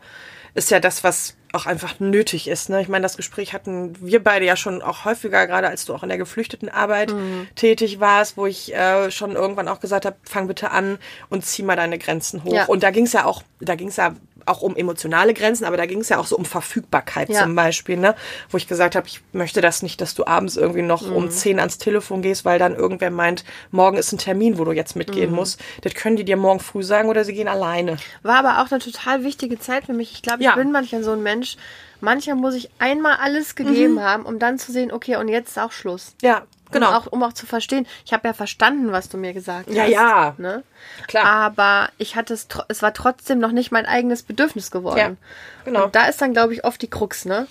ist 0.55 0.71
ja 0.71 0.81
das, 0.81 1.03
was 1.03 1.37
auch 1.55 1.67
einfach 1.67 2.01
nötig 2.01 2.49
ist. 2.49 2.69
Ne? 2.69 2.81
Ich 2.81 2.89
meine, 2.89 3.03
das 3.03 3.17
Gespräch 3.17 3.53
hatten 3.53 3.95
wir 4.01 4.23
beide 4.23 4.45
ja 4.45 4.57
schon 4.57 4.83
auch 4.83 5.05
häufiger, 5.05 5.47
gerade 5.47 5.69
als 5.69 5.85
du 5.85 5.95
auch 5.95 6.03
in 6.03 6.09
der 6.09 6.19
Geflüchtetenarbeit 6.19 7.13
mhm. 7.13 7.49
tätig 7.55 8.01
warst, 8.01 8.37
wo 8.37 8.47
ich 8.47 8.75
äh, 8.75 9.11
schon 9.11 9.33
irgendwann 9.33 9.69
auch 9.69 9.81
gesagt 9.81 10.07
habe, 10.07 10.17
fang 10.25 10.47
bitte 10.47 10.71
an 10.71 10.99
und 11.31 11.45
zieh 11.45 11.63
mal 11.63 11.77
deine 11.77 11.99
Grenzen 11.99 12.45
hoch. 12.45 12.53
Ja. 12.53 12.65
Und 12.67 12.83
da 12.83 12.91
ging 12.91 13.07
es 13.07 13.13
ja 13.13 13.25
auch, 13.25 13.43
da 13.61 13.75
ging 13.75 13.89
es 13.89 13.97
ja 13.97 14.15
auch 14.47 14.63
um 14.63 14.77
emotionale 14.77 15.35
Grenzen, 15.35 15.65
aber 15.65 15.77
da 15.77 15.87
ging 15.87 16.01
es 16.01 16.09
ja 16.09 16.19
auch 16.19 16.27
so 16.27 16.37
um 16.37 16.45
Verfügbarkeit 16.45 17.29
ja. 17.29 17.43
zum 17.43 17.55
Beispiel, 17.55 17.97
ne? 17.97 18.15
Wo 18.51 18.57
ich 18.57 18.67
gesagt 18.67 18.97
habe, 18.97 19.07
ich 19.07 19.21
möchte 19.33 19.61
das 19.61 19.83
nicht, 19.83 20.01
dass 20.01 20.15
du 20.15 20.27
abends 20.27 20.57
irgendwie 20.57 20.83
noch 20.83 21.03
mhm. 21.03 21.17
um 21.17 21.31
zehn 21.31 21.59
ans 21.59 21.79
Telefon 21.79 22.23
gehst, 22.23 22.45
weil 22.45 22.59
dann 22.59 22.75
irgendwer 22.75 23.11
meint, 23.11 23.45
morgen 23.71 23.97
ist 23.97 24.13
ein 24.13 24.19
Termin, 24.19 24.59
wo 24.59 24.65
du 24.65 24.73
jetzt 24.73 24.97
mitgehen 24.97 25.31
mhm. 25.31 25.37
musst. 25.37 25.61
Das 25.83 25.95
können 25.95 26.17
die 26.17 26.25
dir 26.25 26.37
morgen 26.37 26.61
früh 26.61 26.83
sagen 26.83 27.09
oder 27.09 27.25
sie 27.25 27.35
gehen 27.35 27.49
alleine. 27.49 27.97
War 28.23 28.39
aber 28.39 28.63
auch 28.63 28.71
eine 28.71 28.81
total 28.81 29.25
wichtige 29.25 29.59
Zeit 29.59 29.87
für 29.87 29.93
mich. 29.93 30.13
Ich 30.13 30.23
glaube, 30.23 30.41
ich 30.41 30.47
ja. 30.47 30.55
bin 30.55 30.73
manchmal 30.73 31.03
so 31.03 31.13
ein 31.13 31.23
Mensch. 31.23 31.57
Manchmal 32.01 32.37
muss 32.37 32.55
ich 32.55 32.71
einmal 32.79 33.17
alles 33.17 33.55
gegeben 33.55 33.95
mhm. 33.95 34.01
haben, 34.01 34.27
um 34.27 34.39
dann 34.39 34.59
zu 34.59 34.73
sehen, 34.73 34.93
okay, 34.93 35.17
und 35.17 35.29
jetzt 35.29 35.51
ist 35.51 35.59
auch 35.59 35.73
Schluss. 35.73 36.15
Ja, 36.23 36.43
Genau. 36.75 36.89
Um 36.89 36.95
auch, 36.95 37.07
um 37.07 37.23
auch 37.23 37.33
zu 37.33 37.47
verstehen. 37.47 37.87
Ich 38.05 38.13
habe 38.13 38.27
ja 38.27 38.35
verstanden, 38.35 38.93
was 38.93 39.09
du 39.09 39.17
mir 39.17 39.33
gesagt 39.33 39.71
ja, 39.71 39.85
hast. 39.85 39.91
Ja, 39.91 40.09
ja. 40.09 40.35
Ne? 40.39 40.65
Klar. 41.07 41.25
Aber 41.25 41.89
ich 41.99 42.17
hatte 42.17 42.35
es, 42.35 42.49
es 42.69 42.83
war 42.83 42.93
trotzdem 42.93 43.39
noch 43.39 43.53
nicht 43.53 43.71
mein 43.71 43.87
eigenes 43.87 44.25
Bedürfnis 44.25 44.71
geworden. 44.71 44.99
Ja, 44.99 45.65
genau. 45.65 45.85
Und 45.85 45.95
da 45.95 46.07
ist 46.07 46.21
dann, 46.21 46.33
glaube 46.33 46.53
ich, 46.53 46.65
oft 46.65 46.83
die 46.83 46.91
Krux, 46.91 47.25
ne? 47.25 47.47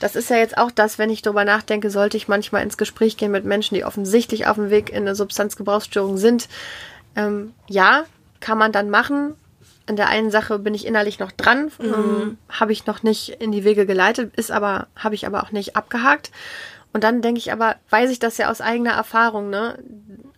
Das 0.00 0.16
ist 0.16 0.30
ja 0.30 0.36
jetzt 0.36 0.58
auch 0.58 0.72
das, 0.72 0.98
wenn 0.98 1.10
ich 1.10 1.22
darüber 1.22 1.44
nachdenke, 1.44 1.88
sollte 1.88 2.16
ich 2.16 2.26
manchmal 2.26 2.62
ins 2.64 2.76
Gespräch 2.76 3.16
gehen 3.16 3.30
mit 3.30 3.44
Menschen, 3.44 3.76
die 3.76 3.84
offensichtlich 3.84 4.48
auf 4.48 4.56
dem 4.56 4.70
Weg 4.70 4.90
in 4.90 5.02
eine 5.02 5.14
Substanzgebrauchsstörung 5.14 6.16
sind. 6.16 6.48
Ähm, 7.14 7.52
ja, 7.68 8.04
kann 8.40 8.58
man 8.58 8.72
dann 8.72 8.90
machen. 8.90 9.36
In 9.86 9.96
der 9.96 10.08
einen 10.08 10.30
Sache 10.30 10.58
bin 10.58 10.74
ich 10.74 10.86
innerlich 10.86 11.18
noch 11.18 11.30
dran, 11.30 11.70
mhm. 11.78 11.94
ähm, 11.94 12.38
habe 12.48 12.72
ich 12.72 12.86
noch 12.86 13.02
nicht 13.02 13.28
in 13.28 13.52
die 13.52 13.64
Wege 13.64 13.84
geleitet, 13.84 14.34
ist 14.36 14.50
aber, 14.50 14.86
habe 14.96 15.14
ich 15.14 15.26
aber 15.26 15.42
auch 15.42 15.52
nicht 15.52 15.76
abgehakt. 15.76 16.30
Und 16.92 17.04
dann 17.04 17.22
denke 17.22 17.38
ich 17.38 17.52
aber, 17.52 17.76
weiß 17.90 18.10
ich 18.10 18.18
das 18.18 18.38
ja 18.38 18.50
aus 18.50 18.60
eigener 18.60 18.92
Erfahrung, 18.92 19.50
ne? 19.50 19.78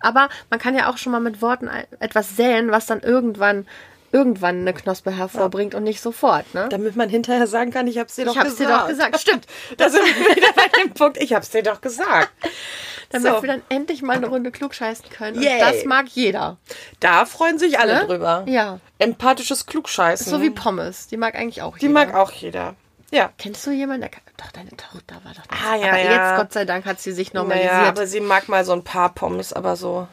Aber 0.01 0.29
man 0.51 0.61
kann 0.61 0.77
ja 0.77 0.91
auch 0.91 0.99
schon 0.99 1.13
mal 1.13 1.21
mit 1.21 1.43
Worten 1.43 1.69
etwas 1.99 2.37
säen, 2.37 2.71
was 2.71 2.87
dann 2.87 3.01
irgendwann 3.01 3.67
irgendwann 4.15 4.61
eine 4.61 4.73
Knospe 4.73 5.11
hervorbringt 5.11 5.73
ja. 5.73 5.79
und 5.79 5.83
nicht 5.83 6.01
sofort, 6.01 6.55
ne? 6.55 6.69
Damit 6.71 6.95
man 6.95 7.09
hinterher 7.09 7.49
sagen 7.49 7.73
kann, 7.73 7.89
ich 7.89 7.99
hab's 7.99 8.15
dir 8.15 8.25
doch 8.25 8.37
ich 8.37 8.43
gesagt. 8.43 8.61
Ich 8.61 8.69
hab's 8.69 8.77
dir 8.77 8.79
doch 8.79 8.89
gesagt, 8.89 9.21
stimmt. 9.21 9.47
da 9.77 9.91
sind 9.91 10.05
wir 10.05 10.37
wieder 10.37 10.53
bei 10.55 10.69
dem 10.81 10.95
Punkt, 10.95 11.21
ich 11.21 11.35
hab's 11.35 11.51
dir 11.51 11.65
doch 11.65 11.81
gesagt. 11.81 12.31
Damit 13.11 13.33
so. 13.33 13.43
wir 13.43 13.49
dann 13.49 13.63
endlich 13.69 14.03
mal 14.03 14.17
eine 14.17 14.27
Runde 14.27 14.51
klugscheißen 14.51 15.09
können. 15.11 15.39
Und 15.39 15.45
das 15.45 15.85
mag 15.85 16.07
jeder. 16.09 16.57
Da 17.01 17.27
freuen 17.27 17.59
sich 17.59 17.79
alle 17.79 17.95
ne? 17.95 18.07
drüber. 18.07 18.45
Ja. 18.47 18.81
Empathisches 18.99 19.67
Klugscheißen. 19.67 20.31
So 20.31 20.41
wie 20.43 20.51
Pommes. 20.51 21.07
Die 21.09 21.17
mag 21.17 21.35
eigentlich 21.35 21.63
auch 21.63 21.77
jeder. 21.77 21.87
Die 21.87 21.93
mag 21.93 22.15
auch 22.15 22.33
jeder. 22.33 22.75
Ja. 23.15 23.33
Kennst 23.39 23.65
du 23.67 23.71
jemanden, 23.71 24.03
der 24.03 24.11
doch 24.37 24.51
deine 24.51 24.71
Tochter 24.71 25.21
war 25.25 25.33
doch 25.35 25.47
das. 25.47 25.59
Ah, 25.65 25.77
ja, 25.77 25.89
aber 25.89 25.99
ja. 25.99 26.31
jetzt, 26.31 26.39
Gott 26.39 26.53
sei 26.53 26.65
Dank, 26.65 26.85
hat 26.85 27.01
sie 27.01 27.13
sich 27.13 27.33
normalisiert. 27.33 27.73
Ja, 27.73 27.89
aber 27.89 28.07
sie 28.07 28.21
mag 28.21 28.49
mal 28.49 28.65
so 28.65 28.73
ein 28.73 28.83
paar 28.83 29.15
Pommes, 29.15 29.53
aber 29.53 29.77
so. 29.77 30.09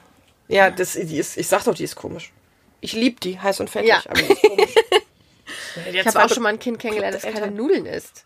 Ja, 0.47 0.69
das, 0.69 0.93
die 0.93 1.17
ist, 1.17 1.37
ich 1.37 1.47
sag 1.47 1.63
doch, 1.63 1.73
die 1.73 1.83
ist 1.83 1.95
komisch. 1.95 2.31
Ich 2.79 2.93
lieb 2.93 3.19
die, 3.21 3.39
heiß 3.39 3.59
und 3.59 3.69
fettig, 3.69 3.89
ja. 3.89 4.01
aber 4.05 4.21
die 4.21 4.31
ist 4.31 4.41
komisch. 4.41 4.75
ich 5.91 6.07
habe 6.07 6.23
auch 6.23 6.29
schon 6.29 6.43
mal 6.43 6.49
ein 6.49 6.59
Kind 6.59 6.77
kennengelernt, 6.77 7.15
das 7.15 7.23
keine 7.23 7.49
Nudeln 7.49 7.85
isst. 7.85 8.25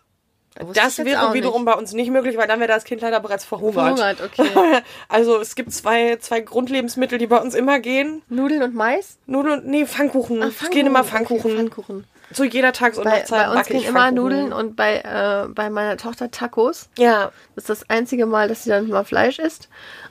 Das 0.72 0.98
wäre 0.98 1.34
wiederum 1.34 1.64
nicht. 1.64 1.72
bei 1.72 1.78
uns 1.78 1.92
nicht 1.92 2.10
möglich, 2.10 2.36
weil 2.36 2.46
dann 2.46 2.60
wäre 2.60 2.68
das 2.68 2.84
Kind 2.84 3.02
leider 3.02 3.20
bereats 3.20 3.44
verhungert. 3.44 3.98
Verhungert, 3.98 4.20
okay. 4.22 4.82
also 5.08 5.38
es 5.38 5.54
gibt 5.54 5.72
zwei, 5.72 6.16
zwei 6.16 6.40
Grundlebensmittel, 6.40 7.18
die 7.18 7.26
bei 7.26 7.38
uns 7.38 7.54
immer 7.54 7.78
gehen. 7.78 8.22
Nudeln 8.28 8.62
und 8.62 8.74
Mais? 8.74 9.18
Nudeln 9.26 9.60
und, 9.60 9.66
nee, 9.66 9.84
Pfannkuchen. 9.84 10.42
Ach, 10.42 10.46
Pfannkuchen. 10.46 10.66
Es 10.66 10.70
gehen 10.70 10.86
immer 10.86 11.04
Pfannkuchen. 11.04 11.50
Okay, 11.50 11.56
Pfannkuchen. 11.56 12.06
Zu 12.32 12.44
jeder 12.44 12.72
Tags- 12.72 12.98
und 12.98 13.04
Bei, 13.04 13.18
Nachtzeit 13.20 13.46
bei 13.46 13.58
uns 13.58 13.70
ich 13.70 13.86
immer 13.86 14.00
Pfannkuchen. 14.00 14.14
Nudeln 14.14 14.52
und 14.52 14.74
bei, 14.76 14.98
äh, 14.98 15.48
bei 15.48 15.70
meiner 15.70 15.96
Tochter 15.96 16.30
Tacos. 16.30 16.88
Ja. 16.98 17.30
Das 17.54 17.64
ist 17.64 17.68
das 17.70 17.90
einzige 17.90 18.26
Mal, 18.26 18.48
dass 18.48 18.64
sie 18.64 18.70
dann 18.70 18.88
mal 18.88 19.04
Fleisch 19.04 19.38
isst. 19.38 19.68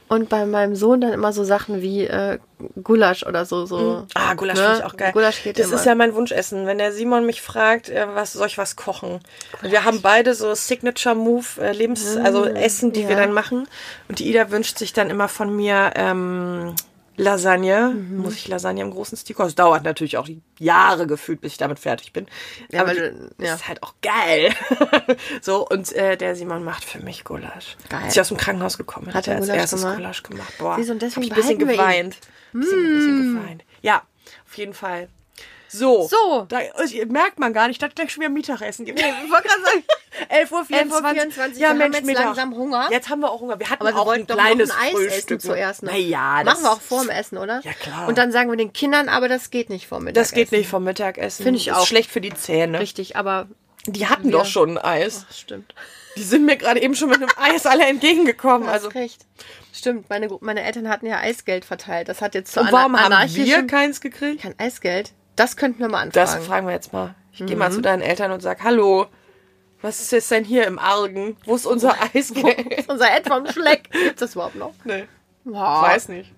Und 0.08 0.30
bei 0.30 0.46
meinem 0.46 0.76
Sohn 0.76 1.02
dann 1.02 1.14
immer 1.14 1.34
so 1.34 1.44
Sachen 1.44 1.82
wie 1.82 2.06
äh, 2.06 2.38
Gulasch 2.84 3.26
oder 3.26 3.44
so. 3.44 3.66
so 3.66 4.06
Ah, 4.14 4.36
Gulasch 4.36 4.58
ne? 4.60 4.64
finde 4.64 4.78
ich 4.80 4.84
auch 4.86 4.98
geil. 4.98 5.12
Gulasch 5.14 5.44
geht 5.44 5.58
das 5.58 5.68
immer. 5.68 5.76
ist 5.78 5.86
ja 5.86 5.96
mein 5.96 6.14
Wunschessen. 6.14 6.68
Wenn 6.68 6.78
der 6.78 6.92
Simon 6.94 7.26
mich 7.26 7.42
fragt, 7.42 7.90
äh, 7.90 8.06
was 8.14 8.34
soll 8.34 8.46
ich 8.48 8.58
was 8.60 8.76
kochen? 8.76 9.20
Und 9.64 9.72
wir 9.72 9.84
haben 9.84 10.02
beide 10.04 10.36
so 10.36 10.54
Signature 10.54 11.16
Move 11.16 11.46
äh, 11.60 11.72
Lebens, 11.74 12.16
also 12.18 12.46
Essen, 12.46 12.94
die 12.94 13.08
wir 13.10 13.16
Mm, 13.16 13.20
ja. 13.20 13.26
dann 13.26 13.34
machen. 13.34 13.68
Und 14.08 14.20
die 14.20 14.30
Ida 14.30 14.52
wünscht 14.52 14.78
sich 14.78 14.94
dann 14.94 15.10
immer 15.10 15.28
von 15.28 15.54
mir 15.56 15.92
ähm, 15.96 16.76
Lasagne. 17.18 17.94
Mhm. 17.96 18.18
Muss 18.18 18.36
ich 18.36 18.48
Lasagne 18.48 18.82
im 18.82 18.92
großen 18.92 19.18
Stil 19.18 19.36
kochen? 19.36 19.48
Es 19.48 19.56
dauert 19.56 19.84
natürlich 19.84 20.18
auch 20.18 20.28
Jahre 20.60 21.08
gefühlt, 21.08 21.42
bis 21.42 21.54
ich 21.54 21.58
damit 21.58 21.80
fertig 21.80 22.14
bin. 22.14 22.28
Ja, 22.72 22.82
Aber 22.82 22.94
die 22.94 23.12
ja. 23.44 23.56
ist 23.56 23.68
halt 23.68 23.84
auch 23.84 23.94
geil. 24.02 24.54
so, 25.42 25.68
und 25.68 25.92
äh, 25.94 26.18
der 26.18 26.36
Simon 26.36 26.64
macht 26.64 26.84
für 26.84 27.00
mich 27.00 27.24
Gulasch. 27.24 27.78
Geil. 27.90 28.02
Als 28.04 28.14
ich 28.16 28.22
aus 28.22 28.30
dem 28.30 28.38
Krankenhaus 28.38 28.78
gekommen 28.78 29.06
bin, 29.06 29.14
Hat 29.14 29.28
hat 29.28 29.28
er 29.28 29.36
als 29.38 29.46
Gulasch 29.46 29.60
erstes 29.60 29.82
gemacht? 29.82 29.98
Gulasch 29.98 30.24
gemacht. 30.24 30.54
Boah, 30.58 30.76
Siehst 30.78 30.90
und 30.92 31.02
deswegen 31.02 31.30
hab 31.32 31.38
ich 31.38 31.46
ein 31.46 31.58
bisschen 31.58 31.60
geweint. 31.60 32.18
Bisschen, 32.54 32.80
ein 32.80 32.94
bisschen 32.96 33.36
geweint. 33.36 33.64
Ja, 33.82 34.04
auf 34.48 34.58
jeden 34.58 34.74
Fall. 34.74 35.10
So. 35.80 36.08
So. 36.08 36.46
Da 36.50 36.60
äh, 36.62 37.06
merkt 37.06 37.40
man 37.40 37.54
gar 37.54 37.68
nicht, 37.68 37.82
dass 37.82 37.94
gleich 37.96 38.12
schon 38.12 38.22
wieder 38.22 38.30
Mittagessen 38.32 38.86
gibt. 38.86 39.00
Ich 39.00 39.06
wollte 39.06 39.48
gerade 39.48 39.62
sagen, 39.64 39.84
11.24 40.30 40.52
Uhr. 40.52 40.98
11.24 41.00 41.58
Ja, 41.58 41.70
wir 41.70 41.74
Mensch, 41.74 41.84
haben 41.84 41.94
jetzt 41.94 42.06
Mittag. 42.06 42.26
langsam 42.26 42.56
Hunger. 42.56 42.88
Jetzt 42.92 43.10
haben 43.10 43.20
wir 43.22 43.32
auch 43.32 43.42
Hunger. 43.42 43.60
Wir 43.60 43.70
hatten 43.70 43.82
aber 43.86 43.96
wir 43.96 44.00
auch 44.02 44.06
wollten 44.06 44.24
ein 44.24 44.28
doch 44.28 44.36
kleines 44.38 44.70
noch 44.70 44.78
ein 44.78 44.84
Eis 44.88 44.92
Frühstück. 44.94 45.18
essen 45.18 45.40
zuerst 45.40 45.84
noch. 45.84 45.92
Naja, 45.92 46.44
das 46.44 46.54
Machen 46.54 46.64
wir 46.66 46.72
auch 46.72 46.82
vorm 46.82 47.10
Essen, 47.10 47.38
oder? 47.38 47.62
Ja, 47.64 47.74
klar. 47.74 48.08
Und 48.08 48.18
dann 48.18 48.32
sagen 48.32 48.50
wir 48.50 48.58
den 48.58 48.74
Kindern, 48.74 49.10
aber 49.10 49.28
das 49.28 49.50
geht 49.52 49.70
nicht 49.70 49.88
vorm 49.88 50.06
Das 50.14 50.30
geht 50.32 50.38
Mittagessen. 50.52 50.58
nicht 50.58 50.70
vom 50.70 50.84
Mittagessen. 50.84 51.44
Finde 51.44 51.60
ich 51.60 51.68
Ist 51.68 51.74
auch. 51.76 51.86
schlecht 51.88 52.10
für 52.12 52.22
die 52.22 52.34
Zähne. 52.34 52.80
Richtig, 52.80 53.16
aber 53.18 53.48
Die 53.88 54.08
hatten 54.08 54.26
Wir- 54.26 54.32
doch 54.32 54.46
schon 54.46 54.78
ein 54.78 54.84
Eis. 54.84 55.26
Ach, 55.30 55.34
stimmt. 55.36 55.76
Die 56.18 56.24
sind 56.24 56.46
mir 56.46 56.56
gerade 56.56 56.82
eben 56.82 56.96
schon 56.96 57.10
mit 57.10 57.18
einem 57.22 57.30
Eis 57.38 57.66
alle 57.66 57.86
entgegengekommen. 57.86 58.70
Also 58.70 58.88
recht. 58.88 59.26
Stimmt, 59.74 60.10
meine, 60.10 60.30
meine 60.40 60.64
Eltern 60.64 60.88
hatten 60.88 61.06
ja 61.06 61.18
Eisgeld 61.20 61.66
verteilt. 61.66 62.08
Das 62.08 62.22
hat 62.22 62.34
jetzt 62.34 62.54
zu 62.54 62.62
und 62.62 62.72
warum 62.72 62.98
haben 62.98 63.14
wir 63.36 63.68
keins 63.68 64.00
gekriegt? 64.00 64.42
Kein 64.42 64.58
Eisgeld? 64.58 65.12
Das 65.36 65.58
könnten 65.58 65.80
wir 65.80 65.90
mal 65.90 66.10
Das 66.10 66.30
anfragen. 66.32 66.46
fragen 66.46 66.68
wir 66.68 66.74
jetzt 66.74 66.94
mal. 66.94 67.16
Ich 67.32 67.40
gehe 67.46 67.56
Mhm. 67.56 67.60
mal 67.60 67.72
zu 67.72 67.82
deinen 67.82 68.02
Eltern 68.02 68.32
und 68.32 68.42
sag, 68.42 68.64
hallo, 68.64 69.08
was 69.82 70.00
ist 70.00 70.12
jetzt 70.12 70.32
denn 70.32 70.44
hier 70.46 70.66
im 70.68 70.80
Argen? 70.80 71.36
Wo 71.46 71.56
ist 71.56 71.66
unser 71.66 71.96
Eisgeld? 72.14 72.88
Unser 72.88 73.14
Ed 73.16 73.28
vom 73.28 73.46
Schleck. 73.48 73.90
Gibt's 73.92 74.22
das 74.22 74.34
überhaupt 74.36 74.56
noch? 74.56 74.74
nee, 74.86 75.06
Wow. 75.44 75.84
weiß 75.84 76.10
nicht. 76.10 76.34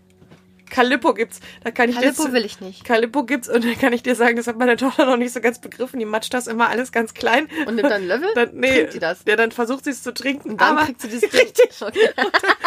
Calippo 0.70 1.14
gibt's. 1.14 1.40
Da 1.64 1.72
kann 1.72 1.90
ich 1.90 1.96
Calippo 1.96 2.26
dir 2.26 2.34
will 2.34 2.46
ich 2.46 2.60
nicht. 2.62 2.84
Calippo 2.84 3.24
gibt's 3.24 3.50
und 3.50 3.64
dann 3.64 3.78
kann 3.78 3.94
ich 3.94 4.04
dir 4.04 4.16
sagen, 4.16 4.36
das 4.36 4.48
hat 4.48 4.58
meine 4.58 4.78
Tochter 4.78 5.06
noch 5.06 5.18
nicht 5.18 5.34
so 5.34 5.42
ganz 5.42 5.60
begriffen. 5.60 6.00
Die 6.00 6.06
matscht 6.06 6.34
das 6.34 6.48
immer 6.48 6.70
alles 6.70 6.92
ganz 6.92 7.14
klein. 7.14 7.48
Und 7.66 7.76
nimmt 7.76 7.90
dann 7.90 8.06
Löffel? 8.08 8.30
Dann, 8.36 8.52
nee, 8.54 8.74
Trinkt 8.76 8.94
die 8.96 9.00
das? 9.00 9.24
Der 9.24 9.36
dann 9.38 9.52
versucht 9.52 9.84
sie 9.86 9.92
es 9.92 10.04
zu 10.04 10.14
trinken. 10.14 10.52
Und 10.52 10.62
dann 10.62 10.78
aber 10.78 10.86
kriegt 10.86 11.02
sie 11.02 11.08
Ding. 11.20 11.30
richtig. 11.30 11.70
Okay. 11.82 12.10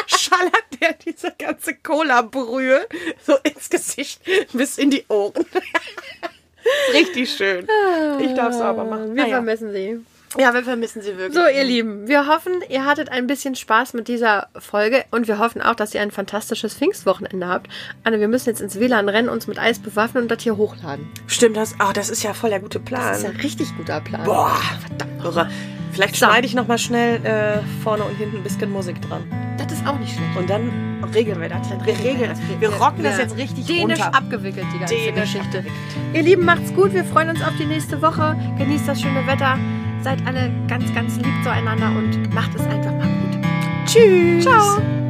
Schallert 0.06 0.64
der 0.80 0.92
diese 0.94 1.32
ganze 1.38 1.74
Cola-Brühe 1.74 2.86
so 3.24 3.36
ins 3.42 3.70
Gesicht 3.70 4.20
bis 4.52 4.78
in 4.78 4.90
die 4.90 5.04
Ohren. 5.08 5.44
richtig 6.92 7.32
schön. 7.32 7.66
Ich 8.20 8.34
darf 8.34 8.54
es 8.54 8.60
aber 8.60 8.84
machen. 8.84 9.14
Wir 9.14 9.22
Naja. 9.24 9.36
vermissen 9.36 9.72
sie. 9.72 10.00
Ja, 10.38 10.54
wir 10.54 10.62
vermissen 10.62 11.02
sie 11.02 11.16
wirklich. 11.18 11.34
So, 11.34 11.40
ihr 11.48 11.64
Lieben, 11.64 12.06
wir 12.06 12.28
hoffen, 12.28 12.52
ihr 12.68 12.84
hattet 12.84 13.10
ein 13.10 13.26
bisschen 13.26 13.56
Spaß 13.56 13.94
mit 13.94 14.06
dieser 14.06 14.46
Folge 14.56 15.04
und 15.10 15.26
wir 15.26 15.38
hoffen 15.40 15.60
auch, 15.60 15.74
dass 15.74 15.92
ihr 15.92 16.00
ein 16.02 16.12
fantastisches 16.12 16.72
Pfingstwochenende 16.74 17.48
habt. 17.48 17.68
Anne, 18.04 18.20
wir 18.20 18.28
müssen 18.28 18.48
jetzt 18.48 18.60
ins 18.60 18.78
WLAN 18.78 19.08
rennen, 19.08 19.28
uns 19.28 19.48
mit 19.48 19.58
Eis 19.58 19.80
bewaffnen 19.80 20.22
und 20.24 20.28
das 20.30 20.42
hier 20.44 20.56
hochladen. 20.56 21.08
Stimmt, 21.26 21.56
das, 21.56 21.74
oh, 21.80 21.90
das 21.92 22.10
ist 22.10 22.22
ja 22.22 22.32
voll 22.32 22.50
der 22.50 22.60
gute 22.60 22.78
Plan. 22.78 23.02
Das 23.08 23.18
ist 23.18 23.24
ja 23.24 23.30
ein 23.30 23.36
richtig 23.40 23.76
guter 23.76 24.00
Plan. 24.00 24.22
Boah, 24.24 24.56
verdammt. 24.86 25.24
Irre. 25.24 25.50
Vielleicht 25.92 26.14
So. 26.14 26.26
schneide 26.26 26.46
ich 26.46 26.54
noch 26.54 26.68
mal 26.68 26.78
schnell 26.78 27.16
äh, 27.26 27.58
vorne 27.82 28.04
und 28.04 28.14
hinten 28.14 28.36
ein 28.36 28.42
bisschen 28.44 28.70
Musik 28.70 29.02
dran. 29.02 29.24
Das 29.58 29.72
ist 29.72 29.84
auch 29.84 29.98
nicht 29.98 30.14
schlecht. 30.14 30.36
Und 30.36 30.48
dann 30.48 31.04
regeln 31.12 31.40
wir 31.40 31.48
das. 31.48 31.68
Dann 31.68 31.84
Wir 31.84 31.98
regeln 31.98 32.30
das. 32.30 32.38
Wir 32.60 32.68
rocken 32.72 33.02
das 33.02 33.18
jetzt 33.18 33.36
richtig 33.36 33.66
Dänisch 33.66 33.98
runter. 34.00 34.14
abgewickelt, 34.16 34.66
die 34.72 34.78
ganze 34.78 34.94
Dänisch 34.94 35.32
Geschichte. 35.32 35.58
abgewickelt. 35.58 35.74
Ihr 36.14 36.22
Lieben, 36.22 36.44
macht's 36.44 36.72
gut. 36.72 36.94
Wir 36.94 37.04
freuen 37.04 37.30
uns 37.30 37.42
auf 37.42 37.52
die 37.58 37.66
nächste 37.66 38.00
Woche. 38.00 38.36
Genießt 38.58 38.86
das 38.86 39.00
schöne 39.00 39.26
Wetter. 39.26 39.58
Seid 40.02 40.26
alle 40.26 40.50
ganz, 40.66 40.92
ganz 40.94 41.16
lieb 41.16 41.34
zueinander 41.42 41.88
und 41.88 42.32
macht 42.32 42.54
es 42.54 42.62
einfach 42.62 42.92
mal 42.92 43.06
gut. 43.06 43.38
Tschüss. 43.86 44.44
Ciao. 44.44 45.09